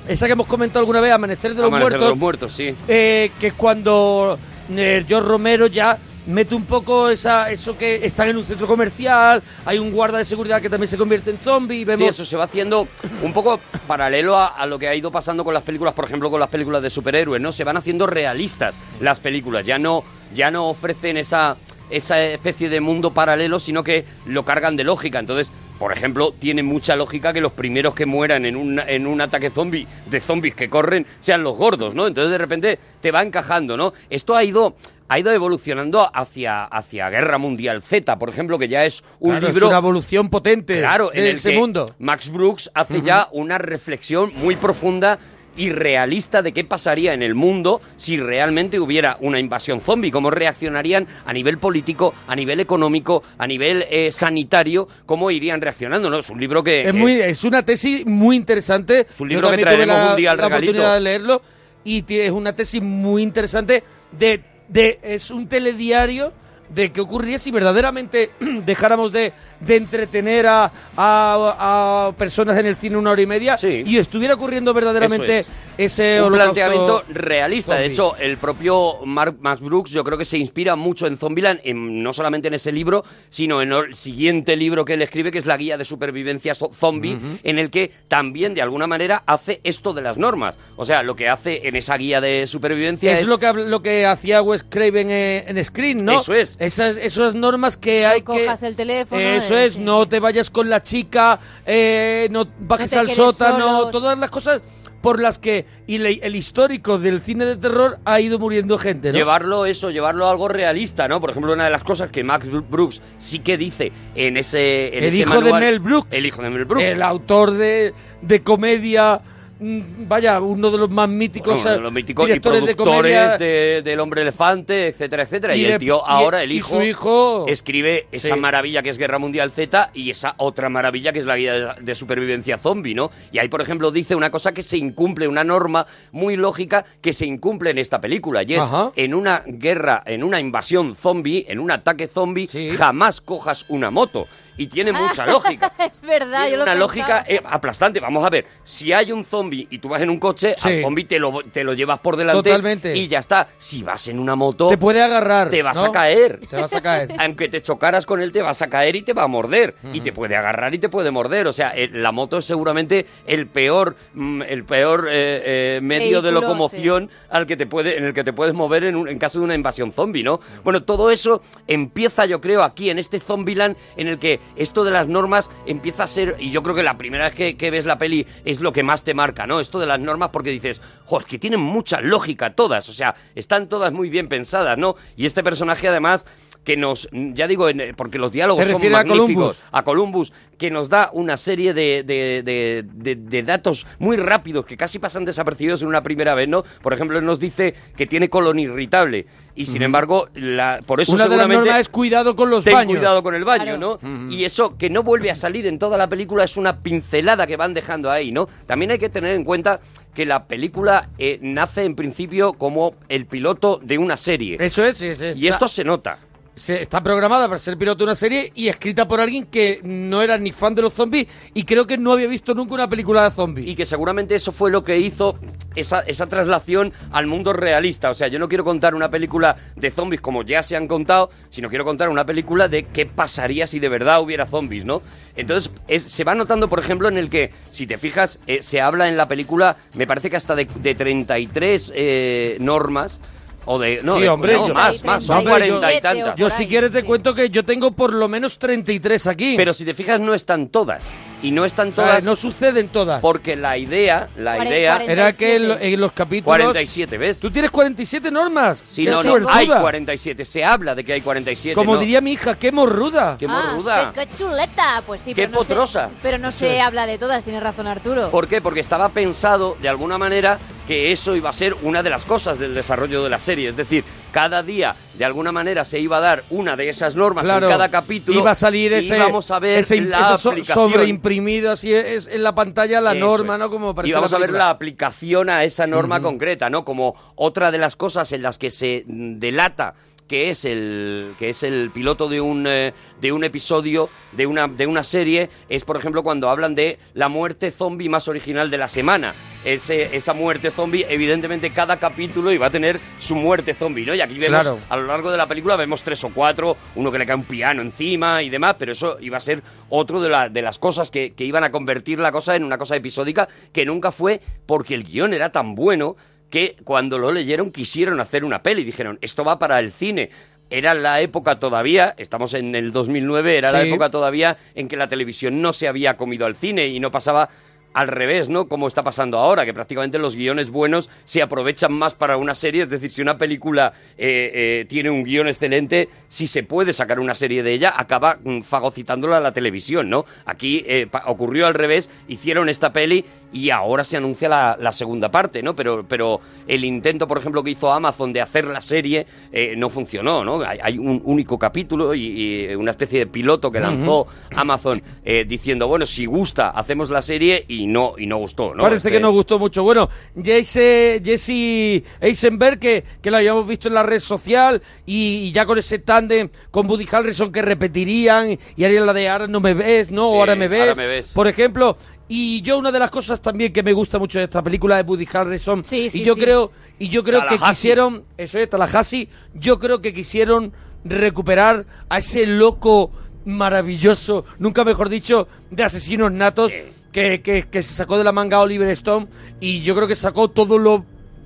esa 0.08 0.26
que 0.26 0.34
hemos 0.34 0.48
comentado 0.48 0.80
alguna 0.80 1.00
vez, 1.00 1.12
Amanecer 1.12 1.54
de 1.54 1.62
los 1.62 1.68
Amanecer 1.68 1.92
de 1.92 1.98
Muertos, 2.00 2.10
los 2.10 2.18
muertos, 2.18 2.54
sí. 2.54 2.74
eh, 2.88 3.30
que 3.40 3.48
es 3.48 3.54
cuando 3.54 4.40
eh, 4.76 5.06
George 5.08 5.30
Romero 5.30 5.68
ya 5.68 6.00
mete 6.28 6.56
un 6.56 6.66
poco 6.66 7.10
esa 7.10 7.52
eso 7.52 7.78
que 7.78 8.06
están 8.06 8.30
en 8.30 8.38
un 8.38 8.46
centro 8.46 8.68
comercial, 8.68 9.42
hay 9.66 9.80
un 9.80 9.92
guarda 9.92 10.20
de 10.20 10.26
seguridad 10.26 10.62
que 10.62 10.70
también 10.70 10.88
se 10.88 10.98
convierte 10.98 11.32
en 11.32 11.38
zombie 11.38 11.84
vemos 11.86 12.00
Sí, 12.00 12.06
eso 12.06 12.26
se 12.26 12.38
va 12.38 12.44
haciendo 12.44 12.88
un 13.24 13.34
poco 13.34 13.60
paralelo 13.88 14.38
a, 14.38 14.48
a 14.48 14.66
lo 14.66 14.78
que 14.78 14.88
ha 14.88 14.96
ido 14.96 15.12
pasando 15.12 15.44
con 15.44 15.54
las 15.54 15.64
películas, 15.64 15.94
por 15.94 16.06
ejemplo, 16.06 16.30
con 16.30 16.40
las 16.40 16.50
películas 16.50 16.82
de 16.82 16.90
superhéroes, 16.90 17.42
¿no? 17.42 17.52
Se 17.52 17.64
van 17.64 17.78
haciendo 17.78 18.08
realistas 18.08 18.78
las 19.00 19.20
películas, 19.20 19.66
ya 19.66 19.80
no, 19.80 20.04
ya 20.34 20.52
no 20.52 20.68
ofrecen 20.70 21.18
esa, 21.18 21.58
esa 21.90 22.22
especie 22.24 22.70
de 22.70 22.82
mundo 22.82 23.12
paralelo, 23.12 23.60
sino 23.60 23.84
que 23.84 24.06
lo 24.26 24.46
cargan 24.46 24.76
de 24.76 24.84
lógica. 24.84 25.20
Entonces, 25.20 25.52
por 25.80 25.92
ejemplo, 25.92 26.32
tiene 26.38 26.62
mucha 26.62 26.96
lógica 26.96 27.34
que 27.34 27.42
los 27.42 27.54
primeros 27.54 27.96
que 27.96 28.06
mueran 28.06 28.46
en 28.46 28.56
un, 28.56 28.80
en 28.80 29.08
un 29.08 29.20
ataque 29.20 29.50
zombie 29.50 29.88
de 30.06 30.22
zombies 30.22 30.54
que 30.54 30.70
corren 30.70 31.08
sean 31.20 31.42
los 31.42 31.58
gordos, 31.58 31.96
¿no? 31.96 32.06
Entonces, 32.06 32.32
de 32.32 32.38
repente, 32.38 32.80
te 33.02 33.10
va 33.10 33.24
encajando, 33.24 33.76
¿no? 33.76 33.94
Esto 34.10 34.36
ha 34.36 34.44
ido... 34.44 34.76
Ha 35.14 35.20
ido 35.20 35.30
evolucionando 35.34 36.10
hacia, 36.14 36.64
hacia 36.64 37.10
Guerra 37.10 37.38
Mundial 37.38 37.82
Z, 37.82 38.18
por 38.18 38.30
ejemplo, 38.30 38.58
que 38.58 38.70
ya 38.70 38.86
es 38.86 39.04
un 39.20 39.32
Claro, 39.32 39.48
es 39.48 39.54
libro 39.54 39.68
una 39.68 39.78
evolución 39.80 40.30
potente 40.30 40.80
Claro, 40.80 41.10
de 41.10 41.20
en 41.20 41.26
el 41.28 41.36
ese 41.36 41.52
que 41.52 41.60
mundo. 41.60 41.86
Max 42.00 42.30
Brooks 42.32 42.72
hace 42.74 43.02
ya 43.02 43.28
una 43.34 43.58
reflexión 43.58 44.32
muy 44.36 44.56
profunda 44.56 45.20
y 45.58 45.70
realista 45.70 46.42
de 46.42 46.54
qué 46.54 46.64
pasaría 46.64 47.14
en 47.14 47.22
el 47.24 47.36
mundo 47.36 47.82
si 47.98 48.16
realmente 48.16 48.80
hubiera 48.80 49.18
una 49.20 49.38
invasión 49.38 49.82
zombie, 49.82 50.12
cómo 50.12 50.32
reaccionarían 50.32 51.06
a 51.26 51.34
nivel 51.34 51.58
político, 51.58 52.14
a 52.26 52.34
nivel 52.34 52.62
económico, 52.62 53.22
a 53.38 53.46
nivel 53.48 53.84
eh, 53.90 54.12
sanitario, 54.12 54.88
cómo 55.06 55.30
irían 55.30 55.60
reaccionando, 55.60 56.10
¿no? 56.10 56.20
Es 56.20 56.30
un 56.30 56.40
libro 56.40 56.64
que... 56.64 56.88
Es, 56.88 56.94
muy, 56.94 57.20
es 57.20 57.44
una 57.44 57.66
tesis 57.66 58.06
muy 58.06 58.38
interesante. 58.38 59.08
un 59.20 59.28
Yo 59.28 59.42
libro 59.42 59.50
que 59.50 59.56
tuve 59.58 59.64
traeremos 59.64 59.88
la, 59.98 60.10
un 60.12 60.16
día 60.16 60.32
al 60.32 60.38
la 60.38 60.44
regalito. 60.46 60.72
oportunidad 60.72 60.94
de 60.96 61.02
leerlo 61.02 61.42
y 61.84 62.06
es 62.08 62.32
una 62.32 62.56
tesis 62.56 62.82
muy 62.82 63.22
interesante 63.22 63.84
de, 64.18 64.51
de 64.72 65.00
es 65.04 65.32
un 65.32 65.48
telediario 65.48 66.32
de 66.74 66.92
qué 66.92 67.02
ocurriría 67.02 67.38
si 67.40 67.52
verdaderamente 67.52 68.32
dejáramos 68.66 69.12
de, 69.12 69.34
de 69.60 69.76
entretener 69.76 70.48
a, 70.48 70.72
a- 70.98 72.08
a 72.08 72.12
personas 72.18 72.58
en 72.58 72.66
el 72.66 72.76
cine 72.76 72.98
una 72.98 73.12
hora 73.12 73.22
y 73.22 73.26
media 73.28 73.58
Sí. 73.58 73.84
y 73.86 73.98
estuviera 73.98 74.34
ocurriendo 74.36 74.74
verdaderamente 74.74 75.40
Eso 75.40 75.52
ese 75.78 76.22
un 76.22 76.34
planteamiento 76.34 77.04
realista. 77.10 77.76
De 77.76 77.86
hecho, 77.88 78.16
el 78.18 78.38
propio 78.38 79.04
Mark 79.06 79.38
Max 79.40 79.62
Brooks 79.62 79.90
yo 79.92 80.04
creo 80.04 80.18
que 80.18 80.26
se 80.26 80.38
inspira 80.38 80.76
mucho 80.76 81.08
en 81.08 81.18
Zombieland, 81.18 81.60
en- 81.64 82.04
no 82.04 82.14
solamente 82.14 82.50
en 82.50 82.54
ese 82.54 82.72
libro, 82.72 83.04
sino 83.30 83.62
en 83.62 83.72
el 83.72 83.96
siguiente 83.96 84.56
libro 84.56 84.86
que 84.86 84.94
él 84.94 85.02
escribe, 85.02 85.32
que 85.32 85.40
es 85.40 85.46
la 85.46 85.58
guía 85.58 85.78
de 85.78 85.86
supervivencia 85.86 86.54
zo- 86.54 86.72
zombie, 86.74 87.18
en 87.44 87.58
el 87.58 87.72
que 87.72 87.92
también 88.08 88.54
de 88.54 88.62
alguna 88.62 88.86
manera 88.86 89.24
hace 89.26 89.60
esto 89.64 89.94
de 89.94 90.02
las 90.02 90.18
normas. 90.18 90.58
O 90.76 90.86
sea, 90.86 91.02
lo 91.04 91.16
que 91.16 91.30
hace 91.30 91.68
en 91.68 91.76
esa 91.76 91.98
guía 91.98 92.22
de 92.22 92.46
supervivencia 92.48 93.14
es, 93.14 93.22
es, 93.22 93.28
lo 93.28 93.40
que 93.40 93.52
lo 93.54 93.82
que 93.82 94.06
hacía 94.06 94.42
Wes 94.42 94.64
Craven 94.68 95.10
eh, 95.10 95.46
en 95.48 95.64
Screen, 95.64 96.06
¿no? 96.06 96.18
Eso 96.20 96.34
es. 96.36 96.58
Esas, 96.62 96.96
esas 96.98 97.34
normas 97.34 97.76
que 97.76 98.06
hay 98.06 98.20
que... 98.20 98.26
cojas 98.26 98.62
el 98.62 98.76
teléfono, 98.76 99.20
Eso 99.20 99.58
es, 99.58 99.74
sí. 99.74 99.80
no 99.80 100.08
te 100.08 100.20
vayas 100.20 100.52
con 100.52 100.70
la 100.70 100.84
chica, 100.84 101.40
eh, 101.66 102.28
no 102.30 102.46
bajes 102.60 102.92
te 102.92 103.00
al 103.00 103.10
sótano, 103.10 103.80
solo. 103.80 103.90
todas 103.90 104.20
las 104.20 104.30
cosas 104.30 104.62
por 105.02 105.20
las 105.20 105.40
que 105.40 105.66
y 105.88 105.98
le- 105.98 106.20
el 106.22 106.36
histórico 106.36 107.00
del 107.00 107.22
cine 107.22 107.46
de 107.46 107.56
terror 107.56 107.98
ha 108.06 108.20
ido 108.22 108.38
muriendo 108.38 108.78
gente, 108.78 109.12
¿no? 109.12 109.18
Llevarlo 109.18 109.66
eso, 109.66 109.90
llevarlo 109.90 110.28
a 110.28 110.32
algo 110.32 110.48
realista, 110.48 111.08
¿no? 111.08 111.20
Por 111.20 111.32
ejemplo, 111.32 111.52
una 111.54 111.66
de 111.66 111.72
las 111.72 111.84
cosas 111.84 112.12
que 112.12 112.24
Max 112.24 112.46
Brooks 112.70 113.02
sí 113.18 113.40
que 113.40 113.58
dice 113.58 113.92
en 114.14 114.38
ese 114.38 114.90
en 114.96 115.04
el 115.06 115.10
ese 115.10 115.18
hijo 115.18 115.42
de 115.42 115.52
manual- 115.54 115.60
Mel 115.62 115.80
Brooks. 115.80 116.08
el 116.12 116.26
hijo 116.28 116.44
de 116.44 116.50
Mel 116.52 116.66
Brooks, 116.66 116.86
El 116.86 117.02
autor 117.02 117.50
de, 117.54 117.96
de 118.22 118.44
comedia, 118.44 119.22
vaya, 119.62 120.40
uno 120.42 120.72
de 120.72 120.78
los 120.80 120.90
más 120.90 121.08
míticos, 121.08 121.62
Bueno, 121.62 121.78
eh, 121.78 121.82
los 121.82 121.94
míticos 121.94 122.26
y 122.26 122.28
directores 122.30 122.66
de 122.66 122.76
productores 122.76 123.14
comedia. 123.14 123.38
de- 123.38 123.82
del 123.84 124.00
hombre 124.00 124.24
elefante, 124.24 124.88
etcétera, 124.88 125.24
etcétera. 125.24 125.56
Y, 125.56 125.62
Y 125.62 125.66
el 125.66 125.72
de- 125.74 125.80
tío 125.80 125.98
y- 125.98 126.02
ahora, 126.06 126.42
el 126.44 126.52
y 126.52 126.58
hijo, 126.58 126.78
su 126.78 126.82
hijo- 126.82 127.46
escribe 127.48 128.08
esa 128.12 128.34
Sí. 128.34 128.40
maravilla 128.40 128.82
que 128.82 128.90
es 128.90 128.98
Guerra 128.98 129.20
Mundial 129.20 129.52
Z 129.52 129.92
y 129.94 130.10
esa 130.10 130.34
otra 130.38 130.70
maravilla 130.70 131.14
que 131.14 131.20
es 131.20 131.26
la 131.26 131.38
guía 131.38 131.54
de, 131.76 131.82
de 131.84 131.96
supervivencia 131.96 132.58
zombie, 132.58 132.96
¿no? 132.96 133.12
Y 133.32 133.38
ahí, 133.38 133.50
por 133.50 133.62
ejemplo, 133.62 133.92
dice 133.92 134.16
una 134.16 134.32
cosa 134.32 134.52
que 134.54 134.64
se 134.64 134.78
incumple, 134.78 135.28
una 135.28 135.44
norma 135.44 135.86
muy 136.12 136.36
lógica 136.38 136.84
que 137.00 137.14
se 137.14 137.26
incumple 137.28 137.70
en 137.70 137.78
esta 137.78 138.02
película. 138.02 138.42
Y 138.44 138.56
es, 138.56 138.64
Ajá. 138.64 138.92
en 138.96 139.14
una 139.14 139.44
guerra, 139.46 140.02
en 140.06 140.24
una 140.24 140.40
invasión 140.40 140.96
zombie, 140.96 141.46
en 141.48 141.60
un 141.60 141.70
ataque 141.70 142.08
zombie, 142.08 142.48
Sí. 142.48 142.72
jamás 142.78 143.22
cojas 143.22 143.66
una 143.70 143.92
moto. 143.92 144.28
Y 144.62 144.68
tiene 144.68 144.92
mucha 144.92 145.26
lógica. 145.26 145.72
es 145.80 146.02
verdad, 146.02 146.42
Tiene 146.42 146.52
yo 146.52 146.58
lo 146.58 146.64
una 146.64 146.76
lógica 146.76 147.24
eh, 147.28 147.42
aplastante. 147.44 148.00
Vamos 148.00 148.24
a 148.24 148.30
ver, 148.30 148.46
si 148.64 148.94
hay 148.94 149.12
un 149.12 149.24
zombie 149.26 149.68
y 149.70 149.80
tú 149.80 149.90
vas 149.90 150.02
en 150.02 150.10
un 150.10 150.20
coche, 150.20 150.56
Sí. 150.58 150.68
al 150.70 150.82
zombie 150.84 151.06
te 151.06 151.20
lo, 151.20 151.42
te 151.44 151.64
lo 151.64 151.74
llevas 151.74 152.00
por 152.00 152.16
delante 152.16 152.50
Totalmente. 152.50 152.96
y 152.96 153.08
ya 153.08 153.20
está. 153.20 153.48
Si 153.58 153.82
vas 153.84 154.08
en 154.08 154.20
una 154.20 154.36
moto, 154.36 154.70
Te 154.70 154.78
puede 154.78 155.02
agarrar. 155.02 155.50
te 155.50 155.64
vas 155.64 155.78
¿no? 155.78 155.86
a 155.86 155.92
caer. 155.92 156.40
Te 156.48 156.56
vas 156.62 156.74
a 156.74 156.82
caer. 156.82 157.10
Aunque 157.20 157.50
te 157.50 157.62
chocaras 157.62 158.06
con 158.06 158.22
él, 158.22 158.32
te 158.32 158.42
vas 158.42 158.62
a 158.62 158.70
caer 158.70 158.96
y 158.96 159.02
te 159.02 159.14
va 159.14 159.24
a 159.24 159.28
morder. 159.28 159.76
Y 159.94 160.02
te 160.02 160.12
puede 160.14 160.36
agarrar 160.36 160.74
y 160.74 160.80
te 160.80 160.90
puede 160.90 161.10
morder. 161.12 161.48
O 161.48 161.54
sea, 161.54 161.74
eh, 161.76 161.90
la 161.92 162.12
moto 162.12 162.38
es 162.38 162.46
seguramente 162.46 163.06
el 163.26 163.48
peor, 163.48 163.96
mm, 164.14 164.44
el 164.44 164.64
peor 164.66 165.08
eh, 165.10 165.78
eh, 165.78 165.80
medio 165.82 166.22
de 166.22 166.32
locomoción 166.32 167.10
al 167.30 167.46
que 167.48 167.58
te 167.58 167.66
puede, 167.66 167.98
en 167.98 168.06
el 168.06 168.14
que 168.14 168.24
te 168.24 168.34
puedes 168.34 168.54
mover 168.54 168.84
en, 168.84 168.96
un- 168.96 169.08
en 169.08 169.18
caso 169.18 169.40
de 169.40 169.46
una 169.46 169.56
invasión 169.56 169.92
zombie, 169.92 170.24
¿no? 170.24 170.40
Bueno, 170.64 170.84
todo 170.84 171.10
eso 171.12 171.42
empieza, 171.68 172.26
yo 172.26 172.42
creo, 172.42 172.64
aquí 172.64 172.90
en 172.90 173.00
este 173.00 173.20
Zombieland, 173.20 173.76
en 173.98 174.08
el 174.08 174.20
que 174.20 174.40
esto 174.56 174.84
de 174.84 174.92
las 174.92 175.08
normas 175.08 175.50
empieza 175.66 176.04
a 176.04 176.08
ser, 176.08 176.36
y 176.40 176.52
yo 176.52 176.64
creo 176.64 176.76
que 176.76 176.84
la 176.84 176.98
primera 176.98 177.30
vez 177.30 177.56
que, 177.56 177.72
ves 177.72 177.86
la 177.86 177.98
peli 177.98 178.26
es 178.46 178.60
lo 178.60 178.72
que 178.72 178.84
más 178.84 179.04
te 179.04 179.14
marca, 179.14 179.48
¿no? 179.48 179.60
Esto 179.60 179.80
de 179.80 179.88
las 179.88 180.00
normas 180.00 180.30
porque 180.30 180.50
dices, 180.50 180.82
joder, 181.06 181.26
que 181.28 181.40
tienen 181.40 181.60
mucha 181.60 182.02
lógica 182.02 182.56
todas, 182.56 182.90
o 182.90 182.94
sea, 182.94 183.16
están 183.36 183.70
todas 183.70 183.92
muy 183.92 184.10
bien 184.10 184.28
pensadas, 184.28 184.78
¿no? 184.78 184.96
Y 185.16 185.26
este 185.26 185.44
personaje 185.44 185.88
además 185.88 186.26
que 186.64 186.78
nos, 186.78 187.10
ya 187.12 187.48
digo, 187.48 187.70
en- 187.70 187.96
porque 187.96 188.20
los 188.20 188.32
diálogos 188.32 188.64
¿Te 188.64 188.70
son 188.72 188.80
refieres 188.80 189.00
a 189.00 189.04
magníficos, 189.04 189.34
Columbus? 189.36 189.64
a 189.72 189.84
Columbus, 189.84 190.34
que 190.60 190.70
nos 190.70 190.90
da 190.90 191.10
una 191.12 191.36
serie 191.38 191.74
de, 191.74 192.04
de- 192.04 192.44
de- 192.44 192.86
de- 192.86 193.16
de 193.16 193.44
datos 193.44 193.88
muy 193.98 194.16
rápidos 194.18 194.66
que 194.66 194.78
casi 194.78 195.00
pasan 195.00 195.26
desapercibidos 195.26 195.82
en 195.82 195.88
una 195.88 196.04
primera 196.04 196.36
vez, 196.36 196.48
¿no? 196.48 196.64
Por 196.84 196.94
ejemplo, 196.94 197.18
él 197.18 197.26
nos 197.26 197.40
dice 197.40 197.74
que 197.98 198.06
tiene 198.06 198.30
colon 198.30 198.60
irritable 198.60 199.26
y 199.56 199.66
sin 199.66 199.82
embargo, 199.82 200.30
la, 200.36 200.82
por 200.86 201.02
eso 201.02 201.14
Una 201.14 201.24
de 201.24 201.30
las 201.30 201.34
seguramente 201.40 201.66
normas 201.66 201.82
es 201.82 201.90
cuidado 201.90 202.36
con 202.36 202.50
los 202.52 202.64
ten 202.64 202.74
baños. 202.74 202.94
cuidado 202.98 203.24
con 203.24 203.34
el 203.34 203.44
baño, 203.44 203.64
Claro. 203.78 204.00
¿no? 204.04 204.30
Y 204.32 204.44
eso 204.44 204.78
que 204.78 204.90
no 204.92 205.02
vuelve 205.02 205.32
a 205.32 205.36
salir 205.36 205.66
en 205.66 205.80
toda 205.80 205.98
la 205.98 206.08
película 206.10 206.44
es 206.44 206.58
una 206.58 206.78
pincelada 206.84 207.48
que 207.48 207.58
van 207.58 207.74
dejando 207.74 208.12
ahí, 208.12 208.32
¿no? 208.32 208.48
También 208.68 208.92
hay 208.92 209.00
que 209.00 209.10
tener 209.10 209.36
en 209.36 209.44
cuenta 209.44 209.80
que 210.14 210.26
la 210.28 210.46
película 210.46 211.10
eh, 211.18 211.40
nace 211.42 211.86
en 211.86 211.96
principio 211.96 212.54
como 212.54 212.94
el 213.10 213.26
piloto 213.26 213.80
de 213.84 213.98
una 213.98 214.16
serie. 214.16 214.58
Eso 214.60 214.86
es, 214.86 215.02
es- 215.02 215.22
es- 215.22 215.38
Y 215.38 215.48
esto 215.48 215.68
se 215.68 215.84
nota. 215.84 216.20
Se- 216.62 216.82
está 216.84 217.02
programada 217.02 217.48
para 217.48 217.58
ser 217.60 217.76
piloto 217.78 218.00
de 218.00 218.04
una 218.06 218.16
serie 218.16 218.52
y 218.54 218.68
escrita 218.68 219.08
por 219.08 219.20
alguien 219.20 219.46
que 219.48 219.80
no 219.84 220.22
era 220.22 220.38
ni 220.38 220.52
fan 220.52 220.76
de 220.76 220.84
los 220.84 220.94
zombies 220.94 221.26
y 221.56 221.64
creo 221.64 221.88
que 221.88 221.98
no 221.98 222.14
había 222.14 222.28
visto 222.28 222.54
nunca 222.54 222.76
una 222.76 222.88
película 222.88 223.24
de 223.28 223.36
zombies. 223.36 223.68
Y 223.68 223.76
que 223.76 223.86
seguramente 223.88 224.36
eso 224.36 224.52
fue 224.52 224.70
lo 224.70 224.84
que 224.84 225.00
hizo 225.00 225.36
esa, 225.76 226.02
esa 226.02 226.28
traslación 226.28 226.94
al 227.12 227.26
mundo 227.26 227.52
realista. 227.54 228.12
O 228.12 228.14
sea, 228.14 228.28
yo 228.28 228.38
no 228.38 228.48
quiero 228.48 228.64
contar 228.64 228.94
una 228.94 229.10
película 229.10 229.56
de 229.76 229.90
zombies 229.90 230.22
como 230.22 230.44
ya 230.44 230.62
se 230.62 230.76
han 230.76 230.88
contado, 230.88 231.32
sino 231.50 231.68
quiero 231.70 231.84
contar 231.84 232.10
una 232.10 232.26
película 232.26 232.68
de 232.68 232.84
qué 232.84 233.08
pasaría 233.08 233.66
si 233.66 233.80
de 233.80 233.90
verdad 233.90 234.22
hubiera 234.22 234.46
zombies, 234.46 234.86
¿no? 234.86 235.02
Entonces, 235.36 235.72
es- 235.88 236.04
se 236.04 236.24
va 236.24 236.36
notando, 236.36 236.68
por 236.68 236.80
ejemplo, 236.80 237.08
en 237.08 237.18
el 237.18 237.30
que, 237.30 237.52
si 237.72 237.88
te 237.88 237.98
fijas, 237.98 238.38
eh, 238.46 238.62
se 238.62 238.82
habla 238.82 239.10
en 239.10 239.18
la 239.18 239.28
película, 239.28 239.78
me 239.96 240.06
parece 240.06 240.30
que 240.30 240.36
hasta 240.38 240.54
de, 240.56 240.68
de 240.76 240.94
33 240.94 241.92
eh, 241.96 242.58
normas. 242.60 243.20
O 243.66 243.78
de. 243.78 244.02
No, 244.04 244.16
Sí, 244.16 244.22
de- 244.22 244.30
hombre, 244.30 244.54
no, 244.56 244.68
yo- 244.70 244.74
más, 244.74 245.04
más, 245.04 245.24
son 245.24 245.44
40 245.44 245.94
y 245.94 246.02
tantas. 246.02 246.36
Yo 246.36 246.50
si 246.50 246.68
quieres 246.68 246.92
te 246.92 247.02
sí. 247.02 247.06
cuento 247.06 247.36
que 247.36 247.50
yo 247.50 247.64
tengo 247.64 247.92
por 247.92 248.12
lo 248.14 248.28
menos 248.28 248.58
33 248.58 249.28
aquí. 249.28 249.54
Pero 249.56 249.74
si 249.74 249.86
te 249.86 249.94
fijas, 249.94 250.20
no 250.20 250.34
están 250.34 250.68
todas. 250.70 251.04
Y 251.44 251.50
no 251.50 251.66
están 251.66 251.90
O 251.90 251.92
sea, 251.94 252.06
todas 252.06 252.24
no 252.24 252.36
suceden 252.36 252.90
todas. 252.90 253.20
porque 253.20 253.56
la 253.56 253.76
idea, 253.78 254.30
la 254.38 254.58
Cuare- 254.58 254.68
idea. 254.70 254.92
cuarenta- 254.98 255.12
Era 255.14 255.34
que 255.34 255.56
en, 255.56 255.62
47. 255.64 255.94
en 255.94 256.00
los 256.02 256.12
capítulos... 256.12 256.46
47, 256.58 257.18
¿ves? 257.18 257.40
Tú 257.40 257.50
tienes 257.50 257.72
47 257.72 258.30
normas. 258.30 258.80
Sí, 258.84 259.06
no, 259.06 259.24
no, 259.24 259.50
hay 259.50 259.66
47. 259.68 260.46
Se 260.46 260.64
habla 260.64 260.94
de 260.94 261.04
que 261.04 261.14
hay 261.14 261.22
47. 261.22 261.74
Como 261.76 261.96
¿no? 261.96 262.00
diría 262.00 262.22
mi 262.22 262.34
hija, 262.34 262.56
qué 262.56 262.72
morruda. 262.72 263.38
Qué 263.40 263.48
Ah, 263.50 263.72
morruda. 263.74 264.12
qué, 264.14 264.28
qué 264.28 264.36
chuleta. 264.36 265.02
Pues 265.08 265.22
sí, 265.22 265.34
Qué 265.34 265.48
pero 265.48 265.54
no 265.58 265.64
se- 265.64 265.74
potrosa. 265.74 266.10
pero 266.22 266.38
no 266.38 266.52
se 266.52 266.80
habla 266.80 267.08
de 267.08 267.18
todas, 267.18 267.44
tiene 267.44 267.60
razón 267.60 267.88
Arturo. 267.88 268.30
¿Por 268.30 268.48
qué? 268.48 268.62
Porque 268.62 268.80
estaba 268.80 269.10
pensado, 269.10 269.78
de 269.82 269.90
alguna 269.90 270.20
manera, 270.20 270.60
que 270.92 271.12
eso 271.14 271.38
iba 271.38 271.50
a 271.50 271.54
ser 271.54 271.74
una 271.84 272.04
de 272.04 272.10
las 272.10 272.26
cosas 272.26 272.60
del 272.60 272.76
desarrollo 272.76 273.24
de 273.24 273.30
la 273.30 273.40
serie. 273.40 273.70
Es 273.70 273.78
decir, 273.78 274.04
cada 274.34 274.62
día, 274.62 274.94
de 275.14 275.24
alguna 275.24 275.54
manera, 275.54 275.86
se 275.86 276.00
iba 276.02 276.18
a 276.18 276.20
dar 276.20 276.44
una 276.50 276.76
de 276.76 276.90
esas 276.90 277.16
normas 277.16 277.46
Claro, 277.46 277.68
en 277.68 277.72
cada 277.72 277.88
capítulo. 277.88 278.38
iba 278.38 278.52
a 278.52 278.56
salir 278.56 278.92
y 278.92 278.96
ese, 278.96 279.16
íbamos 279.16 279.50
a 279.52 279.60
ver 279.60 279.80
ese, 279.80 280.02
la 280.02 280.34
aplicación. 280.34 280.92
sobreimprimido 280.92 281.72
así 281.72 281.94
es 281.94 282.28
en 282.28 282.44
la 282.44 282.54
pantalla 282.54 283.00
la 283.00 283.12
Eso 283.14 283.20
norma, 283.26 283.54
es. 283.54 283.60
¿no? 283.60 283.70
Como 283.70 283.96
y 284.04 284.12
vamos 284.12 284.34
a 284.34 284.38
ver 284.38 284.52
la 284.52 284.70
aplicación 284.70 285.50
a 285.50 285.64
esa 285.64 285.88
norma 285.88 286.22
concreta, 286.22 286.70
¿no? 286.70 286.84
Como 286.84 287.16
otra 287.36 287.72
de 287.72 287.78
las 287.78 287.96
cosas 287.96 288.30
en 288.34 288.42
las 288.42 288.58
que 288.58 288.70
se 288.70 289.06
mm, 289.08 289.40
delata 289.40 289.94
que 290.32 290.50
es 290.50 290.64
el 290.64 291.36
que 291.38 291.50
es 291.50 291.62
el 291.62 291.92
piloto 291.92 292.30
de 292.30 292.40
un 292.40 292.66
eh, 292.66 292.94
de 293.20 293.34
un 293.34 293.44
episodio 293.44 294.08
de 294.32 294.46
una 294.46 294.70
de 294.70 294.88
una 294.88 295.04
serie 295.04 295.50
es 295.68 295.84
por 295.84 295.98
ejemplo 295.98 296.24
cuando 296.24 296.50
hablan 296.50 296.74
de 296.74 297.00
la 297.16 297.28
muerte 297.28 297.70
zombie 297.70 298.08
más 298.08 298.30
original 298.30 298.72
de 298.72 298.78
la 298.78 298.88
semana 298.88 299.34
ese, 299.66 300.16
esa 300.16 300.34
muerte 300.34 300.72
zombie 300.72 301.06
evidentemente 301.10 301.70
cada 301.72 301.98
capítulo 302.00 302.54
iba 302.54 302.68
a 302.68 302.70
tener 302.70 302.98
su 303.20 303.36
muerte 303.36 303.74
zombie 303.74 304.06
no 304.06 304.16
y 304.16 304.22
aquí 304.22 304.38
vemos 304.40 304.62
Claro. 304.62 304.80
a 304.88 304.96
lo 304.96 305.06
largo 305.08 305.32
de 305.32 305.38
la 305.38 305.48
película 305.48 305.76
vemos 305.76 306.02
tres 306.02 306.24
o 306.24 306.30
cuatro 306.30 306.78
uno 306.96 307.12
que 307.12 307.20
le 307.20 307.26
cae 307.26 307.36
un 307.36 307.44
piano 307.44 307.82
encima 307.82 308.42
y 308.42 308.50
demás 308.50 308.78
pero 308.80 308.94
eso 308.94 309.18
iba 309.20 309.36
a 309.36 309.42
ser 309.42 309.62
otro 309.90 310.22
de, 310.22 310.30
la- 310.30 310.48
de 310.48 310.62
las 310.62 310.80
cosas 310.80 311.12
que, 311.12 311.32
que 311.32 311.44
iban 311.44 311.66
a 311.66 311.72
convertir 311.74 312.20
la 312.20 312.32
cosa 312.32 312.56
en 312.56 312.64
una 312.64 312.78
cosa 312.78 312.96
episódica 312.96 313.50
que 313.74 313.86
nunca 313.86 314.12
fue 314.14 314.40
porque 314.66 314.96
el 314.96 315.04
guion 315.04 315.34
era 315.34 315.52
tan 315.52 315.76
bueno 315.76 316.16
que 316.52 316.76
cuando 316.84 317.18
lo 317.18 317.32
leyeron 317.32 317.72
quisieron 317.72 318.20
hacer 318.20 318.46
una 318.46 318.62
peli. 318.62 318.84
Dijeron, 318.84 319.18
esto 319.22 319.44
va 319.44 319.58
para 319.58 319.80
el 319.80 319.92
cine. 319.92 320.30
Era 320.70 320.94
la 320.94 321.20
época 321.20 321.60
todavía, 321.60 322.14
estamos 322.18 322.54
en 322.54 322.76
el 322.76 322.94
2009, 322.94 323.58
era 323.58 323.72
la 323.74 323.84
época 323.84 324.10
todavía 324.10 324.58
en 324.74 324.88
que 324.88 324.96
la 324.96 325.10
televisión 325.10 325.62
no 325.62 325.74
se 325.74 325.90
había 325.90 326.16
comido 326.16 326.46
al 326.46 326.56
cine 326.56 326.88
y 326.88 327.00
no 327.02 327.12
pasaba 327.12 327.50
al 327.94 328.08
revés, 328.08 328.50
¿no? 328.50 328.68
Como 328.68 328.88
está 328.88 329.04
pasando 329.04 329.38
ahora, 329.38 329.66
que 329.66 329.74
prácticamente 329.74 330.18
los 330.18 330.36
guiones 330.36 330.70
buenos 330.70 331.10
se 331.26 331.42
aprovechan 331.42 331.92
más 331.92 332.16
para 332.16 332.38
una 332.38 332.56
serie. 332.56 332.84
Es 332.84 332.90
decir, 332.90 333.12
si 333.12 333.22
una 333.22 333.38
película 333.38 333.94
eh, 334.18 334.52
eh, 334.54 334.86
tiene 334.88 335.10
un 335.10 335.24
guion 335.24 335.48
excelente, 335.48 336.10
si 336.30 336.48
se 336.48 336.64
puede 336.64 336.94
sacar 336.94 337.20
una 337.20 337.36
serie 337.36 337.64
de 337.64 337.74
ella, 337.74 337.94
acaba 337.96 338.40
mm, 338.42 338.62
fagocitándola 338.62 339.38
a 339.38 339.42
la 339.42 339.54
televisión, 339.54 340.10
¿no? 340.10 340.26
Aquí 340.46 340.84
eh, 340.88 341.10
ocurrió 341.26 341.68
al 341.68 341.74
revés, 341.74 342.10
hicieron 342.28 342.70
esta 342.70 342.94
peli 342.94 343.26
y 343.54 343.70
ahora 343.70 344.04
se 344.04 344.18
anuncia 344.18 344.48
la, 344.48 344.78
la 344.80 344.92
segunda 344.92 345.30
parte, 345.30 345.62
¿no? 345.62 345.76
Pero, 345.76 346.06
pero 346.08 346.40
el 346.68 346.86
intento, 346.86 347.28
por 347.28 347.38
ejemplo, 347.38 347.64
que 347.64 347.72
hizo 347.72 347.92
Amazon 347.92 348.32
de 348.32 348.42
hacer 348.42 348.66
la 348.66 348.82
serie 348.82 349.26
eh, 349.52 349.74
no 349.78 349.90
funcionó, 349.90 350.44
¿no? 350.44 350.62
Hay, 350.62 350.80
hay 350.82 350.98
un 350.98 351.22
único 351.26 351.60
capítulo 351.60 352.14
y, 352.16 352.68
y 352.70 352.76
una 352.76 352.92
especie 352.92 353.20
de 353.20 353.28
piloto 353.28 353.72
que 353.72 353.80
lanzó 353.80 354.28
Amazon 354.56 355.02
eh, 355.26 355.46
diciendo, 355.48 355.88
bueno, 355.88 356.06
si 356.06 356.26
gusta, 356.26 356.70
hacemos 356.70 357.10
la 357.10 357.22
serie 357.22 357.66
y 357.68 357.88
no, 357.88 358.14
y 358.18 358.26
no 358.26 358.38
gustó, 358.38 358.74
¿no? 358.74 358.84
Parece 358.84 358.98
Este- 359.08 359.12
que 359.12 359.20
nos 359.20 359.32
gustó 359.34 359.60
mucho. 359.60 359.84
Bueno, 359.84 360.10
Jesse, 360.42 361.22
Jesse 361.24 362.04
Eisenberg, 362.20 362.80
que, 362.80 363.04
que 363.22 363.32
lo 363.32 363.38
habíamos 363.38 363.68
visto 363.68 363.88
en 363.88 363.96
la 363.96 364.04
red 364.04 364.20
social, 364.20 364.82
y, 365.06 365.48
y 365.48 365.52
ya 365.52 365.66
con 365.66 365.78
ese 365.78 366.00
tándem 366.00 366.50
con 366.72 366.90
Woody 366.90 367.08
Harrelson 367.12 367.52
que 367.52 367.62
repetirían, 367.62 368.58
y 368.76 368.84
harían 368.86 369.06
la 369.06 369.14
de 369.14 369.28
ahora 369.30 369.48
no 369.48 369.60
me 369.60 369.74
ves, 369.74 370.12
¿no? 370.12 370.32
Sí, 370.32 370.38
ahora 370.40 370.56
me 370.56 370.68
ves. 370.68 370.82
ahora 370.82 370.96
me 370.96 371.08
ves. 371.08 371.32
Por 371.34 371.48
ejemplo. 371.48 371.98
Y 372.34 372.62
yo 372.62 372.78
una 372.78 372.94
de 372.94 373.00
las 373.00 373.12
cosas 373.12 373.42
también 373.42 373.74
que 373.74 373.84
me 373.84 373.92
gusta 373.92 374.18
mucho 374.18 374.38
de 374.40 374.46
esta 374.46 374.64
película 374.64 374.98
es 374.98 375.06
Woody 375.06 375.28
Harrelson. 375.34 375.84
Sí, 375.84 376.10
sí, 376.10 376.22
y 376.22 376.24
yo 376.24 376.34
sí. 376.36 376.40
creo, 376.40 376.72
y 376.98 377.10
yo 377.10 377.26
creo 377.26 377.42
que 377.46 377.58
quisieron, 377.58 378.24
eso 378.38 378.58
es, 378.58 378.70
Tallahassee, 378.70 379.28
yo 379.54 379.78
creo 379.80 380.02
que 380.02 380.14
quisieron 380.14 380.72
recuperar 381.04 381.86
a 382.08 382.20
ese 382.20 382.46
loco 382.48 383.12
maravilloso, 383.44 384.46
nunca 384.60 384.86
mejor 384.86 385.10
dicho, 385.10 385.50
de 385.72 385.84
asesinos 385.84 386.32
natos 386.32 386.72
que, 387.12 387.42
que- 387.42 387.68
que 387.70 387.84
se 387.84 387.94
sacó 387.94 388.18
de 388.18 388.24
la 388.24 388.32
manga 388.32 388.62
Oliver 388.62 388.88
Stone 388.92 389.28
y 389.60 389.82
yo 389.82 389.94
creo 389.94 390.08
que 390.08 390.16
sacó 390.16 390.48
todo 390.48 390.78
lo 390.78 391.04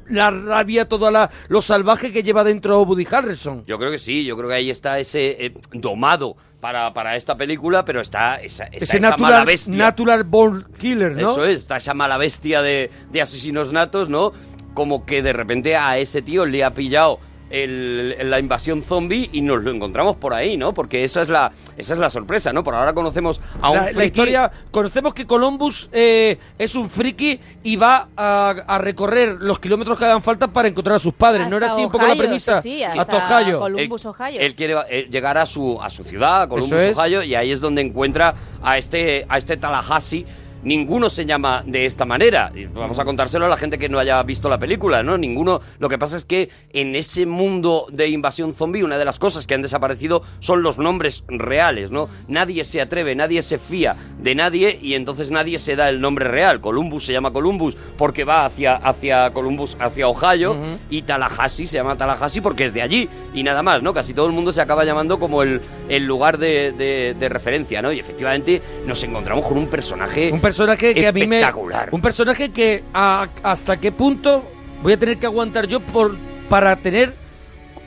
la 0.10 0.32
rabia, 0.32 0.88
todo 0.88 1.12
la, 1.12 1.30
lo 1.48 1.62
salvaje 1.62 2.12
que 2.12 2.24
lleva 2.24 2.44
dentro 2.44 2.82
Woody 2.84 3.08
Harrelson. 3.10 3.66
Yo 3.66 3.78
creo 3.78 3.92
que 3.92 3.98
sí, 3.98 4.24
yo 4.24 4.38
creo 4.38 4.50
que 4.50 4.56
ahí 4.56 4.70
está 4.70 5.00
ese 5.00 5.46
eh, 5.46 5.54
domado 5.74 6.36
para, 6.60 6.94
para 6.94 7.16
esta 7.16 7.38
película, 7.38 7.86
pero 7.86 8.02
está 8.02 8.36
esa, 8.38 8.66
está 8.66 8.78
Ese 8.86 8.98
esa 8.98 9.18
mala 9.18 9.38
natural, 9.40 9.46
bestia. 9.46 9.76
natural 9.76 10.24
born 10.24 10.66
killer, 10.78 11.12
¿no? 11.12 11.32
Eso 11.32 11.46
es, 11.46 11.62
está 11.62 11.78
esa 11.78 11.94
mala 11.94 12.18
bestia 12.18 12.62
de, 12.62 12.90
de 13.12 13.22
asesinos 13.22 13.72
natos, 13.72 14.10
¿no? 14.10 14.32
Como 14.74 15.06
que 15.06 15.22
de 15.22 15.34
repente 15.34 15.76
a 15.76 15.98
ese 15.98 16.22
tío 16.22 16.46
le 16.46 16.64
ha 16.64 16.74
pillado 16.74 17.20
el- 17.50 18.30
la 18.30 18.40
invasión 18.40 18.82
zombie 18.84 19.30
y 19.32 19.42
nos 19.42 19.64
lo 19.64 19.72
encontramos 19.72 20.16
por 20.18 20.34
ahí, 20.34 20.58
¿no? 20.58 20.74
Porque 20.74 21.04
esa 21.04 21.22
es 21.22 21.30
la, 21.30 21.52
esa 21.78 21.94
es 21.94 22.00
la 22.00 22.10
sorpresa, 22.10 22.52
¿no? 22.54 22.64
Por 22.64 22.74
ahora 22.76 22.94
conocemos 22.94 23.40
a 23.62 23.70
un 23.70 23.78
La, 23.78 23.84
la 23.86 23.92
friki- 23.92 24.06
historia, 24.06 24.52
conocemos 24.72 25.14
que 25.14 25.26
Columbus 25.26 25.90
eh, 25.94 26.38
es 26.58 26.76
un 26.76 26.90
friki 26.90 27.40
y 27.64 27.76
va 27.76 28.10
a, 28.18 28.50
a 28.68 28.78
recorrer 28.78 29.38
los 29.40 29.60
kilómetros 29.60 29.98
que 29.98 30.06
hagan 30.06 30.22
falta 30.22 30.48
para 30.48 30.68
encontrar 30.68 30.96
a 30.98 31.00
sus 31.00 31.14
padres. 31.14 31.48
¿No 31.50 31.58
era 31.58 31.72
así 31.72 31.84
un 31.84 31.92
poco 31.92 32.08
la 32.08 32.16
premisa? 32.16 32.62
sí, 32.62 32.78
sí, 32.78 32.84
hasta, 32.84 33.18
Ohio. 33.40 33.60
Columbus, 33.60 34.06
Ohio. 34.06 34.40
Él 34.42 34.56
quiere 34.56 34.76
eh, 34.90 35.08
llegar 35.10 35.38
a 35.38 35.46
su, 35.46 35.80
a 35.82 35.90
su 35.90 36.04
ciudad, 36.04 36.44
a 36.44 36.48
Columbus, 36.48 36.74
es. 36.80 36.98
Ohio, 36.98 37.24
y 37.24 37.36
ahí 37.36 37.52
es 37.52 37.62
donde 37.62 37.82
encuentra 37.82 38.34
a 38.62 38.78
este, 38.78 39.26
a 39.30 39.38
este 39.38 39.58
Tallahassee, 39.58 40.26
ninguno 40.66 41.10
se 41.10 41.26
llama 41.26 41.64
de 41.66 41.86
esta 41.86 42.04
manera. 42.04 42.52
Vamos 42.74 43.00
a 43.00 43.06
contárselo 43.06 43.46
a 43.46 43.50
la 43.50 43.56
gente 43.56 43.78
que 43.78 43.88
no 43.88 44.00
haya 44.00 44.22
visto 44.24 44.50
la 44.50 44.58
película, 44.60 45.04
¿no? 45.04 45.18
Ninguno. 45.18 45.62
Lo 45.80 45.88
que 45.88 45.98
pasa 45.98 46.18
es 46.18 46.26
que 46.26 46.50
en 46.74 46.96
ese 46.96 47.26
mundo 47.26 47.86
de 47.92 48.10
invasión 48.10 48.54
zombie, 48.54 48.84
una 48.84 48.98
de 48.98 49.06
las 49.06 49.20
cosas 49.20 49.48
que 49.48 49.54
han 49.54 49.62
desaparecido 49.62 50.24
son 50.40 50.64
los 50.64 50.78
nombres 50.78 51.24
reales, 51.28 51.92
¿no? 51.92 52.10
Nadie 52.28 52.64
se 52.64 52.82
atreve, 52.82 53.16
nadie 53.16 53.42
se 53.42 53.58
fía 53.60 53.96
de 54.20 54.36
nadie 54.36 54.78
y 54.82 54.96
entonces 54.96 55.32
nadie 55.32 55.60
se 55.60 55.76
da 55.76 55.88
el 55.90 56.02
nombre 56.02 56.28
real. 56.28 56.60
Columbus 56.60 57.06
se 57.06 57.14
llama 57.14 57.32
Columbus 57.32 57.78
porque 57.98 58.24
va 58.24 58.46
hacia, 58.46 58.76
hacia 58.76 59.32
Columbus, 59.32 59.78
hacia 59.80 60.08
Ohio, 60.08 60.58
y 60.90 61.04
Tallahassee 61.04 61.68
se 61.68 61.78
llama 61.78 61.96
Tallahassee 61.96 62.42
porque 62.42 62.66
es 62.66 62.74
de 62.74 62.82
allí 62.82 63.08
y 63.34 63.44
nada 63.44 63.62
más, 63.62 63.84
¿no? 63.84 63.94
Casi 63.94 64.14
todo 64.14 64.26
el 64.26 64.32
mundo 64.34 64.52
se 64.52 64.62
acaba 64.62 64.84
llamando 64.84 65.20
como 65.20 65.44
el, 65.44 65.62
el 65.90 66.06
lugar 66.06 66.40
de, 66.40 66.72
de- 66.72 67.16
de 67.20 67.30
referencia, 67.30 67.82
¿no? 67.84 67.92
Y 67.92 68.00
efectivamente 68.00 68.62
nos 68.88 69.04
encontramos 69.04 69.46
con 69.46 69.58
un 69.58 69.68
personaje 69.68 70.32
Un 70.32 70.42
personaje 70.42 70.55
que 70.94 71.08
a 71.08 71.12
mí 71.12 71.28
me. 71.28 71.38
espectacular. 71.38 71.90
Un 71.92 72.02
personaje 72.02 72.50
que 72.52 72.84
a- 72.94 73.28
hasta 73.44 73.80
qué 73.80 73.92
punto 73.92 74.44
voy 74.84 74.94
a 74.94 75.00
tener 75.00 75.18
que 75.18 75.26
aguantar 75.26 75.68
yo 75.68 75.80
por 75.80 76.16
para 76.50 76.76
tener. 76.76 77.14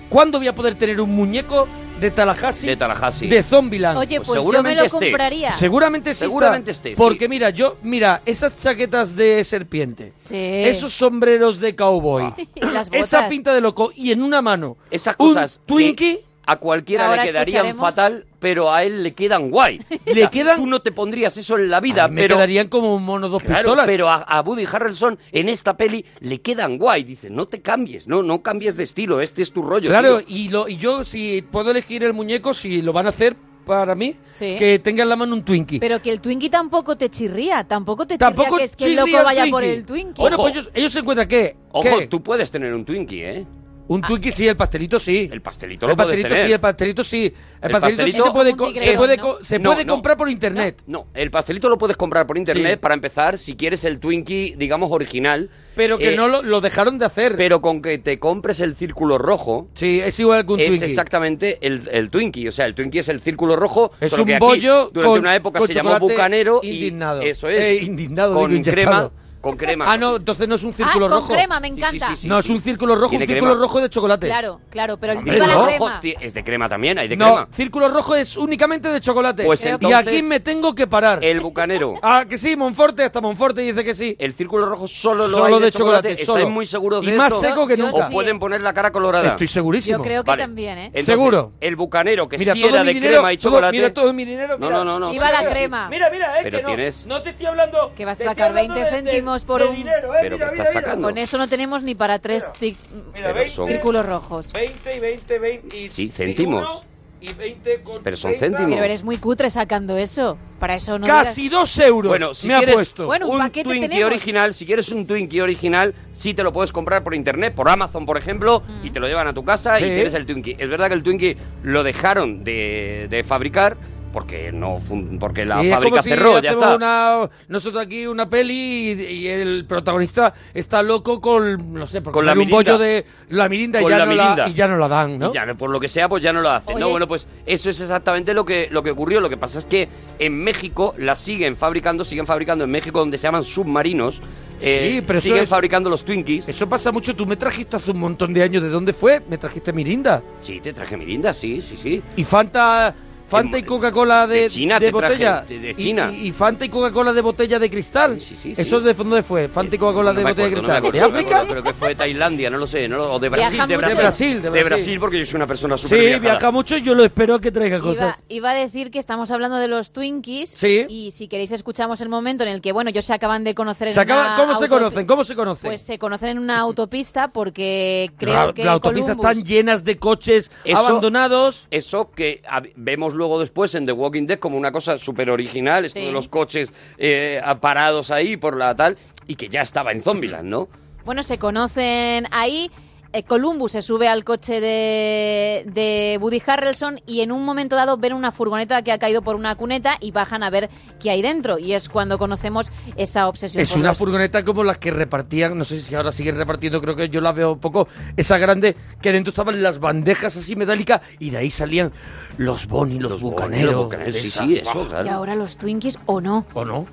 ¿Cuándo 0.09 0.39
voy 0.39 0.49
a 0.49 0.55
poder 0.55 0.75
tener 0.75 1.01
un 1.03 1.11
muñeco 1.15 1.69
de 2.01 2.11
Tallahassee? 2.11 2.67
De 2.69 2.77
Tallahassee. 2.77 3.29
De 3.29 3.43
Zombieland. 3.43 3.99
Oye, 3.99 4.17
Pues 4.21 4.29
pues, 4.29 4.37
yo 4.37 4.41
me 4.41 4.41
seguramente 4.47 4.77
lo 4.81 4.87
esté. 4.87 5.11
compraría. 5.11 5.51
Seguramente 5.53 6.11
exista, 6.11 6.27
Seguramente 6.29 6.71
esté, 6.71 6.89
sí. 6.91 6.95
Porque 6.97 7.29
mira, 7.29 7.51
yo, 7.51 7.77
mira, 7.83 8.23
esas 8.25 8.59
chaquetas 8.59 9.15
de 9.17 9.45
serpiente, 9.45 10.15
Sí. 10.19 10.35
esos 10.35 10.95
sombreros 10.95 11.61
de 11.61 11.77
cowboy, 11.77 12.33
Y 12.55 12.65
las 12.65 12.89
esa 12.91 13.19
botas. 13.19 13.29
pinta 13.31 13.53
de 13.53 13.61
loco 13.61 13.93
y 13.95 14.11
en 14.13 14.23
una 14.23 14.41
mano 14.41 14.79
Esas 14.91 15.15
un 15.19 15.29
cosas. 15.29 15.59
que 15.59 15.73
Twinkie 15.75 16.25
A 16.51 16.57
cualquiera 16.57 17.09
Ahora 17.09 17.25
le 17.25 17.29
quedarían 17.29 17.67
escucharemos. 17.67 17.81
fatal, 17.95 18.25
pero 18.39 18.73
a 18.73 18.83
él 18.83 19.03
le 19.03 19.13
quedan 19.13 19.51
guay. 19.51 19.81
Le 20.07 20.29
quedan- 20.31 20.57
Tú 20.57 20.67
no 20.67 20.81
te 20.81 20.93
pondrías 20.93 21.37
eso 21.37 21.59
en 21.59 21.69
la 21.69 21.79
vida, 21.81 22.05
a 22.05 22.09
mí 22.09 22.15
me 22.15 22.23
pero. 22.23 22.37
quedarían 22.37 22.69
como 22.69 22.95
un 22.95 23.03
mono 23.05 23.29
dos 23.29 23.43
Claro, 23.43 23.59
pistolas. 23.65 23.85
pero 23.87 24.09
a, 24.09 24.17
a 24.23 24.41
Woody 24.41 24.65
Harrelson 24.65 25.19
en 25.33 25.51
esta 25.51 25.77
peli 25.77 26.07
le 26.21 26.41
quedan 26.41 26.79
guay. 26.79 27.05
Dice, 27.05 27.29
no 27.29 27.47
te 27.49 27.61
cambies, 27.61 28.09
no, 28.09 28.23
no 28.23 28.43
cambies 28.43 28.77
de 28.79 28.85
estilo, 28.85 29.21
este 29.21 29.43
es 29.43 29.53
tu 29.53 29.61
rollo. 29.61 29.91
Claro, 29.91 30.21
tío". 30.21 30.37
y, 30.37 30.49
lo, 30.49 30.69
y 30.69 30.77
yo 30.79 31.05
si 31.05 31.43
puedo 31.43 31.71
elegir 31.71 32.03
el 32.03 32.15
muñeco, 32.15 32.55
si 32.55 32.81
lo 32.81 32.95
van 32.95 33.05
a 33.05 33.11
hacer 33.11 33.37
para 33.67 33.95
mí, 33.95 34.17
Sí. 34.33 34.57
que 34.59 34.79
tenga 34.79 35.03
en 35.03 35.11
la 35.11 35.17
mano 35.17 35.35
un 35.35 35.45
Twinkie. 35.45 35.79
Pero 35.81 36.01
que 36.01 36.11
el 36.11 36.23
Twinkie 36.23 36.49
tampoco 36.49 36.97
te 36.97 37.11
chirría, 37.11 37.65
tampoco 37.65 38.07
te 38.07 38.17
Tampoco 38.17 38.53
chirría 38.53 38.59
que 38.61 38.65
es 38.65 38.77
que 38.77 38.85
el 38.87 38.97
loco 38.97 39.19
el 39.19 39.25
vaya 39.25 39.47
por 39.51 39.63
el 39.63 39.85
Twinkie. 39.85 40.23
Bueno, 40.23 40.37
Ojo. 40.37 40.45
pues 40.45 40.55
ellos, 40.55 40.71
ellos 40.73 40.93
se 40.95 41.01
encuentran 41.01 41.29
que... 41.29 41.57
Ojo, 41.73 41.99
¿qué? 41.99 42.07
tú 42.07 42.23
puedes 42.23 42.51
tener 42.51 42.73
un 42.73 42.87
Twinkie, 42.87 43.23
¿eh? 43.23 43.47
Un 43.89 44.03
Twinkie 44.03 44.31
sí, 44.33 44.47
el 44.47 44.57
pastelito 44.57 45.01
sí. 45.01 45.29
El 45.33 45.41
pastelito 45.41 45.87
El 45.87 45.91
lo 45.91 45.97
puedes 45.97 46.11
pastelito 46.11 46.29
tener. 46.29 46.47
sí, 46.47 46.53
el 46.53 46.61
pastelito 46.61 47.05
sí. 47.05 47.35
El, 47.61 47.71
El 47.75 47.81
pastelito, 47.81 48.05
sí 48.07 48.13
se 48.13 48.31
puede, 48.33 48.51
se 48.51 48.57
puede, 48.97 49.19
se 49.43 49.61
puede 49.61 49.85
no. 49.85 49.95
comprar 49.95 50.17
por 50.17 50.29
internet. 50.31 50.83
No, 50.87 51.07
el 51.15 51.31
pastelito 51.31 51.69
lo 51.69 51.79
puedes 51.79 51.97
comprar 51.97 52.27
por 52.27 52.37
internet 52.39 52.73
Sí. 52.75 52.77
para 52.77 52.95
empezar 52.95 53.39
si 53.39 53.57
quieres 53.57 53.85
el 53.85 53.99
Twinkie, 53.99 54.55
digamos, 54.57 54.91
original. 54.93 55.49
Pero 55.75 55.97
que 55.97 56.13
Eh, 56.13 56.17
no 56.17 56.29
lo, 56.29 56.43
lo 56.43 56.61
dejaron 56.61 56.99
de 56.99 57.07
hacer. 57.07 57.35
Pero 57.37 57.61
con 57.63 57.81
que 57.83 57.99
te 57.99 58.19
compres 58.19 58.61
el 58.61 58.75
círculo 58.77 59.17
rojo, 59.17 59.69
sí, 59.75 60.01
es 60.05 60.19
igual 60.21 60.45
que 60.47 60.53
un 60.53 60.61
es 60.61 60.67
Twinkie. 60.69 60.85
exactamente 60.85 61.59
el, 61.67 61.89
el 61.91 62.11
Twinkie. 62.11 62.47
O 62.49 62.53
sea, 62.53 62.67
el 62.67 62.75
Twinkie 62.75 62.99
es 63.01 63.09
el 63.09 63.21
círculo 63.21 63.57
rojo. 63.57 63.91
Es 64.01 64.11
solo 64.11 64.25
un 64.25 64.27
que 64.29 64.35
aquí, 64.35 64.45
bollo 64.45 64.91
Durante 64.93 65.09
con- 65.09 65.19
una 65.21 65.35
época 65.35 65.59
con 65.61 65.67
se 65.69 65.75
llamó 65.75 65.99
bucanero. 65.99 66.61
y- 66.63 66.71
indignado. 66.73 67.23
eso 67.23 67.49
es. 67.49 67.61
Eh, 67.61 67.79
indignado, 67.83 68.35
Con 68.35 68.51
digo, 68.51 68.63
crema. 68.65 68.91
inyectado. 68.93 69.13
Con 69.41 69.57
crema. 69.57 69.85
Ah, 69.91 69.97
no, 69.97 70.17
entonces 70.17 70.49
no 70.49 70.57
es 70.57 70.65
un 70.65 70.73
círculo 70.73 71.07
ah, 71.07 71.09
con 71.09 71.19
rojo. 71.21 71.33
crema, 71.33 71.61
me 71.61 71.69
Sí, 71.69 71.75
sí, 71.75 71.79
encanta. 71.81 72.07
sí, 72.09 72.17
sí. 72.23 72.29
no, 72.29 72.39
es 72.41 72.49
un 72.51 72.61
círculo 72.61 72.95
rojo, 72.97 73.07
un 73.07 73.11
Tiene 73.11 73.27
círculo 73.27 73.53
crema. 73.53 73.63
rojo 73.67 73.81
de 73.81 73.89
chocolate. 73.89 74.27
Claro, 74.27 74.61
claro, 74.69 74.97
pero 74.99 75.13
el 75.13 75.19
Hombre, 75.21 75.35
viva 75.35 75.47
la 75.47 75.55
rojo 75.55 75.67
crema. 75.67 76.01
ti- 76.01 76.15
es 76.21 76.35
de 76.35 76.43
crema 76.45 76.69
también, 76.69 76.99
hay 76.99 77.07
de 77.09 77.17
no, 77.17 77.27
crema. 77.27 77.49
círculo 77.53 77.89
rojo 77.89 78.15
es 78.17 78.37
únicamente 78.37 78.89
de 78.89 79.01
chocolate. 79.01 79.45
Pues 79.45 79.65
y 79.65 79.69
entonces- 79.69 79.99
aquí 80.09 80.23
me 80.23 80.41
tengo 80.41 80.75
que 80.75 80.87
parar. 80.87 81.25
El 81.25 81.41
bucanero. 81.41 81.95
Ah, 82.03 82.25
que 82.29 82.37
sí, 82.39 82.57
Monforte, 82.57 83.03
hasta 83.05 83.21
Monforte 83.21 83.61
dice 83.61 83.85
que 83.85 83.95
sí. 83.95 84.17
El 84.19 84.33
círculo 84.35 84.67
rojo 84.67 84.89
solo 84.89 85.25
lo 85.25 85.29
Solo 85.31 85.45
hay 85.45 85.61
de, 85.61 85.67
de 85.67 85.73
chocolate, 85.73 86.09
¿Estáis 86.13 86.27
solo. 86.27 86.51
muy 86.51 86.67
seguros 86.67 87.05
Y 87.07 87.11
de 87.11 87.17
más 87.17 87.33
esto? 87.33 87.41
seco 87.47 87.67
que 87.67 87.77
Yo 87.77 87.87
nunca. 87.91 88.07
¿O 88.09 88.11
pueden 88.11 88.39
poner 88.39 88.61
la 88.63 88.73
cara 88.73 88.91
colorada? 88.91 89.29
Estoy 89.31 89.47
segurísimo. 89.47 89.99
Yo 89.99 90.03
creo 90.05 90.25
que 90.25 90.31
Vale. 90.31 90.43
también, 90.43 90.79
¿eh? 90.79 90.85
Entonces, 90.87 91.05
Seguro. 91.07 91.53
El 91.61 91.77
bucanero, 91.77 92.29
que 92.29 92.39
Mira, 92.39 92.55
sí 92.55 92.61
todo 92.61 92.71
era 92.71 92.81
mi 92.81 92.89
de 92.89 92.95
dinero, 92.95 93.13
crema 93.15 93.33
y 93.33 93.37
todo- 93.37 93.51
chocolate. 93.51 93.77
mira 93.77 93.93
todo 93.95 94.13
mi 94.13 94.25
dinero. 94.25 94.59
No, 94.59 94.67
mira. 94.67 94.79
no, 94.79 94.85
no, 94.85 94.99
no. 94.99 95.11
Viva 95.11 95.31
la 95.31 95.49
crema. 95.49 95.89
Mira, 95.89 96.09
mira, 96.11 96.39
eh, 96.39 96.41
Pero 96.45 96.59
que 96.59 96.63
no, 96.63 96.69
tienes- 96.69 97.07
no 97.07 97.23
te 97.23 97.31
estoy 97.31 97.47
hablando. 97.47 97.93
Que 97.95 98.05
vas 98.05 98.21
a 98.21 98.25
sacar 98.25 98.49
hablando 98.49 98.75
20 98.75 98.91
de- 98.91 99.03
céntimos 99.33 99.45
por 99.45 99.63
de 99.63 99.69
un- 99.69 99.77
dinero, 99.77 100.15
eh, 100.15 100.19
Pero 100.23 100.37
mira, 100.37 100.47
que 100.47 100.53
mira, 100.53 100.65
estás 100.65 100.75
mira. 100.75 100.81
sacando. 100.87 101.09
Con 101.09 101.19
eso 101.19 101.39
no 101.39 101.49
tenemos 101.49 101.83
ni 101.83 101.95
para 101.95 102.19
tres 102.19 102.49
tic- 102.61 102.77
Mira, 102.93 103.07
Pero 103.15 103.35
20, 103.35 103.51
son- 103.51 103.69
círculos 103.69 104.07
rojos. 104.07 104.53
20 104.53 104.97
y 104.97 105.01
20, 105.01 105.39
20 105.39 105.77
y 105.77 105.89
Sí, 105.89 106.13
uno 106.47 106.81
Y 107.21 107.33
20 107.33 107.81
con 107.83 107.97
Pero 108.01 108.17
son 108.17 108.31
30. 108.31 108.47
céntimos. 108.59 108.75
Pero 108.77 108.85
eres 108.85 109.03
muy 109.03 109.17
cutre 109.17 109.51
sacando 109.51 109.97
eso. 109.97 110.39
Para 110.61 110.77
eso 110.77 111.01
no 111.01 111.07
Casi 111.09 111.49
dos 111.49 111.77
euros 111.81 112.11
Bueno, 112.11 112.33
si 112.33 112.47
me 112.47 112.55
ha 112.55 112.63
puesto. 112.63 113.07
Bueno, 113.07 113.27
un 113.27 113.41
un 113.43 113.51
Twinkie 113.51 113.65
tenemos. 113.89 114.05
original, 114.05 114.55
si 114.55 114.65
quieres 114.65 114.89
un 114.93 115.05
Twinkie 115.05 115.41
original, 115.41 115.95
sí 116.13 116.33
te 116.33 116.45
lo 116.45 116.53
puedes 116.53 116.71
comprar 116.71 117.03
por 117.03 117.17
internet, 117.17 117.55
por 117.57 117.69
Amazon, 117.69 118.07
por 118.07 118.19
ejemplo, 118.19 118.63
Mm. 118.65 118.87
y 118.87 118.91
te 118.91 119.01
lo 119.01 119.09
llevan 119.09 119.27
a 119.27 119.35
tu 119.35 119.45
casa 119.45 119.79
Sí. 119.79 119.87
y 119.87 119.89
tienes 119.89 120.15
el 120.15 120.27
Twinkie. 120.27 120.55
Es 120.61 120.69
verdad 120.69 120.87
que 120.87 120.95
el 120.95 121.03
Twinkie 121.03 121.37
lo 121.65 121.83
dejaron 121.83 122.45
de, 122.45 123.09
de 123.11 123.25
fabricar 123.25 123.77
porque 124.13 124.51
no 124.53 124.81
porque 125.21 125.45
la 125.45 125.61
Sí, 125.61 125.67
es 125.69 125.73
fábrica 125.75 125.91
como 125.91 126.03
si 126.03 126.09
cerró, 126.11 126.39
ya 126.41 126.51
está. 126.51 126.77
Una, 126.77 127.29
nosotros 127.49 127.83
aquí 127.83 128.07
una 128.07 128.29
peli 128.29 128.93
y, 128.93 129.03
y 129.03 129.29
el 129.29 129.65
protagonista 129.67 130.35
está 130.55 130.83
loco 130.83 131.21
con, 131.21 131.73
no 131.73 131.87
sé, 131.87 132.01
por 132.01 132.13
Con 132.13 132.27
la 132.27 132.33
un 132.33 132.49
bollo 132.49 132.79
de 132.79 133.05
la 133.31 133.49
mirinda, 133.49 133.81
y, 133.81 133.85
ya 133.85 133.99
la 133.99 134.05
no 134.07 134.11
mirinda. 134.13 134.37
La, 134.37 134.49
y 134.49 134.55
ya 134.55 134.67
no 134.69 134.77
la 134.79 134.89
dan, 134.89 135.19
¿no? 135.19 135.33
Ya, 135.33 135.47
por 135.55 135.71
lo 135.71 135.79
que 135.81 135.89
sea, 135.89 136.09
pues 136.09 136.23
ya 136.23 136.33
no 136.33 136.41
lo 136.41 136.51
hacen. 136.51 136.79
No, 136.79 136.89
bueno, 136.91 137.07
pues 137.07 137.29
eso 137.47 137.71
es 137.71 137.81
exactamente 137.81 138.35
lo 138.35 138.45
que, 138.45 138.69
lo 138.71 138.83
que 138.83 138.91
ocurrió. 138.91 139.21
Lo 139.21 139.29
que 139.29 139.37
pasa 139.37 139.59
es 139.59 139.65
que 139.65 139.89
en 140.19 140.39
México 140.43 140.95
la 140.99 141.15
siguen 141.15 141.57
fabricando, 141.57 142.05
siguen 142.05 142.27
fabricando 142.27 142.65
en 142.65 142.71
México 142.71 142.99
donde 142.99 143.19
se 143.19 143.25
llaman 143.25 143.43
submarinos. 143.45 144.21
eh, 144.61 144.91
Sí, 144.97 145.01
pero 145.07 145.19
eso 145.19 145.29
siguen 145.29 145.43
es- 145.45 145.49
fabricando 145.49 145.89
los 145.91 146.05
Twinkies. 146.05 146.49
Eso 146.49 146.69
pasa 146.69 146.91
mucho. 146.93 147.15
Tú 147.15 147.27
me 147.27 147.37
trajiste 147.37 147.77
hace 147.77 147.91
un 147.91 147.99
montón 148.01 148.33
de 148.35 148.43
años. 148.43 148.63
¿De 148.63 148.69
dónde 148.69 148.93
fue? 148.93 149.23
Me 149.29 149.39
trajiste 149.39 149.73
mirinda. 149.73 150.23
Sí, 150.41 150.61
te 150.61 150.73
traje 150.73 150.97
mirinda, 150.97 151.33
sí, 151.35 151.61
sí, 151.63 151.77
sí. 151.77 152.03
Y 152.17 152.25
Fanta... 152.25 152.95
Fanta 153.29 153.59
y 153.59 153.63
Coca-Cola 153.63 154.27
de, 154.27 154.41
de 154.43 154.49
China 154.51 154.79
de 154.79 154.87
te 154.87 154.93
botella. 154.93 155.45
de- 155.49 155.59
de 155.59 155.71
Y- 155.71 155.75
China. 155.75 156.11
Y, 156.13 156.29
y 156.29 156.33
Fanta 156.33 156.65
y 156.65 156.69
Coca-Cola 156.69 157.13
de 157.13 157.21
botella 157.21 157.59
de 157.59 157.71
cristal. 157.71 158.21
Sí, 158.21 158.35
sí, 158.37 158.55
sí, 158.55 158.61
¿Eso 158.61 158.81
de 158.81 158.95
dónde 158.95 159.23
fue? 159.23 159.49
Fanta 159.49 159.77
y 159.77 159.79
Coca-Cola 159.79 160.13
No 160.13 160.19
de 160.19 160.25
botella 160.25 160.49
de 160.49 160.55
acuerdo, 160.57 160.69
no 160.69 160.75
me 160.75 160.81
cristal. 160.81 160.83
¿De 160.83 160.89
acuerdo, 160.89 161.09
no 161.09 161.13
me 161.13 161.19
África? 161.19 161.37
acuerdo, 161.41 161.53
Creo 161.63 161.65
que 161.73 161.79
fue 161.79 161.89
de 161.89 161.95
Tailandia, 161.95 162.51
no 162.51 162.59
lo 162.59 162.67
sé, 162.67 162.89
no 162.89 162.97
lo- 162.97 163.13
o 163.13 163.19
de 163.19 163.29
Brasil, 163.29 163.59
de. 163.67 163.77
Brasil. 163.77 163.97
De 163.97 164.03
Brasil, 164.03 164.43
de 164.43 164.65
Brasil. 164.65 165.01
porque 165.01 165.19
yo 165.19 165.27
soy 165.27 165.37
una 165.37 165.47
persona 165.47 165.77
súper 165.77 165.99
Sí, 165.99 166.05
viajada. 166.07 166.21
viaja 166.33 166.51
mucho 166.51 166.77
y 166.77 166.83
yo 166.83 166.95
lo 166.95 167.05
espero 167.05 167.35
a 167.35 167.41
que 167.41 167.51
traiga 167.53 167.77
Iba, 167.77 167.85
cosas. 167.87 168.23
iba 168.29 168.51
a 168.51 168.55
decir 168.55 168.91
que 168.91 168.99
estamos 168.99 169.31
hablando 169.31 169.57
de 169.59 169.69
los 169.69 169.93
Twinkies. 169.93 170.51
Sí. 170.51 170.87
Y 170.89 171.11
si 171.11 171.29
queréis 171.29 171.53
escuchamos 171.53 172.01
el 172.01 172.09
momento 172.09 172.45
en 172.45 172.51
el 172.51 172.61
que, 172.61 172.73
bueno, 172.73 172.91
ellos 172.91 173.05
se 173.05 173.13
acaban 173.15 173.45
de 173.45 173.55
conocer 173.55 173.89
en 173.89 173.95
Se 173.95 174.01
acaba- 174.01 174.27
una 174.29 174.37
¿Cómo 174.37 174.59
se 174.59 174.69
conocen? 174.69 175.07
¿Cómo 175.07 175.25
se 175.25 175.35
conocen? 175.37 175.71
Pues 175.71 175.81
se 175.83 175.99
conocen 175.99 176.31
en 176.31 176.39
una 176.39 176.59
autopista 176.61 177.29
porque 177.29 178.11
creo 178.19 178.47
La- 178.49 178.53
que 178.55 178.65
las 178.65 178.75
autopistas 178.75 179.17
Columbus- 179.17 179.31
están 179.39 179.45
llenas 179.45 179.85
de 179.85 179.99
coches 179.99 180.51
Eso- 180.65 180.79
abandonados. 180.79 181.67
Eso 181.71 182.11
que 182.11 182.43
vemos 182.77 183.15
luego 183.19 183.39
después 183.39 183.75
en 183.75 183.85
The 183.85 183.93
Walking 183.93 184.27
Dead 184.27 184.39
como 184.39 184.57
una 184.57 184.73
cosa 184.73 184.99
súper 184.99 185.29
original, 185.29 185.85
esto 185.85 185.99
Sí. 186.01 186.07
de 186.07 186.13
los 186.13 186.29
coches 186.29 186.73
eh, 186.97 187.43
parados 187.61 188.11
ahí 188.11 188.37
por 188.39 188.57
la 188.57 188.75
tal, 188.75 188.97
y 189.27 189.35
que 189.35 189.49
ya 189.51 189.61
estaba 189.61 189.93
en 189.93 190.01
Zombieland, 190.03 190.49
¿no? 190.49 190.69
Bueno, 191.05 191.23
se 191.23 191.39
conocen 191.39 192.27
ahí. 192.31 192.71
Eh, 193.13 193.23
Columbus 193.23 193.73
se 193.73 193.83
sube 193.83 194.07
al 194.09 194.23
coche 194.25 194.61
de, 194.61 195.65
de 195.67 196.19
Woody 196.21 196.43
Harrelson 196.47 197.01
y 197.07 197.21
en 197.23 197.33
un 197.33 197.45
momento 197.45 197.75
dado 197.77 197.97
ven 197.97 198.13
una 198.13 198.33
furgoneta 198.33 198.83
que 198.83 198.93
ha 198.93 198.99
caído 198.99 199.23
por 199.23 199.35
una 199.37 199.55
cuneta 199.55 199.97
y 200.01 200.11
bajan 200.11 200.43
a 200.43 200.51
ver 200.51 200.69
qué 201.01 201.11
hay 201.11 201.23
dentro. 201.23 201.59
Y 201.59 201.73
es 201.73 201.89
cuando 201.89 202.19
conocemos 202.19 202.71
esa 202.97 203.27
obsesión. 203.29 203.63
Es 203.63 203.71
por 203.71 203.79
una 203.79 203.89
los- 203.91 203.99
furgoneta 203.99 204.45
como 204.45 204.63
las 204.65 204.79
que 204.79 204.91
repartían, 204.91 205.57
no 205.57 205.65
sé 205.65 205.81
si 205.81 205.95
ahora 205.95 206.13
siguen 206.13 206.37
repartiendo, 206.37 206.81
creo 206.83 206.97
que 206.97 207.09
yo 207.09 207.21
la 207.21 207.33
veo 207.33 207.53
un 207.53 207.61
poco, 207.61 207.89
esa 208.17 208.37
grande, 208.39 208.77
que 209.01 209.13
dentro 209.13 209.31
estaban 209.31 209.63
las 209.63 209.79
bandejas 209.79 210.37
así 210.37 210.55
metálicas 210.57 211.01
y 211.19 211.31
de 211.31 211.39
ahí 211.39 211.51
salían 211.51 211.93
los 212.37 212.67
Bonnie, 212.67 212.99
los, 213.01 213.13
Los 213.13 213.23
bucaneros. 213.23 213.73
Los 213.73 213.85
bucaneros, 213.85 214.15
sí, 214.17 214.31
sí, 214.31 214.57
eso, 214.63 214.85
Y 214.85 214.89
claro. 214.89 215.11
ahora 215.11 215.35
los 215.35 215.57
Twinkies 215.57 215.99
o 216.07 216.21
no. 216.21 216.45
¿O 216.55 216.65
no? 216.65 216.87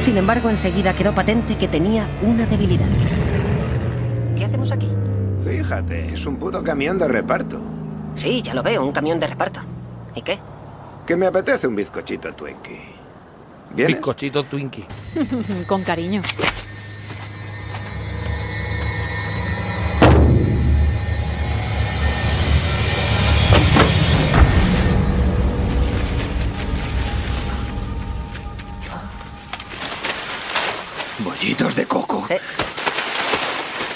Sin 0.00 0.16
embargo, 0.16 0.50
enseguida 0.50 0.94
quedó 0.94 1.14
patente 1.14 1.56
que 1.56 1.68
tenía 1.68 2.08
una 2.22 2.46
debilidad. 2.46 2.86
¿Qué 4.36 4.44
hacemos 4.44 4.70
aquí? 4.72 4.88
Fíjate, 5.46 6.12
es 6.12 6.26
un 6.26 6.36
puto 6.38 6.60
camión 6.64 6.98
de 6.98 7.06
reparto. 7.06 7.60
Sí, 8.16 8.42
ya 8.42 8.52
lo 8.52 8.64
veo, 8.64 8.84
un 8.84 8.90
camión 8.90 9.20
de 9.20 9.28
reparto. 9.28 9.60
¿Y 10.16 10.22
qué? 10.22 10.40
Que 11.06 11.14
me 11.14 11.26
apetece 11.26 11.68
un 11.68 11.76
bizcochito 11.76 12.32
Twinkie. 12.32 12.80
¿Vienes? 13.70 13.96
Bizcochito 13.96 14.42
Twinkie. 14.42 14.84
Con 15.68 15.84
cariño. 15.84 16.20
Bollitos 31.20 31.76
de 31.76 31.86
coco. 31.86 32.24
Sí. 32.26 32.34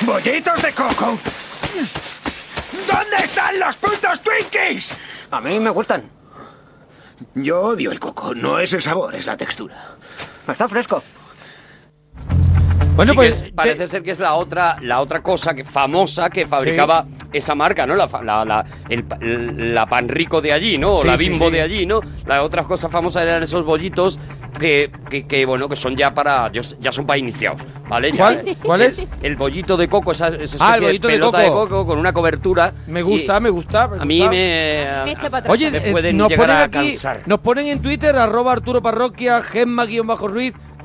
¡Bollitos 0.06 0.62
de 0.62 0.72
coco! 0.72 1.18
¿Dónde 2.86 3.16
están 3.22 3.58
los 3.58 3.76
putos 3.76 4.20
Twinkies? 4.20 4.96
A 5.30 5.40
mí 5.40 5.58
me 5.60 5.70
gustan. 5.70 6.10
Yo 7.34 7.60
odio 7.60 7.92
el 7.92 8.00
coco. 8.00 8.34
No 8.34 8.58
es 8.58 8.72
el 8.72 8.82
sabor, 8.82 9.14
es 9.14 9.26
la 9.26 9.36
textura. 9.36 9.96
Está 10.48 10.68
fresco. 10.68 11.02
Bueno, 13.00 13.12
Sí 13.12 13.16
pues... 13.16 13.52
parece 13.54 13.86
ser 13.86 14.02
que 14.02 14.10
es 14.10 14.20
la 14.20 14.34
otra, 14.34 14.76
la 14.82 15.00
otra 15.00 15.22
cosa 15.22 15.54
que, 15.54 15.64
famosa 15.64 16.28
que 16.30 16.46
fabricaba 16.46 17.06
esa 17.32 17.54
marca, 17.54 17.86
¿no? 17.86 17.94
La, 17.94 18.08
fa- 18.08 18.22
la, 18.22 18.44
la, 18.44 18.64
el, 18.88 19.04
pa- 19.04 19.18
la 19.20 19.86
pan 19.86 20.08
rico 20.08 20.40
de 20.40 20.52
allí, 20.52 20.76
¿no? 20.76 20.96
O 20.96 21.02
Sí, 21.02 21.06
la 21.08 21.16
bimbo 21.16 21.46
sí. 21.46 21.52
de 21.52 21.62
allí, 21.62 21.86
¿no? 21.86 22.00
Las 22.26 22.40
otras 22.42 22.66
cosas 22.66 22.90
famosas 22.90 23.22
eran 23.22 23.42
esos 23.42 23.64
bollitos 23.64 24.18
que, 24.58 24.90
que, 25.08 25.26
que, 25.26 25.46
bueno, 25.46 25.68
que 25.68 25.76
son 25.76 25.96
ya 25.96 26.12
para, 26.12 26.50
ya 26.52 26.92
son 26.92 27.06
para 27.06 27.16
iniciados, 27.18 27.62
¿vale? 27.88 28.12
Ya- 28.12 28.16
¿Cuál? 28.18 28.56
¿Cuál 28.62 28.82
es? 28.82 29.06
El 29.22 29.36
bollito 29.36 29.76
de 29.78 29.88
coco, 29.88 30.12
esa, 30.12 30.28
esa 30.28 30.58
Ah, 30.60 30.74
el 30.76 30.82
bollito 30.82 31.08
de 31.08 31.14
pelota 31.14 31.48
coco. 31.48 31.86
con 31.86 31.98
una 31.98 32.12
cobertura. 32.12 32.72
Me 32.86 33.00
gusta, 33.02 33.38
Y 33.38 33.40
me 33.40 33.48
gusta. 33.50 33.88
me 33.88 33.96
A 34.02 34.04
mí 34.04 34.18
gusta. 34.18 34.30
me... 34.30 35.16
Oye, 35.48 35.70
me 35.70 35.78
eh, 35.78 35.92
pueden 35.92 36.16
nos 36.18 36.30
ponen 36.32 36.50
a 36.50 36.62
aquí, 36.64 36.90
cansar. 36.90 37.20
nos 37.26 37.40
ponen 37.40 37.68
en 37.68 37.80
Twitter 37.80 38.14
arroba 38.16 38.52
Arturo 38.52 38.82
Parroquia, 38.82 39.40
Gemma 39.40 39.86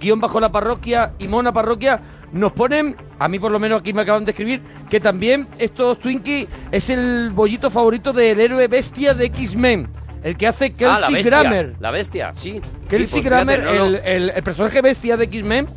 guion 0.05 0.19
bajo 0.21 0.39
la 0.39 0.51
parroquia 0.51 1.13
y 1.19 1.27
Mona 1.27 1.51
Parroquia, 1.51 1.99
nos 2.31 2.51
ponen, 2.51 2.95
a 3.17 3.27
mí 3.27 3.39
por 3.39 3.51
lo 3.51 3.59
menos 3.59 3.79
aquí 3.79 3.91
me 3.93 4.01
acaban 4.01 4.23
de 4.25 4.31
escribir, 4.31 4.61
que 4.89 4.99
también 4.99 5.47
estos 5.57 5.99
Twinkies 5.99 6.47
es 6.71 6.89
el 6.91 7.31
bollito 7.31 7.71
favorito 7.71 8.13
del 8.13 8.39
héroe 8.39 8.67
bestia 8.67 9.13
de 9.15 9.25
X-Men, 9.25 9.87
el 10.23 10.37
que 10.37 10.47
hace 10.47 10.73
Kelsey 10.73 10.97
ah, 10.97 10.99
la 10.99 11.09
bestia, 11.09 11.29
Grammer. 11.41 11.75
La 11.79 11.91
bestia, 11.91 12.31
sí. 12.35 12.61
Kelsey 12.87 13.07
Sí, 13.07 13.13
pues 13.13 13.23
Grammer, 13.25 13.59
fíjate, 13.61 13.77
no, 13.79 13.85
no. 13.85 13.95
el, 13.97 14.01
el- 14.05 14.29
el 14.31 14.43
personaje 14.43 14.81
bestia 14.81 15.17
de 15.17 15.23
X-Men, 15.25 15.67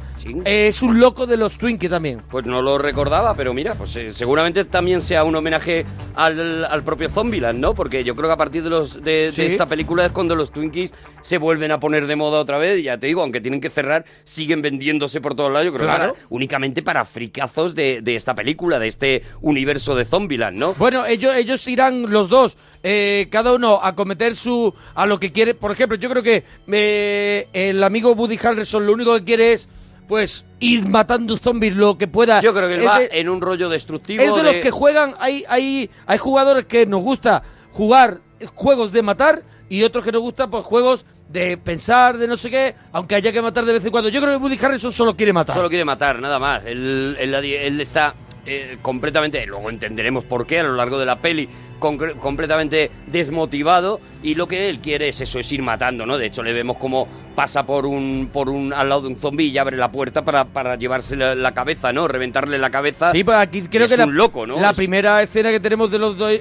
Es 0.44 0.82
un 0.82 1.00
loco 1.00 1.26
de 1.26 1.36
los 1.36 1.56
Twinkies 1.58 1.90
también. 1.90 2.20
Pues 2.30 2.46
no 2.46 2.62
lo 2.62 2.78
recordaba, 2.78 3.34
pero 3.34 3.54
mira, 3.54 3.74
pues 3.74 3.94
eh, 3.96 4.12
seguramente 4.12 4.64
también 4.64 5.00
sea 5.00 5.24
un 5.24 5.34
homenaje 5.36 5.84
al, 6.16 6.64
al 6.64 6.82
propio 6.82 7.08
Zombieland, 7.08 7.58
¿no? 7.60 7.74
Porque 7.74 8.04
yo 8.04 8.14
creo 8.14 8.28
que 8.28 8.32
a 8.34 8.36
partir 8.36 8.62
de, 8.62 8.70
los, 8.70 9.02
de, 9.02 9.28
esta 9.28 9.66
película 9.66 10.06
es 10.06 10.12
cuando 10.12 10.34
los 10.36 10.50
Twinkies 10.50 10.92
se 11.22 11.38
vuelven 11.38 11.70
a 11.72 11.80
poner 11.80 12.06
de 12.06 12.16
moda 12.16 12.38
otra 12.40 12.58
vez. 12.58 12.78
Y 12.80 12.84
ya 12.84 12.98
te 12.98 13.06
digo, 13.06 13.22
aunque 13.22 13.40
tienen 13.40 13.60
que 13.60 13.70
cerrar, 13.70 14.04
siguen 14.24 14.62
vendiéndose 14.62 15.20
por 15.20 15.34
todos 15.34 15.52
lados. 15.52 15.66
Yo 15.66 15.72
creo 15.74 15.86
que 15.88 15.94
Claro. 15.94 16.16
únicamente 16.28 16.82
para 16.82 17.04
fricazos 17.04 17.74
de, 17.74 18.00
de 18.02 18.16
esta 18.16 18.34
película, 18.34 18.78
de 18.78 18.88
este 18.88 19.22
universo 19.40 19.94
de 19.94 20.04
Zombieland, 20.04 20.58
¿no? 20.58 20.74
Bueno, 20.74 21.06
ellos, 21.06 21.34
ellos 21.34 21.66
irán 21.68 22.10
los 22.10 22.28
dos, 22.28 22.56
eh, 22.82 23.26
cada 23.30 23.52
uno 23.54 23.80
a 23.82 23.94
cometer 23.94 24.36
su. 24.36 24.72
a 24.94 25.06
lo 25.06 25.18
que 25.18 25.32
quiere. 25.32 25.54
Por 25.54 25.70
ejemplo, 25.72 25.96
yo 25.96 26.08
creo 26.10 26.22
que 26.22 26.44
eh, 26.70 27.48
el 27.52 27.82
amigo 27.82 28.12
Woody 28.12 28.38
Harrelson 28.42 28.86
lo 28.86 28.92
único 28.92 29.14
que 29.16 29.24
quiere 29.24 29.52
es, 29.52 29.68
pues, 30.08 30.44
ir 30.58 30.86
matando 30.88 31.36
zombies 31.36 31.76
lo 31.76 31.96
que 31.98 32.08
pueda. 32.08 32.40
Yo 32.40 32.52
creo 32.54 32.66
que 32.66 32.74
él 32.74 32.86
va 32.86 32.98
de- 32.98 33.10
en 33.12 33.28
un 33.28 33.40
rollo 33.40 33.68
destructivo. 33.68 34.22
es 34.22 34.34
de 34.34 34.42
los 34.42 34.56
que 34.56 34.70
juegan. 34.70 35.14
Hay, 35.20 35.44
hay, 35.48 35.90
hay 36.06 36.18
jugadores 36.18 36.64
que 36.64 36.86
nos 36.86 37.02
gusta 37.02 37.42
jugar 37.70 38.20
juegos 38.54 38.90
de 38.92 39.02
matar 39.02 39.42
y 39.68 39.82
otros 39.82 40.02
que 40.04 40.10
nos 40.12 40.22
gusta, 40.22 40.48
pues, 40.48 40.64
juegos 40.64 41.04
de 41.28 41.58
pensar, 41.58 42.16
de 42.16 42.26
no 42.26 42.38
sé 42.38 42.50
qué, 42.50 42.74
aunque 42.92 43.14
haya 43.14 43.30
que 43.32 43.42
matar 43.42 43.64
de 43.66 43.74
vez 43.74 43.84
en 43.84 43.90
cuando. 43.90 44.08
Yo 44.08 44.20
creo 44.22 44.32
que 44.38 44.42
Woody 44.42 44.58
Harrelson 44.64 44.92
solo 44.92 45.14
quiere 45.14 45.32
matar. 45.34 45.54
Solo 45.54 45.68
quiere 45.68 45.84
matar, 45.84 46.18
nada 46.20 46.38
más. 46.38 46.64
Él, 46.64 47.16
él- 47.20 47.34
él 47.34 47.80
está 47.80 48.14
eh, 48.46 48.78
completamente, 48.80 49.44
luego 49.46 49.68
entenderemos 49.68 50.24
por 50.24 50.46
qué 50.46 50.60
a 50.60 50.62
lo 50.62 50.74
largo 50.74 50.98
de 50.98 51.04
la 51.04 51.16
peli, 51.18 51.46
completamente 51.78 52.90
desmotivado 53.06 54.00
y 54.22 54.34
lo 54.34 54.48
que 54.48 54.68
él 54.68 54.80
quiere 54.80 55.08
es 55.08 55.20
eso, 55.20 55.38
es 55.38 55.50
ir 55.52 55.62
matando, 55.62 56.04
¿no? 56.06 56.18
De 56.18 56.26
hecho 56.26 56.42
le 56.42 56.52
vemos 56.52 56.76
como 56.76 57.06
pasa 57.36 57.64
por 57.64 57.86
un, 57.86 58.30
por 58.32 58.48
un, 58.48 58.72
al 58.72 58.88
lado 58.88 59.02
de 59.02 59.08
un 59.08 59.16
zombie 59.16 59.46
y 59.46 59.56
abre 59.58 59.76
la 59.76 59.92
puerta 59.92 60.24
para, 60.24 60.44
para 60.44 60.74
llevarse 60.74 61.14
la, 61.14 61.36
la 61.36 61.54
cabeza, 61.54 61.92
¿no? 61.92 62.08
Reventarle 62.08 62.58
la 62.58 62.68
cabeza. 62.70 63.12
Sí, 63.12 63.22
pues 63.22 63.36
aquí 63.36 63.62
creo 63.62 63.86
que 63.86 63.94
es 63.94 63.98
la, 63.98 64.06
un 64.06 64.16
loco, 64.16 64.44
¿no? 64.44 64.58
la 64.58 64.70
Es- 64.70 64.76
primera 64.76 65.22
escena 65.22 65.50
que 65.50 65.60
tenemos 65.60 65.88
de 65.90 65.98
los 66.00 66.18
dos... 66.18 66.32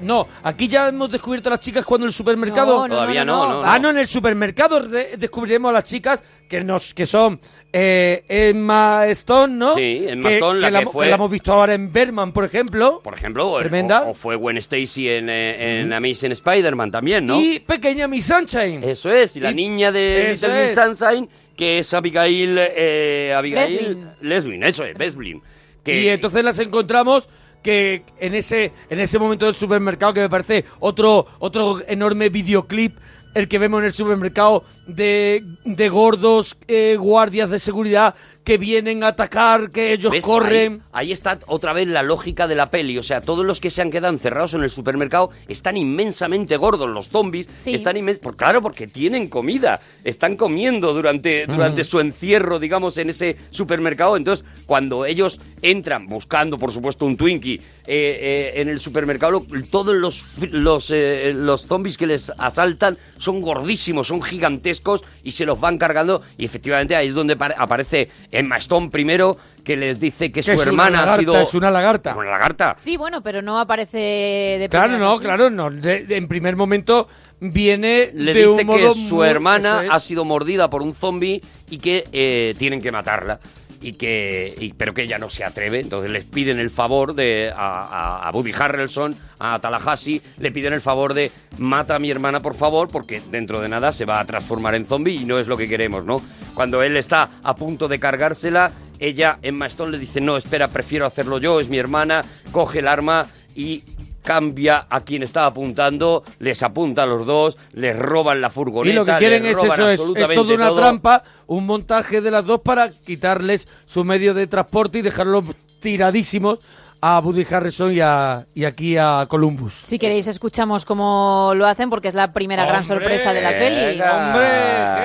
no, 0.00 0.26
aquí 0.42 0.66
ya 0.66 0.88
hemos 0.88 1.10
descubierto 1.10 1.50
a 1.50 1.52
las 1.52 1.60
chicas 1.60 1.84
cuando 1.84 2.06
en 2.06 2.08
el 2.08 2.14
supermercado... 2.14 2.78
No, 2.78 2.88
no, 2.88 2.94
Todavía 2.94 3.24
no, 3.24 3.46
no, 3.48 3.62
no. 3.62 3.68
Ah, 3.68 3.78
no, 3.78 3.90
en 3.90 3.98
el 3.98 4.06
supermercado 4.06 4.80
de- 4.80 5.16
descubriremos 5.18 5.68
a 5.68 5.72
las 5.74 5.84
chicas 5.84 6.22
que 6.48 6.64
nos 6.64 6.94
que 6.94 7.06
son 7.06 7.38
eh, 7.72 8.24
Emma 8.28 9.06
Stone, 9.08 9.54
¿no? 9.54 9.74
Sí, 9.76 10.04
Emma 10.08 10.30
Stone, 10.32 10.58
la 10.60 10.68
que 10.68 11.06
la 11.06 11.14
hemos 11.14 11.30
visto 11.30 11.52
ahora 11.52 11.74
en 11.74 11.92
Berman, 11.92 12.32
por 12.32 12.44
ejemplo. 12.44 13.00
Por 13.04 13.14
ejemplo, 13.14 13.48
o- 13.52 13.58
Tremenda. 13.58 14.02
O, 14.02 14.10
o 14.10 14.14
fue 14.14 14.34
Gwen 14.34 14.56
Stacy 14.70 15.08
en, 15.08 15.28
eh, 15.28 15.80
en 15.80 15.92
Amazing 15.92 16.32
Spider-Man 16.32 16.90
también, 16.90 17.26
¿no? 17.26 17.40
Y 17.40 17.58
pequeña 17.60 18.06
Miss 18.06 18.26
Sunshine. 18.26 18.82
Eso 18.84 19.12
es, 19.12 19.36
y 19.36 19.40
la 19.40 19.50
Y- 19.50 19.54
niña 19.54 19.90
de 19.90 20.32
eso 20.32 20.46
Little 20.46 20.62
Miss. 20.64 20.74
Sunshine, 20.74 21.28
que 21.56 21.80
es 21.80 21.92
Abigail, 21.92 22.56
eh, 22.58 23.34
Abigail. 23.36 24.06
Lesbin, 24.20 24.62
eso 24.62 24.84
es, 24.84 24.94
Breslin. 24.94 25.42
Que, 25.84 26.00
Y 26.02 26.08
entonces 26.08 26.44
las 26.44 26.58
encontramos 26.58 27.28
que 27.62 28.04
en 28.18 28.34
ese 28.34 28.72
en 28.88 29.00
ese 29.00 29.18
momento 29.18 29.46
del 29.46 29.54
supermercado 29.54 30.14
que 30.14 30.20
me 30.20 30.30
parece 30.30 30.64
otro 30.78 31.26
otro 31.40 31.82
enorme 31.88 32.28
videoclip 32.30 32.96
el 33.34 33.48
que 33.48 33.58
vemos 33.58 33.80
en 33.80 33.86
el 33.86 33.92
supermercado 33.92 34.64
de, 34.94 35.44
de 35.64 35.88
gordos 35.88 36.56
eh, 36.68 36.96
guardias 36.98 37.50
de 37.50 37.58
seguridad 37.58 38.14
que 38.44 38.56
vienen 38.56 39.04
a 39.04 39.08
atacar, 39.08 39.70
que 39.70 39.92
ellos 39.92 40.10
¿ves? 40.10 40.24
corren. 40.24 40.82
Ahí, 40.92 41.06
ahí 41.08 41.12
está 41.12 41.38
otra 41.46 41.72
vez 41.74 41.86
la 41.86 42.02
lógica 42.02 42.48
de 42.48 42.54
la 42.54 42.70
peli. 42.70 42.96
O 42.98 43.02
sea, 43.02 43.20
todos 43.20 43.44
los 43.44 43.60
que 43.60 43.70
se 43.70 43.82
han 43.82 43.90
quedado 43.90 44.12
encerrados 44.12 44.54
en 44.54 44.62
el 44.62 44.70
supermercado 44.70 45.30
están 45.46 45.76
inmensamente 45.76 46.56
gordos. 46.56 46.88
Los 46.88 47.08
zombies 47.08 47.48
Sí. 47.58 47.74
están 47.74 47.96
inmensamente... 47.98 48.22
Por, 48.22 48.36
claro, 48.36 48.62
porque 48.62 48.86
tienen 48.86 49.28
comida. 49.28 49.80
Están 50.04 50.36
comiendo 50.36 50.94
durante, 50.94 51.46
durante 51.46 51.84
su 51.84 52.00
encierro, 52.00 52.58
digamos, 52.58 52.96
en 52.96 53.10
ese 53.10 53.36
supermercado. 53.50 54.16
Entonces, 54.16 54.44
cuando 54.66 55.04
ellos 55.04 55.38
entran 55.62 56.06
buscando, 56.06 56.56
por 56.58 56.72
supuesto, 56.72 57.04
un 57.04 57.16
Twinkie 57.18 57.56
eh, 57.56 57.62
eh, 57.86 58.52
en 58.56 58.68
el 58.70 58.80
supermercado, 58.80 59.44
todos 59.70 59.94
los, 59.94 60.24
los, 60.50 60.90
eh, 60.90 61.32
los 61.36 61.66
zombies 61.66 61.98
que 61.98 62.06
les 62.06 62.30
asaltan 62.38 62.96
son 63.18 63.42
gordísimos, 63.42 64.08
son 64.08 64.22
gigantescos 64.22 64.79
y 65.22 65.30
se 65.32 65.44
los 65.46 65.60
van 65.60 65.78
cargando. 65.78 66.22
Y 66.36 66.44
efectivamente 66.44 66.96
ahí 66.96 67.08
es 67.08 67.14
donde 67.14 67.36
pare- 67.36 67.54
aparece 67.56 68.08
Emma 68.30 68.56
Stone 68.58 68.90
primero, 68.90 69.36
que 69.64 69.76
les 69.76 70.00
dice 70.00 70.32
que, 70.32 70.42
Que 70.42 70.54
su 70.56 70.62
hermana 70.62 71.00
lagarta, 71.02 71.14
ha 71.14 71.18
sido... 71.18 71.40
es 71.40 71.54
una 71.54 71.70
lagarta. 71.70 72.14
Una 72.16 72.30
lagarta. 72.30 72.74
Sí, 72.78 72.96
bueno, 72.96 73.22
pero 73.22 73.42
no 73.42 73.58
aparece 73.60 73.98
de 73.98 74.68
Claro, 74.70 74.98
no, 74.98 75.12
así. 75.12 75.24
claro, 75.24 75.50
no. 75.50 75.70
De- 75.70 76.04
de- 76.06 76.16
en 76.16 76.28
primer 76.28 76.56
momento 76.56 77.08
viene 77.40 78.10
Le 78.14 78.34
de 78.34 78.40
dice 78.48 78.48
un 78.64 78.76
que 78.76 78.90
su 78.94 79.16
muy- 79.16 79.28
hermana 79.28 79.84
es. 79.84 79.90
ha 79.90 80.00
sido 80.00 80.24
mordida 80.24 80.68
por 80.70 80.82
un 80.82 80.94
zombie 80.94 81.40
y 81.70 81.78
que 81.78 82.04
eh, 82.12 82.54
tienen 82.58 82.80
que 82.80 82.92
matarla. 82.92 83.40
Y 83.82 83.94
que, 83.94 84.54
y- 84.58 84.74
pero 84.74 84.92
que 84.92 85.02
ella 85.02 85.18
no 85.18 85.30
se 85.30 85.42
atreve, 85.42 85.80
entonces 85.80 86.10
les 86.10 86.24
piden 86.26 86.58
el 86.58 86.68
favor 86.70 87.14
de 87.14 87.50
a, 87.56 88.28
a, 88.28 88.28
a 88.28 88.64
Harrelson, 88.64 89.14
a 89.38 89.58
Tallahassee, 89.58 90.20
le 90.38 90.52
piden 90.52 90.74
el 90.74 90.82
favor 90.82 91.14
de 91.14 91.32
mata 91.56 91.96
a 91.96 91.98
mi 91.98 92.10
hermana 92.10 92.42
por 92.42 92.54
favor, 92.54 92.88
porque 92.88 93.22
dentro 93.30 93.60
de 93.60 93.68
nada 93.70 93.92
se 93.92 94.04
va 94.04 94.20
a 94.20 94.24
transformar 94.26 94.74
en 94.74 94.84
zombie 94.84 95.14
y 95.14 95.24
no 95.24 95.38
es 95.38 95.46
lo 95.48 95.56
que 95.56 95.66
queremos, 95.68 96.04
¿no? 96.04 96.20
Cuando 96.54 96.82
él 96.82 96.96
está 96.96 97.30
a 97.42 97.54
punto 97.54 97.88
de 97.88 97.98
cargársela, 97.98 98.70
ella, 98.98 99.38
Emma 99.40 99.64
Stone, 99.66 99.92
le 99.92 99.98
dice, 99.98 100.20
no, 100.20 100.36
espera, 100.36 100.68
prefiero 100.68 101.06
hacerlo 101.06 101.38
yo, 101.38 101.58
es 101.58 101.70
mi 101.70 101.78
hermana, 101.78 102.22
coge 102.52 102.80
el 102.80 102.88
arma 102.88 103.26
y 103.54 103.82
cambia 104.22 104.86
a 104.88 105.00
quien 105.00 105.22
está 105.22 105.46
apuntando, 105.46 106.22
les 106.38 106.62
apunta 106.62 107.02
a 107.02 107.06
los 107.06 107.26
dos, 107.26 107.56
les 107.72 107.96
roban 107.98 108.40
la 108.40 108.50
furgoneta, 108.50 108.92
Y 108.92 108.94
lo 108.94 109.04
que 109.04 109.16
quieren 109.18 109.46
es 109.46 109.56
eso, 109.58 109.88
es, 109.90 110.00
es 110.00 110.34
toda 110.34 110.54
una 110.54 110.68
todo. 110.68 110.76
trampa, 110.76 111.24
un 111.46 111.66
montaje 111.66 112.20
de 112.20 112.30
las 112.30 112.44
dos 112.44 112.60
para 112.60 112.90
quitarles 112.90 113.68
su 113.86 114.04
medio 114.04 114.34
de 114.34 114.46
transporte 114.46 114.98
y 114.98 115.02
dejarlos 115.02 115.44
tiradísimos 115.80 116.58
a 117.02 117.18
Woody 117.20 117.46
Harrison 117.50 117.92
y, 117.92 118.00
a, 118.00 118.44
y 118.54 118.64
aquí 118.64 118.96
a 118.98 119.24
Columbus. 119.26 119.72
Si 119.72 119.98
queréis 119.98 120.26
escuchamos 120.26 120.84
cómo 120.84 121.52
lo 121.54 121.66
hacen 121.66 121.88
porque 121.88 122.08
es 122.08 122.14
la 122.14 122.32
primera 122.32 122.66
gran 122.66 122.84
sorpresa 122.84 123.32
de 123.32 123.40
la 123.40 123.50
peli. 123.50 124.00
¡Hombre! 124.02 124.46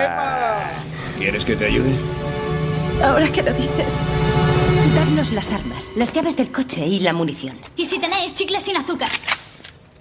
Gemma! 0.02 0.58
¿Quieres 1.18 1.46
que 1.46 1.56
te 1.56 1.68
ayude? 1.68 1.96
Ahora 3.02 3.32
que 3.32 3.42
lo 3.44 3.54
dices. 3.54 3.98
Darnos 4.96 5.32
las 5.34 5.52
armas, 5.52 5.92
las 5.96 6.14
llaves 6.14 6.38
del 6.38 6.52
coche 6.52 6.86
y 6.88 7.00
la 7.00 7.14
munición. 7.14 7.58
¿Y 7.76 7.86
si 7.86 8.00
tenéis 8.00 8.34
chicles 8.34 8.64
sin 8.64 8.78
azúcar? 8.78 9.10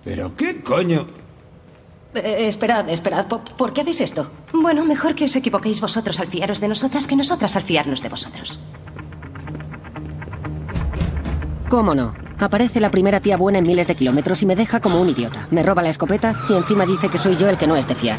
¿Pero 0.04 0.36
qué 0.36 0.62
coño? 0.62 1.06
Eh, 2.14 2.46
esperad, 2.46 2.88
esperad. 2.88 3.26
¿Por, 3.26 3.40
por 3.42 3.72
qué 3.72 3.80
hacéis 3.80 4.00
esto? 4.02 4.30
Bueno, 4.52 4.84
mejor 4.84 5.14
que 5.14 5.24
os 5.24 5.34
equivoquéis 5.34 5.80
vosotros 5.80 6.20
al 6.20 6.28
fiaros 6.28 6.60
de 6.60 6.68
nosotras 6.68 7.06
que 7.06 7.16
nosotras 7.16 7.56
al 7.56 7.62
fiarnos 7.62 8.02
de 8.02 8.08
vosotros. 8.08 8.60
¿Cómo 11.68 11.94
no? 11.94 12.14
Aparece 12.38 12.78
la 12.78 12.90
primera 12.90 13.20
tía 13.20 13.36
buena 13.36 13.58
en 13.58 13.66
miles 13.66 13.88
de 13.88 13.96
kilómetros 13.96 14.42
y 14.42 14.46
me 14.46 14.54
deja 14.54 14.80
como 14.80 15.00
un 15.00 15.08
idiota. 15.08 15.48
Me 15.50 15.62
roba 15.62 15.82
la 15.82 15.88
escopeta 15.88 16.34
y 16.48 16.54
encima 16.54 16.86
dice 16.86 17.08
que 17.08 17.18
soy 17.18 17.36
yo 17.36 17.48
el 17.48 17.58
que 17.58 17.66
no 17.66 17.74
es 17.76 17.88
de 17.88 17.94
fiar. 17.96 18.18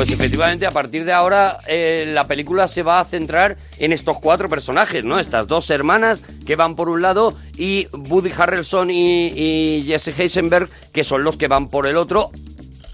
Pues 0.00 0.12
efectivamente, 0.12 0.64
a 0.64 0.70
partir 0.70 1.04
de 1.04 1.12
ahora 1.12 1.58
eh, 1.66 2.08
la 2.10 2.26
película 2.26 2.66
se 2.68 2.82
va 2.82 3.00
a 3.00 3.04
centrar 3.04 3.58
en 3.78 3.92
estos 3.92 4.18
cuatro 4.18 4.48
personajes, 4.48 5.04
¿no? 5.04 5.18
Estas 5.18 5.46
dos 5.46 5.68
hermanas 5.68 6.22
que 6.46 6.56
van 6.56 6.74
por 6.74 6.88
un 6.88 7.02
lado 7.02 7.34
y 7.58 7.86
Woody 7.92 8.32
Harrelson 8.34 8.90
y, 8.90 9.26
y 9.26 9.82
Jesse 9.82 10.18
Heisenberg 10.18 10.70
que 10.94 11.04
son 11.04 11.22
los 11.22 11.36
que 11.36 11.48
van 11.48 11.68
por 11.68 11.86
el 11.86 11.98
otro. 11.98 12.30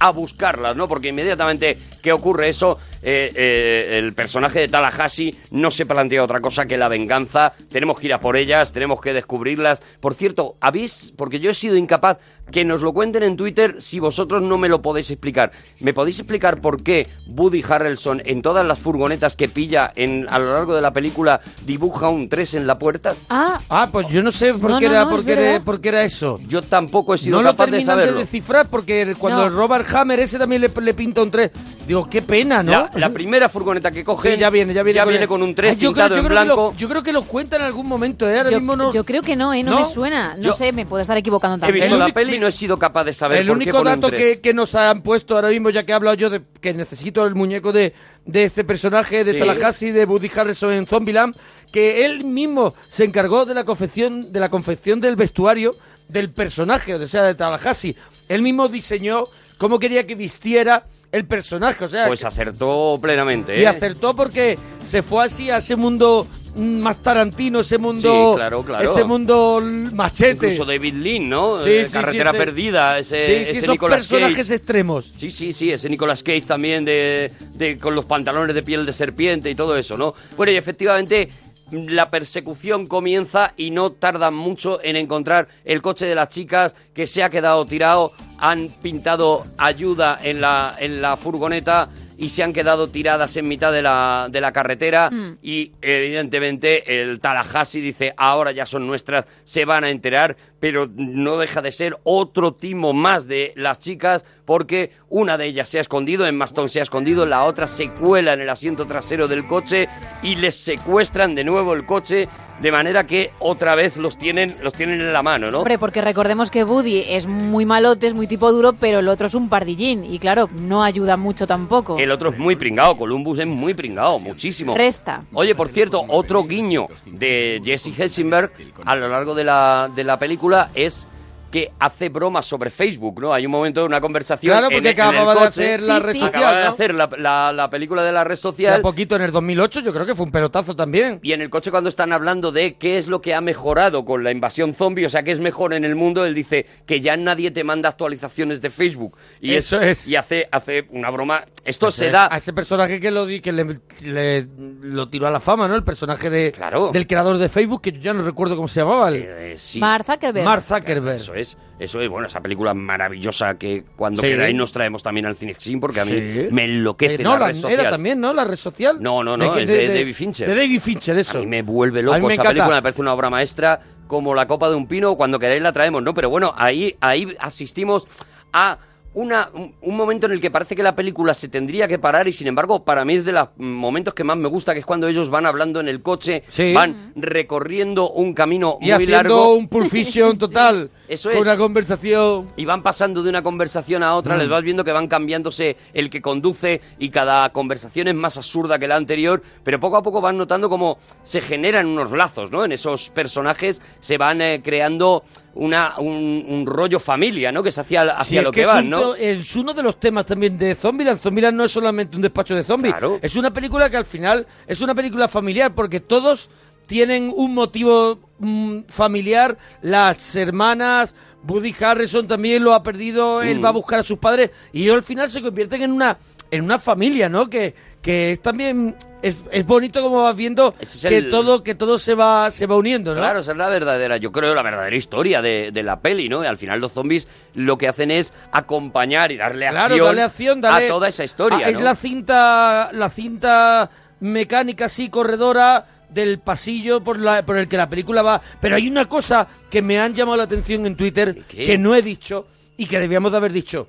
a 0.01 0.11
buscarlas, 0.11 0.75
¿no? 0.75 0.89
Porque 0.89 1.09
inmediatamente 1.09 1.79
que 2.07 2.13
ocurre 2.13 2.49
eso, 2.49 2.79
eh, 3.03 3.31
eh, 3.35 3.99
el 3.99 4.13
personaje 4.13 4.61
de 4.61 4.69
Tallahassee 4.69 5.35
no 5.51 5.73
se 5.73 5.87
plantea 5.87 6.23
otra 6.23 6.41
cosa 6.41 6.65
que 6.67 6.77
la 6.77 6.87
venganza. 6.87 7.53
Tenemos 7.73 7.99
que 7.99 8.07
ir 8.07 8.15
a 8.15 8.21
por 8.21 8.37
ellas, 8.37 8.71
tenemos 8.71 9.01
que 9.01 9.13
descubrirlas. 9.13 9.83
Por 10.01 10.15
cierto, 10.15 10.55
¿habéis? 10.61 11.13
Porque 11.17 11.41
yo 11.41 11.51
he 11.51 11.55
sido 11.55 11.75
incapaz 11.77 12.19
que 12.53 12.65
nos 12.65 12.81
lo 12.81 12.93
cuenten 12.93 13.25
en 13.25 13.37
Twitter 13.37 13.83
si 13.83 13.99
vosotros 13.99 14.41
no 14.41 14.57
me 14.57 14.69
lo 14.69 14.81
podéis 14.83 15.11
explicar. 15.11 15.51
¿Me 15.81 15.93
podéis 15.93 16.21
explicar 16.21 16.61
por 16.61 16.81
qué 16.85 17.09
Woody 17.27 17.65
Harrelson 17.69 18.23
en 18.25 18.41
todas 18.41 18.65
las 18.65 18.79
furgonetas 18.79 19.35
que 19.35 19.49
pilla 19.49 19.93
en, 19.97 20.29
a 20.31 20.39
lo 20.39 20.53
largo 20.53 20.77
de 20.77 20.83
la 20.83 20.93
película 20.93 21.41
dibuja 21.65 22.09
un 22.09 22.29
3 22.29 22.55
en 22.55 22.67
la 22.69 22.79
puerta? 22.79 23.17
Ah, 23.29 23.59
Ah, 23.69 23.89
pues 23.91 24.07
yo 24.09 24.23
no 24.23 24.31
sé 24.31 24.55
por, 24.55 24.71
No, 24.71 24.79
qué, 24.79 24.87
no, 24.87 24.93
era, 24.95 25.05
no, 25.07 25.11
por, 25.11 25.25
qué 25.25 25.33
era, 25.33 25.41
verdad. 25.43 25.63
por 25.65 25.81
qué 25.81 25.89
era 25.89 26.05
eso. 26.05 26.39
Yo 26.47 26.63
tampoco 26.63 27.15
he 27.15 27.19
sido 27.19 27.39
No 27.39 27.43
lo 27.43 27.49
capaz 27.51 27.67
de 27.67 27.71
terminan 27.73 27.97
de, 27.97 28.03
saberlo. 28.05 28.21
descifrar 28.21 28.69
porque 28.69 29.17
cuando 29.19 29.41
No. 29.43 29.49
el 29.49 29.53
Robert 29.53 29.87
Hammer 29.93 30.21
ese 30.21 30.39
también 30.39 30.63
le, 30.63 30.71
le 30.81 30.95
pinta 30.95 31.23
un 31.25 31.31
3. 31.33 31.51
Digo, 31.97 32.11
qué 32.11 32.23
pena, 32.23 32.63
¿no? 32.63 32.71
La, 32.73 32.91
la 32.95 33.09
primera 33.11 33.49
furgoneta 33.49 33.91
que 33.91 34.05
coge 34.05 34.35
Sí, 34.35 34.39
ya 34.39 34.51
viene, 34.51 34.75
ya 34.75 34.83
viene, 34.83 35.03
viene 35.05 35.23
el- 35.23 35.29
con 35.29 35.43
un 35.43 35.55
3 35.55 35.73
Ay, 35.73 35.77
yo 35.79 35.89
pintado 35.91 36.09
creo, 36.09 36.17
yo 36.17 36.21
en 36.23 36.27
creo 36.27 36.39
que 36.39 36.45
blanco. 36.45 36.71
lo- 36.73 36.77
yo 36.79 36.89
creo 36.89 37.03
que 37.03 37.13
lo 37.13 37.23
cuenta 37.23 37.57
en 37.57 37.63
algún 37.63 37.87
momento, 37.89 38.29
¿eh? 38.29 38.37
Ahora 38.39 38.51
yo, 38.51 38.59
mismo 38.61 38.77
no. 38.77 38.93
yo 38.93 39.05
creo 39.05 39.23
que 39.23 39.35
no, 39.37 39.53
¿eh? 39.55 39.63
No, 39.63 39.71
¿No? 39.73 39.79
me 39.81 39.85
suena. 39.87 40.35
No 40.37 40.43
Yo- 40.43 40.53
sé, 40.53 40.73
me 40.73 40.85
puedo 40.87 41.01
estar 41.03 41.17
equivocando 41.17 41.57
He 41.57 41.61
también. 41.61 41.85
visto 41.85 41.95
El 41.95 42.01
la 42.01 42.13
peli 42.15 42.37
y 42.37 42.39
no 42.39 42.47
he 42.49 42.53
sido 42.53 42.79
capaz 42.79 43.05
de 43.05 43.13
saber 43.15 43.41
el 43.41 43.47
por 43.49 43.57
único 43.57 43.71
qué 43.73 43.79
pone 43.79 43.95
un 43.95 44.01
dato 44.01 44.09
3. 44.15 44.21
que, 44.21 44.41
que 44.41 44.55
nos 44.55 44.75
han 44.75 45.03
puesto 45.03 45.35
ahora 45.37 45.49
mismo, 45.49 45.71
ya 45.71 45.85
que 45.85 45.93
he 45.93 45.95
hablado 45.95 46.17
yo 46.17 46.29
de 46.31 46.43
que 46.61 46.75
necesito 46.75 47.25
el 47.25 47.35
muñeco 47.35 47.73
de, 47.73 47.95
de 48.25 48.45
este 48.45 48.63
personaje 48.65 49.25
de 49.25 49.33
Sí. 49.35 49.41
Tallahassee, 49.41 49.93
de 49.93 50.05
Woody 50.05 50.31
Harrelson 50.37 50.73
en 50.73 50.87
Zombieland, 50.87 51.35
que 51.73 52.05
él 52.05 52.25
mismo 52.25 52.75
se 52.89 53.05
encargó 53.05 53.47
de 53.47 53.55
la 53.55 53.65
confección, 53.65 54.33
de 54.33 54.41
la 54.41 54.49
confección 54.49 55.01
del 55.01 55.17
vestuario 55.17 55.75
del 56.09 56.31
personaje, 56.31 56.95
o 56.95 57.09
sea, 57.09 57.23
de 57.25 57.35
Tallahassee. 57.35 57.97
Él 58.29 58.43
mismo 58.43 58.69
diseñó 58.69 59.25
cómo 59.59 59.79
quería 59.79 60.07
que 60.07 60.15
vistiera 60.15 60.85
el 61.17 61.25
personaje, 61.25 61.85
o 61.85 61.89
sea, 61.89 62.07
Pues 62.07 62.25
acertó 62.25 62.99
plenamente, 63.01 63.59
y 63.59 63.63
¿eh? 63.63 63.67
acertó 63.69 64.15
porque 64.15 64.59
se 64.85 65.03
fue 65.03 65.25
así 65.25 65.51
a 65.51 65.59
ese 65.59 65.75
mundo 65.77 66.27
mm, 66.55 66.81
más 66.81 66.99
tarantino, 67.03 67.61
ese 67.61 67.79
mundo, 67.79 68.33
Sí, 68.33 68.37
claro, 68.37 68.63
claro. 68.63 68.91
ese 68.91 69.05
mundo 69.05 69.61
machete. 69.93 70.47
Incluso 70.53 70.65
David 70.65 70.95
Lean, 70.95 71.29
¿no? 71.29 71.61
Sí, 71.61 71.71
Eh, 71.71 71.85
sí, 71.87 71.93
Carretera 71.93 72.33
Perdida, 72.33 72.99
ese, 72.99 73.51
ese 73.51 73.67
Nicolas 73.69 74.07
personajes 74.07 74.37
Cage. 74.47 74.55
extremos. 74.55 75.13
Sí, 75.19 75.31
sí, 75.31 75.53
sí, 75.53 75.73
ese 75.73 75.89
Nicolas 75.89 76.23
Cage 76.23 76.43
también 76.43 76.85
de, 76.85 77.31
de- 77.55 77.79
con 77.79 77.95
los 77.95 78.05
pantalones 78.05 78.55
de 78.55 78.63
piel 78.63 78.85
de 78.87 78.93
serpiente 78.93 79.51
y 79.51 79.55
todo 79.55 79.77
eso, 79.77 79.97
¿no? 79.97 80.15
Bueno, 80.37 80.53
y 80.53 80.57
efectivamente 80.57 81.29
la 81.71 82.11
persecución 82.11 82.87
comienza 82.87 83.53
y 83.57 83.71
no 83.71 83.93
tardan 83.93 84.35
mucho 84.35 84.83
en 84.83 84.97
encontrar 84.97 85.49
el 85.65 85.83
coche 85.83 86.07
de 86.07 86.15
las 86.15 86.29
chicas 86.29 86.75
que 86.95 87.07
se 87.07 87.23
ha 87.23 87.31
quedado 87.31 87.67
tirado, 87.67 88.13
han 88.39 88.69
pintado 88.69 89.45
ayuda 89.59 90.19
en 90.23 90.41
la, 90.41 90.75
en 90.79 91.03
la 91.03 91.17
furgoneta 91.17 91.89
y 92.19 92.31
se 92.31 92.43
han 92.43 92.53
quedado 92.55 92.89
tiradas 92.89 93.37
en 93.37 93.47
mitad 93.47 93.73
de 93.73 93.83
la, 93.83 94.29
de 94.31 94.41
la 94.41 94.53
carretera 94.53 95.11
Mm. 95.11 95.39
y 95.43 95.73
evidentemente 95.83 97.03
el 97.03 97.21
Tallahassee 97.21 97.81
dice 97.81 98.15
ahora 98.17 98.53
ya 98.53 98.65
son 98.65 98.87
nuestras, 98.87 99.27
se 99.45 99.65
van 99.65 99.85
a 99.85 99.91
enterar, 99.91 100.37
pero 100.61 100.89
no 100.95 101.37
deja 101.37 101.63
de 101.63 101.73
ser 101.73 101.97
otro 102.05 102.55
timo 102.55 102.93
más 102.93 103.29
de 103.29 103.53
las 103.57 103.79
chicas 103.79 104.25
porque 104.45 104.93
una 105.09 105.37
de 105.37 105.47
ellas 105.47 105.69
se 105.69 105.79
ha 105.79 105.81
escondido, 105.81 106.27
en 106.27 106.37
Maston 106.37 106.69
se 106.69 106.81
ha 106.81 106.83
escondido, 106.83 107.27
la 107.27 107.45
otra 107.45 107.67
se 107.67 107.91
cuela 107.91 108.33
en 108.33 108.41
el 108.41 108.49
asiento 108.49 108.87
trasero 108.87 109.29
del 109.29 109.47
coche 109.47 109.89
y 110.23 110.37
les 110.37 110.55
secuestran 110.55 111.35
de 111.35 111.45
nuevo 111.45 111.75
el 111.75 111.85
coche 111.85 112.29
de 112.61 112.73
manera 112.73 113.05
que 113.05 113.33
otra 113.39 113.75
vez 113.75 113.97
los 113.97 114.17
tienen, 114.17 114.57
los 114.63 114.73
tienen 114.73 115.01
en 115.01 115.13
la 115.13 115.23
mano, 115.23 115.51
¿no? 115.51 115.59
Hombre, 115.59 115.79
porque 115.79 116.01
recordemos 116.01 116.51
que 116.51 116.65
Woody 116.65 117.05
es 117.07 117.27
muy 117.27 117.67
malote, 117.67 118.07
es 118.07 118.15
muy 118.15 118.27
tipo 118.27 118.51
duro, 118.51 118.73
pero 118.73 119.01
el 119.01 119.09
otro 119.09 119.27
es 119.27 119.35
un 119.35 119.51
pardillín. 119.51 120.05
Y 120.05 120.19
claro, 120.19 120.49
no 120.53 120.83
ayuda 120.83 121.19
mucho 121.19 121.47
tampoco. 121.47 121.99
El 121.99 122.11
otro 122.11 122.31
es 122.31 122.39
muy 122.39 122.57
pringado, 122.57 122.97
Columbus 122.97 123.41
es 123.41 123.47
muy 123.47 123.75
pringado, 123.75 124.19
muchísimo. 124.21 124.75
Resta. 124.75 125.25
Oye, 125.35 125.55
por 125.55 125.69
cierto, 125.69 126.03
otro 126.09 126.45
guiño 126.45 126.87
de 127.05 127.61
Jesse 127.63 127.93
Hessenberg 127.99 128.51
a 128.85 128.97
lo 128.97 129.09
largo 129.09 129.35
de 129.35 129.45
la, 129.45 129.91
de 129.95 130.05
la 130.05 130.19
película 130.19 130.46
es 130.75 131.07
que 131.51 131.71
hace 131.79 132.09
bromas 132.09 132.45
sobre 132.45 132.71
Facebook, 132.71 133.21
¿no? 133.21 133.33
Hay 133.33 133.47
un 133.47 133.53
momento 133.53 133.81
de 133.81 133.87
una 133.87 134.01
conversación 134.01 134.51
Claro, 134.53 134.67
en 134.67 134.73
porque 134.73 134.89
en 134.91 134.95
el 134.95 135.01
acababa 135.01 135.35
de 135.35 135.47
hacer 135.47 135.81
la 135.83 135.97
Sí, 135.97 136.03
red 136.03 136.13
sí. 136.13 136.19
social, 136.19 136.43
Acaba 136.43 136.59
de 136.59 136.67
hacer 136.67 136.95
la, 136.95 137.09
la- 137.17 137.53
la 137.53 137.71
película 137.71 138.03
de 138.03 138.13
la 138.13 138.25
red 138.25 138.33
Hace 138.33 138.43
social 138.43 138.81
poquito, 138.83 139.15
en 139.17 139.23
el 139.23 139.31
2008, 139.33 139.81
yo 139.81 139.93
creo 139.93 140.05
que 140.05 140.15
fue 140.17 140.27
un 140.27 140.33
pelotazo 140.33 140.75
también. 140.75 141.21
y 141.23 141.33
en 141.33 141.41
el 141.41 141.49
coche 141.49 141.71
cuando 141.71 141.89
están 141.89 142.13
hablando 142.13 142.51
de 142.51 142.75
qué 142.75 142.99
es 142.99 143.07
lo 143.07 143.23
que 143.23 143.33
ha 143.35 143.41
mejorado 143.41 144.05
con 144.05 144.25
la 144.25 144.33
invasión 144.33 144.75
zombie, 144.75 145.07
o 145.07 145.09
sea, 145.09 145.23
qué 145.23 145.31
es 145.31 145.41
mejor 145.41 145.73
en 145.73 145.85
el 145.85 145.95
mundo, 145.95 146.27
él 146.27 146.35
dice 146.35 146.67
que 146.85 147.01
ya 147.01 147.17
nadie 147.17 147.53
te 147.53 147.63
manda 147.63 147.91
actualizaciones 147.91 148.61
de 148.61 148.69
Facebook. 148.71 149.17
Y 149.41 149.55
Eso 149.55 149.81
es. 149.81 150.07
Y 150.09 150.17
hace, 150.17 150.49
hace 150.51 150.87
una 150.91 151.11
broma. 151.11 151.45
Esto 151.67 151.89
Ese 151.89 152.07
se 152.07 152.11
da... 152.11 152.29
A 152.33 152.37
ese 152.39 152.53
personaje 152.53 153.01
que 153.01 153.11
lo 153.11 153.27
di, 153.27 153.41
que 153.41 153.53
le, 153.53 153.81
le- 154.03 154.47
lo 154.83 155.09
tiró 155.09 155.27
a 155.27 155.31
la 155.31 155.41
fama, 155.41 155.67
¿no? 155.69 155.75
El 155.75 155.83
personaje 155.85 156.31
de, 156.31 156.53
Claro. 156.53 156.91
del 156.93 157.07
creador 157.07 157.39
de 157.39 157.49
Facebook, 157.49 157.83
que 157.83 157.93
yo 157.93 158.01
ya 158.01 158.13
no 158.15 158.23
recuerdo 158.25 158.55
cómo 158.57 158.69
se 158.69 158.81
llamaba. 158.81 159.09
el- 159.09 159.17
Eh, 159.27 159.55
sí. 159.59 159.81
Mark 159.81 160.05
Zuckerberg. 160.05 160.45
Mark 160.45 160.63
Zuckerberg. 160.63 161.17
Eso 161.17 161.35
es, 161.35 161.57
eso 161.79 162.01
es, 162.01 162.09
bueno, 162.09 162.29
esa 162.29 162.41
película 162.41 162.73
maravillosa 162.73 163.59
que 163.59 163.85
cuando 163.97 164.23
Sí. 164.23 164.29
queráis 164.29 164.55
nos 164.55 164.73
traemos 164.73 165.03
también 165.03 165.27
al 165.27 165.35
Cinexin 165.37 165.81
porque 165.81 166.01
a 166.01 166.05
mí 166.05 166.13
Sí. 166.13 166.49
me 166.53 166.65
enloquece 166.65 167.15
Eh, 167.17 167.19
la 167.19 167.25
Nolan 167.31 167.49
red 167.49 167.55
social. 167.57 167.81
era 167.81 167.91
también, 167.91 168.21
¿no? 168.21 168.33
La 168.33 168.45
red 168.45 168.57
social. 168.57 168.99
No, 169.01 169.25
no, 169.25 169.37
no, 169.37 169.53
qué- 169.55 169.63
es 169.65 169.69
de 169.69 169.89
David 169.89 170.15
Fincher. 170.15 170.49
De 170.49 170.55
David 170.55 170.81
Fincher, 170.81 171.19
eso. 171.19 171.39
A 171.39 171.41
mí 171.41 171.47
me 171.47 171.63
vuelve 171.63 172.01
A 172.01 172.03
loco 172.05 172.19
mí 172.19 172.27
me 172.29 172.33
esa 172.35 172.43
encanta. 172.43 172.51
película, 172.55 172.77
me 172.77 172.83
parece 172.83 173.01
una 173.03 173.13
obra 173.13 173.29
maestra 173.31 173.81
como 174.07 174.35
la 174.37 174.47
copa 174.47 174.69
de 174.69 174.77
un 174.77 174.87
pino, 174.87 175.17
cuando 175.17 175.39
queráis 175.41 175.61
la 175.63 175.73
traemos, 175.73 176.01
¿no? 176.03 176.15
Pero 176.15 176.31
bueno, 176.31 176.55
ahí, 176.57 176.97
ahí 177.01 177.35
asistimos 177.41 178.07
a 178.53 178.79
una, 179.17 179.49
un, 179.55 179.75
un 179.81 179.97
momento 179.97 180.27
en 180.27 180.33
el 180.33 180.41
que 180.41 180.51
parece 180.51 180.77
que 180.77 180.83
la 180.83 180.95
película 180.95 181.33
se 181.35 181.49
tendría 181.49 181.89
que 181.89 181.99
parar 181.99 182.29
y 182.29 182.33
sin 182.33 182.47
embargo 182.49 182.85
para 182.85 183.05
mí 183.05 183.15
es 183.15 183.25
de 183.25 183.33
los 183.33 183.49
momentos 183.57 184.13
que 184.15 184.25
más 184.25 184.37
me 184.37 184.47
gusta, 184.49 184.75
que 184.75 184.81
es 184.81 184.87
cuando 184.87 185.09
ellos 185.09 185.31
van 185.31 185.47
hablando 185.47 185.81
en 185.81 185.89
el 185.89 186.03
coche, 186.03 186.43
Sí. 186.49 186.73
van 186.75 187.13
recorriendo 187.17 188.11
un 188.11 188.35
camino 188.35 188.77
Y 188.81 188.85
muy 188.85 188.93
haciendo 188.93 189.13
largo. 189.17 189.55
un 189.55 189.69
Pulp 189.69 189.89
Fiction 189.91 190.37
total. 190.39 190.91
eso 191.09 191.29
Con 191.31 191.39
es. 191.39 191.45
una 191.45 191.57
conversación. 191.57 192.49
y 192.57 192.65
van 192.65 192.83
pasando 192.83 193.23
de 193.23 193.31
una 193.31 193.43
conversación 193.43 194.03
a 194.03 194.15
otra, 194.15 194.35
Mm. 194.35 194.39
les 194.39 194.49
vas 194.49 194.63
viendo 194.63 194.85
que 194.85 194.93
van 194.93 195.07
cambiándose 195.09 195.77
el 195.95 196.11
que 196.11 196.21
conduce 196.23 196.81
y 196.99 197.11
cada 197.11 197.49
conversación 197.51 198.09
es 198.09 198.15
más 198.15 198.37
absurda 198.37 198.79
que 198.79 198.87
la 198.89 198.97
anterior, 198.97 199.43
pero 199.63 199.79
poco 199.81 199.97
a 199.97 200.03
poco 200.03 200.21
van 200.21 200.37
notando 200.37 200.69
cómo 200.69 200.99
se 201.23 201.41
generan 201.41 201.87
unos 201.87 202.11
lazos, 202.11 202.51
¿no? 202.51 202.65
En 202.65 202.73
esos 202.73 203.11
personajes 203.11 203.81
se 204.01 204.19
van 204.19 204.41
eh, 204.41 204.61
creando 204.65 205.23
una, 205.55 205.95
un, 205.99 206.45
un 206.49 206.67
rollo 206.67 207.01
familia, 207.01 207.51
¿no? 207.51 207.63
Que 207.63 207.71
se 207.71 207.81
hacia, 207.81 208.03
hacia 208.03 208.25
Sí, 208.25 208.37
es 208.39 208.45
lo 208.45 208.53
que 208.53 208.67
van, 208.67 208.91
¿no? 208.91 209.15
es 209.15 209.57
uno 209.57 209.73
de 209.73 209.83
los 209.83 209.99
temas 209.99 210.27
también 210.27 210.59
de 210.59 210.75
Zombieland. 210.75 211.19
Zombieland 211.19 211.57
no 211.57 211.65
es 211.65 211.73
solamente 211.73 212.15
un 212.17 212.23
despacho 212.23 212.55
de 212.55 212.63
zombies. 212.63 212.93
Claro. 212.95 213.19
Es 213.23 213.37
una 213.37 213.51
película 213.53 213.89
que 213.89 213.97
al 213.97 214.05
final 214.05 214.47
es 214.67 214.81
una 214.83 214.95
película 214.95 215.29
familiar 215.29 215.75
porque 215.75 216.01
todos 216.01 216.51
tienen 216.87 217.33
un 217.35 217.55
motivo 217.55 218.19
mm, 218.39 218.81
familiar. 218.89 219.57
Las 219.83 220.35
hermanas, 220.37 221.15
Woody 221.47 221.75
Harrison 221.81 222.27
también 222.29 222.63
lo 222.65 222.75
ha 222.75 222.83
perdido. 222.83 223.43
Él 223.43 223.59
Mm. 223.61 223.65
va 223.65 223.69
a 223.69 223.73
buscar 223.73 224.01
a 224.01 224.03
sus 224.03 224.19
padres 224.19 224.51
y 224.73 224.83
ellos 224.85 224.97
al 224.97 225.03
final 225.03 225.29
se 225.31 225.43
convierten 225.43 225.83
en 225.83 225.93
una 225.93 226.19
en 226.53 226.63
una 226.63 226.79
familia, 226.79 227.29
¿no? 227.29 227.51
Que, 227.51 227.75
que 228.01 228.31
es 228.31 228.41
también 228.41 228.95
es, 229.21 229.37
es 229.51 229.67
bonito 229.67 230.01
como 230.01 230.23
vas 230.23 230.37
viendo 230.37 230.77
es 230.79 231.05
que 231.05 231.19
el- 231.19 231.29
todo 231.29 231.65
que 231.65 231.75
todo 231.75 231.99
se 231.99 232.15
va 232.15 232.53
se 232.53 232.67
va 232.69 232.77
uniendo, 232.77 233.13
¿no? 233.17 233.21
Claro, 233.21 233.41
esa 233.41 233.51
es 233.51 233.59
la 233.59 233.69
verdadera, 233.69 234.17
yo 234.17 234.31
creo, 234.31 234.55
la 234.55 234.63
verdadera 234.63 234.95
historia 234.95 235.43
de, 235.43 235.73
de 235.73 235.83
la 235.83 235.99
peli, 235.99 236.29
¿no? 236.29 236.45
Y 236.45 236.47
al 236.47 236.57
final 236.57 236.79
los 236.81 236.93
zombies 236.93 237.27
lo 237.55 237.77
que 237.79 237.89
hacen 237.89 238.13
es 238.13 238.33
acompañar 238.53 239.33
y 239.33 239.39
darle 239.39 239.69
Claro, 239.71 239.95
acción, 239.95 240.07
dale 240.07 240.23
acción, 240.23 240.61
dale 240.61 240.87
a 240.87 240.89
toda 240.89 241.09
esa 241.09 241.25
historia, 241.25 241.67
Ah, 241.67 241.69
Es 241.71 241.81
la 241.81 241.97
cinta, 241.97 242.91
la 242.93 243.09
cinta 243.11 243.91
mecánica 244.21 244.85
así 244.85 245.09
corredora 245.09 245.85
del 246.09 246.39
pasillo 246.39 247.03
por, 247.03 247.19
la, 247.19 247.45
por 247.45 247.57
el 247.57 247.69
que 247.69 247.77
la 247.77 247.89
película 247.89 248.23
va. 248.23 248.41
Pero 248.61 248.77
hay 248.77 248.89
una 248.89 249.07
cosa 249.07 249.47
que 249.71 249.83
me 249.83 249.99
han 249.99 250.15
llamado 250.15 250.37
la 250.39 250.45
atención 250.45 250.87
en 250.87 250.97
Twitter 250.97 251.43
que 251.49 251.79
no 251.79 251.95
he 251.95 252.03
dicho 252.03 252.47
y 252.77 252.87
que 252.87 252.99
debíamos 252.99 253.31
de 253.33 253.39
haber 253.39 253.53
dicho. 253.53 253.89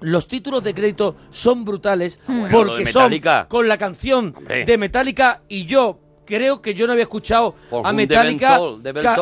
Los 0.00 0.28
títulos 0.28 0.62
de 0.62 0.74
crédito 0.74 1.16
son 1.30 1.64
brutales 1.64 2.18
bueno, 2.26 2.48
lo 2.48 2.58
porque 2.66 2.86
son 2.86 3.12
con 3.48 3.68
la 3.68 3.78
canción 3.78 4.34
Hombre. 4.36 4.64
de 4.64 4.76
Metallica 4.78 5.42
y 5.48 5.64
yo 5.64 6.00
creo 6.26 6.60
que 6.60 6.74
yo 6.74 6.86
no 6.86 6.92
había 6.92 7.04
escuchado 7.04 7.54
For 7.70 7.86
a 7.86 7.92
Metallica 7.92 8.58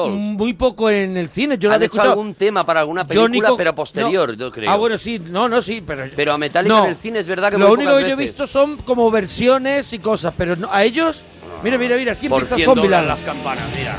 muy 0.08 0.54
poco 0.54 0.88
en 0.88 1.16
el 1.16 1.28
cine. 1.28 1.58
Yo 1.58 1.68
había 1.68 1.87
hecho 1.87 1.94
escuchado. 1.94 2.11
algún 2.12 2.35
tema 2.35 2.64
para 2.64 2.80
alguna 2.80 3.04
película, 3.04 3.28
Nico- 3.30 3.56
pero 3.56 3.74
posterior, 3.74 4.30
no. 4.30 4.35
yo 4.35 4.50
creo. 4.52 4.70
Ah, 4.70 4.76
bueno, 4.76 4.96
sí, 4.98 5.18
no, 5.18 5.48
no, 5.48 5.61
sí, 5.62 5.82
pero... 5.87 6.04
Pero 6.14 6.32
a 6.32 6.38
Metallica 6.38 6.74
No. 6.74 6.85
en 6.85 6.90
el 6.90 6.96
cine 6.96 7.18
es 7.18 7.26
verdad 7.26 7.50
que 7.50 7.58
Lo 7.58 7.72
único 7.72 7.96
que 7.96 8.02
yo 8.02 8.08
he 8.11 8.16
visto 8.16 8.46
son 8.46 8.78
como 8.78 9.11
versiones 9.11 9.92
y 9.92 9.98
cosas, 9.98 10.32
pero 10.37 10.56
no- 10.56 10.68
a 10.72 10.85
ellos... 10.85 11.22
Mira, 11.62 11.79
mira, 11.79 11.96
mira, 11.96 12.12
así 12.12 12.29
Por 12.29 12.42
empieza 12.42 12.64
Zombieland. 12.64 13.09
las 13.09 13.20
campanas, 13.20 13.64
mira. 13.77 13.96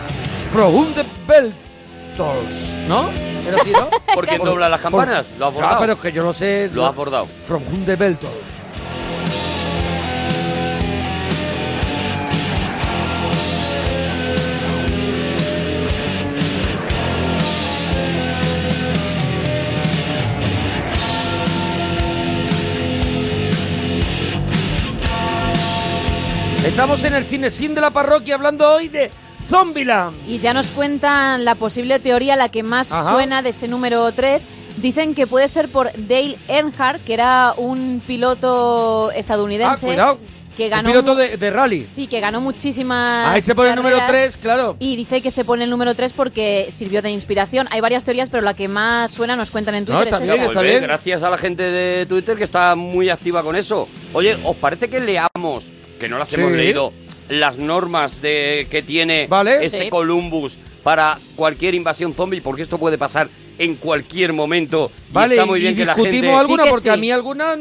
From 0.52 0.74
whom 0.76 0.94
the 0.94 1.04
¿no? 2.88 3.10
Era 3.48 3.58
así, 3.62 3.72
¿no? 3.72 3.90
¿Por 4.14 4.26
quién 4.28 4.38
Por- 4.40 4.48
dobla 4.50 4.70
las 4.70 4.80
por- 4.82 4.92
campanas? 4.92 5.26
Lo 5.40 5.48
has 5.48 5.52
Ah, 5.52 5.56
bordado. 5.56 5.80
pero 5.80 5.94
es 5.94 6.00
que 6.00 6.12
yo 6.12 6.24
no 6.24 6.34
sé... 6.34 6.70
Lo 6.74 6.86
has 6.86 6.96
bordado. 6.96 7.26
From 7.48 7.64
whom 7.64 7.86
the 7.86 7.96
Estamos 26.74 27.04
en 27.04 27.14
el 27.14 27.24
cine 27.26 27.52
sin 27.52 27.76
de 27.76 27.82
la 27.82 27.92
parroquia 27.92 28.34
hablando 28.36 28.68
hoy 28.74 28.88
de 28.88 29.12
Zombieland. 29.48 30.16
Y 30.28 30.40
ya 30.40 30.54
nos 30.56 30.68
cuentan 30.72 31.46
la 31.46 31.54
posible 31.54 32.00
teoría, 32.00 32.36
la 32.36 32.50
que 32.50 32.64
más 32.64 32.92
Ajá. 32.92 33.12
suena 33.14 33.42
de 33.44 33.50
ese 33.52 33.68
número 33.68 34.12
3. 34.12 34.48
Dicen 34.78 35.14
que 35.14 35.28
puede 35.28 35.48
ser 35.50 35.70
por 35.70 35.92
Dale 35.96 36.36
Earnhardt, 36.48 37.04
que 37.04 37.14
era 37.14 37.54
un 37.58 38.02
piloto 38.08 39.10
Ah, 39.12 39.16
estadounidense 39.16 39.86
cuidado. 39.86 40.18
que 40.58 40.64
Un 40.66 40.70
ganó 40.72 40.90
piloto 40.90 41.16
de, 41.16 41.38
de 41.38 41.52
rally. 41.52 41.86
Sí, 41.90 42.08
que 42.08 42.20
ganó 42.20 42.42
muchísimas 42.42 43.30
Ahí 43.30 43.44
se 43.44 43.54
pone 43.54 43.70
el 43.70 43.76
número 43.76 44.00
carreras. 44.00 44.34
3, 44.34 44.38
claro. 44.38 44.76
Y 44.80 44.96
dice 44.96 45.22
que 45.22 45.30
se 45.30 45.46
pone 45.46 45.66
el 45.66 45.70
número 45.70 45.94
3 45.94 46.12
porque 46.14 46.70
sirvió 46.72 47.04
de 47.04 47.12
inspiración. 47.12 47.68
Hay 47.70 47.82
varias 47.82 48.04
teorías, 48.04 48.32
pero 48.32 48.42
la 48.42 48.56
que 48.56 48.68
más 48.68 49.12
suena 49.12 49.36
nos 49.36 49.52
cuentan 49.52 49.76
en 49.76 49.86
Twitter 49.86 50.08
es 50.08 50.20
bien, 50.22 50.34
esa. 50.38 50.46
está 50.48 50.62
bien. 50.64 50.82
Gracias 50.82 51.22
a 51.22 51.30
la 51.30 51.38
gente 51.38 51.62
de 51.64 52.08
Twitter 52.08 52.36
que 52.36 52.44
está 52.46 52.74
muy 52.76 53.10
activa 53.12 53.44
con 53.44 53.56
eso. 53.56 53.88
Oye, 54.14 54.38
¿os 54.44 54.56
parece 54.58 54.90
que 54.90 55.00
leamos, 55.00 55.66
que 56.04 56.10
no 56.10 56.18
las 56.20 56.28
Sí. 56.30 56.36
hemos 56.36 56.52
leído, 56.52 56.92
las 57.30 57.58
normas 57.58 58.22
de 58.22 58.68
que 58.70 58.82
tiene 58.82 59.28
Vale. 59.28 59.66
este 59.66 59.84
Sí. 59.84 59.90
Columbus 59.90 60.58
para 60.84 61.18
cualquier 61.38 61.76
invasión 61.76 62.14
zombie? 62.14 62.42
Porque 62.42 62.62
esto 62.62 62.78
puede 62.78 62.98
pasar 62.98 63.30
en 63.58 63.76
cualquier 63.76 64.34
momento. 64.34 64.92
Y 65.10 65.14
Vale, 65.14 65.36
está 65.36 65.46
muy 65.46 65.60
y 65.60 65.62
bien 65.64 65.76
que 65.76 65.86
la 65.86 65.94
discutimos 65.94 66.22
gente... 66.26 66.36
alguna 66.40 66.66
porque 66.66 66.84
sí. 66.84 66.90
a 66.90 66.98
mí 66.98 67.10
alguna, 67.12 67.56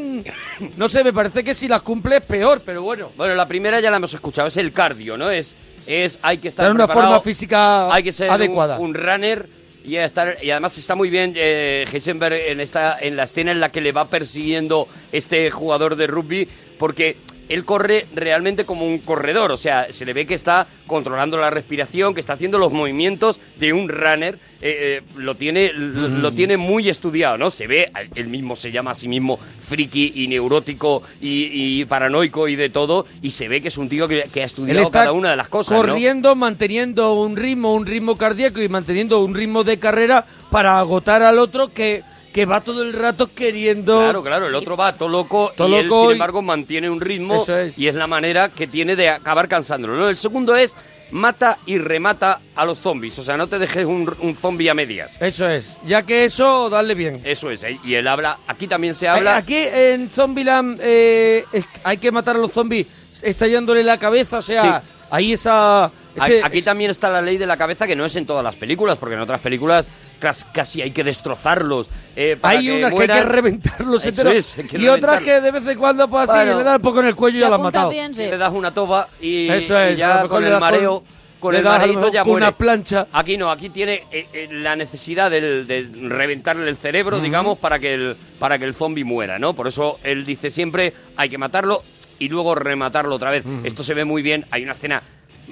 no 0.75 0.89
sé, 0.89 1.03
me 1.05 1.13
parece 1.13 1.41
que 1.43 1.55
si 1.55 1.69
las 1.69 1.81
cumple 1.83 2.17
es 2.17 2.23
peor, 2.25 2.61
pero 2.65 2.81
bueno. 2.81 3.11
Bueno, 3.15 3.33
la 3.35 3.47
primera 3.47 3.79
ya 3.79 3.89
la 3.91 3.97
hemos 3.97 4.13
escuchado, 4.13 4.49
es 4.49 4.57
el 4.57 4.73
cardio, 4.73 5.17
¿no? 5.17 5.31
Es, 5.31 5.55
es 5.87 6.19
hay 6.21 6.39
que 6.39 6.49
estar 6.49 6.65
Tener 6.65 6.75
una 6.75 6.87
forma 6.93 7.21
física 7.21 7.93
hay 7.93 8.03
que 8.03 8.11
ser 8.11 8.29
adecuada. 8.29 8.77
Un, 8.77 8.87
un 8.89 8.93
runner 8.95 9.47
y 9.85 9.95
estar 9.97 10.37
y 10.41 10.49
además 10.49 10.77
está 10.77 10.95
muy 10.95 11.09
bien 11.09 11.33
eh, 11.35 11.85
Heisenberg 11.91 12.35
en 12.47 12.59
esta 12.61 12.97
en 12.99 13.15
la 13.17 13.23
escena 13.23 13.51
en 13.51 13.59
la 13.59 13.69
que 13.71 13.81
le 13.81 13.91
va 13.93 14.05
persiguiendo 14.05 14.87
este 15.11 15.51
jugador 15.51 15.95
de 15.97 16.07
rugby 16.07 16.47
porque 16.79 17.17
él 17.53 17.65
corre 17.65 18.05
realmente 18.15 18.65
como 18.65 18.85
un 18.85 18.97
corredor, 18.99 19.51
o 19.51 19.57
sea, 19.57 19.91
se 19.91 20.05
le 20.05 20.13
ve 20.13 20.25
que 20.25 20.33
está 20.33 20.65
controlando 20.87 21.37
la 21.37 21.49
respiración, 21.49 22.13
que 22.13 22.19
está 22.19 22.33
haciendo 22.33 22.57
los 22.57 22.71
movimientos 22.73 23.39
de 23.57 23.73
un 23.73 23.89
runner, 23.89 24.39
eh, 24.61 25.01
eh, 25.01 25.01
lo 25.17 25.35
tiene 25.35 25.71
lo, 25.73 26.07
lo 26.07 26.31
Mm. 26.31 26.35
tiene 26.35 26.57
muy 26.57 26.89
estudiado, 26.89 27.37
¿no? 27.37 27.51
Se 27.51 27.67
ve, 27.67 27.91
él 28.15 28.27
mismo 28.27 28.55
se 28.55 28.71
llama 28.71 28.91
a 28.91 28.93
sí 28.95 29.07
mismo 29.07 29.39
friki 29.59 30.13
y 30.15 30.27
neurótico 30.27 31.03
y, 31.21 31.81
y 31.81 31.85
paranoico 31.85 32.47
y 32.47 32.55
de 32.55 32.69
todo, 32.69 33.05
y 33.21 33.29
se 33.31 33.47
ve 33.47 33.61
que 33.61 33.67
es 33.67 33.77
un 33.77 33.89
tío 33.89 34.07
que, 34.07 34.23
que 34.33 34.41
ha 34.41 34.45
estudiado 34.45 34.89
cada 34.89 35.11
una 35.11 35.29
de 35.31 35.35
las 35.35 35.49
cosas, 35.49 35.73
¿no? 35.73 35.77
corriendo, 35.85 36.35
manteniendo 36.35 37.13
un 37.13 37.35
ritmo, 37.35 37.73
un 37.75 37.85
ritmo 37.85 38.17
cardíaco 38.17 38.61
y 38.61 38.69
manteniendo 38.69 39.23
un 39.23 39.35
ritmo 39.35 39.63
de 39.63 39.77
carrera 39.79 40.25
para 40.49 40.79
agotar 40.79 41.21
al 41.23 41.39
otro 41.39 41.67
que, 41.73 42.03
que 42.33 42.45
va 42.45 42.61
todo 42.61 42.81
el 42.83 42.93
rato 42.93 43.29
queriendo... 43.33 43.99
Claro, 43.99 44.23
claro, 44.23 44.47
el 44.47 44.55
otro 44.55 44.75
va 44.75 44.93
todo 44.95 45.07
loco 45.09 45.53
Todo 45.55 45.69
y 45.69 45.75
él, 45.75 45.85
loco 45.87 46.01
sin 46.01 46.09
y- 46.09 46.13
embargo, 46.13 46.41
mantiene 46.41 46.89
un 46.89 46.99
ritmo 46.99 47.43
Eso 47.43 47.57
es. 47.59 47.77
y 47.77 47.87
es 47.87 47.93
la 47.95 48.07
manera 48.07 48.49
que 48.49 48.65
tiene 48.67 48.95
de 48.95 49.09
acabar 49.09 49.47
cansándolo. 49.47 49.95
¿no? 49.95 50.09
El 50.09 50.17
segundo 50.17 50.55
es 50.55 50.75
mata 51.11 51.59
y 51.67 51.77
remata 51.77 52.41
a 52.55 52.65
los 52.65 52.79
zombies, 52.79 53.19
o 53.19 53.23
sea, 53.23 53.37
no 53.37 53.47
te 53.47 53.59
dejes 53.59 53.85
un, 53.85 54.11
un 54.19 54.35
zombie 54.35 54.67
a 54.69 54.73
medias. 54.73 55.15
Eso 55.21 55.47
es, 55.47 55.77
ya 55.85 56.01
que 56.01 56.25
eso, 56.25 56.71
dale 56.71 56.95
bien. 56.95 57.21
Eso 57.23 57.51
es, 57.51 57.63
¿eh? 57.63 57.77
y 57.83 57.93
él 57.93 58.07
habla, 58.07 58.39
aquí 58.47 58.65
también 58.65 58.95
se 58.95 59.07
habla... 59.07 59.37
Aquí 59.37 59.55
en 59.55 60.09
Zombieland 60.09 60.79
eh, 60.81 61.45
es- 61.53 61.65
hay 61.83 61.97
que 61.97 62.11
matar 62.11 62.35
a 62.35 62.39
los 62.39 62.51
zombies 62.51 62.87
estallándole 63.21 63.83
la 63.83 63.99
cabeza, 63.99 64.39
o 64.39 64.41
sea, 64.41 64.81
ahí 65.11 65.33
esa... 65.33 65.85
A- 65.85 65.91
ese- 66.15 66.41
Aquí 66.43 66.61
también 66.63 66.89
está 66.91 67.09
la 67.11 67.21
ley 67.21 67.37
de 67.37 67.45
la 67.45 67.57
cabeza 67.57 67.85
que 67.87 67.95
no 67.95 68.05
es 68.05 68.15
en 68.15 68.25
todas 68.25 68.43
las 68.43 68.55
películas, 68.55 68.97
porque 68.97 69.15
en 69.15 69.21
otras 69.21 69.41
películas 69.41 69.89
casi 70.53 70.81
hay 70.81 70.91
que 70.91 71.03
destrozarlos. 71.03 71.87
eh, 72.15 72.37
para 72.39 72.57
Hay 72.59 72.69
unas 72.69 72.93
que 72.93 73.01
hay 73.01 73.07
que 73.07 73.23
reventarlos 73.23 74.05
enteros 74.05 74.33
es, 74.33 74.57
hay 74.57 74.67
que 74.67 74.77
y 74.77 74.87
otras 74.87 75.21
que 75.23 75.41
de 75.41 75.51
vez 75.51 75.65
en 75.67 75.77
cuando 75.77 76.07
pues 76.07 76.29
así 76.29 76.37
Bueno. 76.45 76.57
le 76.59 76.63
da 76.63 76.75
un 76.77 76.81
poco 76.81 76.99
en 77.01 77.07
el 77.07 77.15
cuello 77.15 77.37
y 77.37 77.41
ya 77.41 77.49
lo 77.49 77.55
has 77.55 77.61
matado. 77.61 77.89
bien, 77.89 78.13
sí. 78.15 78.21
Le 78.23 78.37
das 78.37 78.53
una 78.53 78.73
toba 78.73 79.07
y, 79.21 79.49
Eso 79.49 79.77
es, 79.79 79.97
y 79.97 80.01
a 80.01 80.15
lo 80.17 80.21
ya 80.23 80.27
con 80.27 80.41
le 80.41 80.47
el 80.47 80.51
das 80.53 80.59
con- 80.59 80.71
mareo, 80.71 81.03
con, 81.39 81.51
le 81.53 81.57
el 81.59 81.63
das 81.65 81.79
mareito 81.79 82.11
ya 82.11 82.21
con 82.23 82.31
muere. 82.31 82.45
una 82.47 82.57
plancha. 82.57 83.07
Aquí 83.11 83.37
no, 83.37 83.51
aquí 83.51 83.69
tiene 83.69 84.03
eh, 84.11 84.27
eh, 84.33 84.47
la 84.51 84.75
necesidad 84.75 85.29
del- 85.31 85.67
de 85.67 85.89
reventarle 86.07 86.69
el 86.69 86.77
cerebro, 86.77 87.19
digamos, 87.19 87.57
para 87.57 87.79
que 87.79 87.93
el 87.93 88.15
para 88.39 88.57
que 88.59 88.65
el 88.65 88.73
zombie 88.75 89.03
muera, 89.03 89.39
¿no? 89.39 89.53
Por 89.53 89.67
eso 89.67 89.99
él 90.03 90.25
dice 90.25 90.49
siempre 90.51 90.93
hay 91.17 91.29
que 91.29 91.37
matarlo 91.37 91.83
y 92.19 92.29
luego 92.29 92.55
rematarlo 92.55 93.15
otra 93.15 93.31
vez. 93.31 93.43
Esto 93.63 93.83
se 93.83 93.93
ve 93.93 94.05
muy 94.05 94.21
bien. 94.21 94.45
Hay 94.51 94.63
una 94.63 94.71
escena 94.73 95.01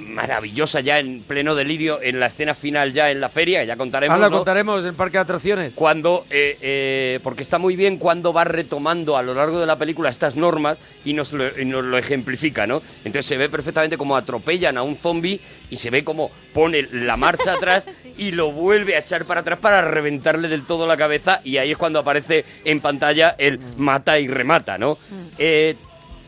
maravillosa 0.02 0.80
ya 0.82 1.00
en 1.00 1.22
pleno 1.22 1.56
delirio 1.56 2.02
en 2.02 2.20
la 2.20 2.28
escena 2.28 2.54
final 2.54 2.94
ya 2.94 3.12
en 3.12 3.22
la 3.22 3.30
feria, 3.30 3.64
ya 3.64 3.78
contaremos. 3.78 4.16
Ahora 4.16 4.30
¿no? 4.30 4.38
contaremos 4.38 4.82
en 4.82 4.88
el 4.88 4.94
parque 4.94 5.18
de 5.18 5.22
atracciones. 5.22 5.74
cuando 5.74 6.26
eh, 6.30 6.58
eh, 6.62 7.20
porque 7.24 7.44
está 7.44 7.58
muy 7.58 7.76
bien 7.76 7.98
cuando 7.98 8.34
va 8.34 8.44
retomando 8.44 9.18
a 9.18 9.22
lo 9.22 9.34
largo 9.34 9.60
de 9.60 9.66
la 9.66 9.78
película 9.78 10.10
estas 10.10 10.36
normas 10.36 10.80
y 11.06 11.14
nos 11.14 11.34
lo, 11.34 11.60
y 11.60 11.66
nos 11.66 11.84
lo 11.84 11.98
ejemplifica, 11.98 12.68
¿no? 12.68 12.82
Entonces 13.00 13.26
se 13.26 13.38
ve 13.38 13.50
perfectamente 13.50 13.98
como 13.98 14.16
atropellan 14.16 14.78
a 14.78 14.84
un 14.84 14.96
zombie 14.96 15.40
y 15.70 15.78
se 15.78 15.90
ve 15.90 16.04
como 16.04 16.32
pone 16.54 16.88
la 16.92 17.18
marcha 17.18 17.54
atrás 17.56 17.88
y 18.18 18.32
lo 18.32 18.52
vuelve 18.52 18.96
a 18.96 19.00
echar 19.00 19.26
para 19.26 19.42
atrás 19.42 19.60
para 19.60 19.82
reventarle 19.82 20.48
del 20.48 20.66
todo 20.66 20.88
la 20.88 20.98
cabeza 20.98 21.42
y 21.44 21.58
ahí 21.58 21.72
es 21.72 21.78
cuando 21.78 22.00
aparece 22.00 22.46
en 22.66 22.80
pantalla 22.80 23.36
el 23.38 23.60
mata 23.78 24.20
y 24.20 24.28
remata, 24.28 24.78
¿no? 24.78 24.98
Eh, 25.38 25.76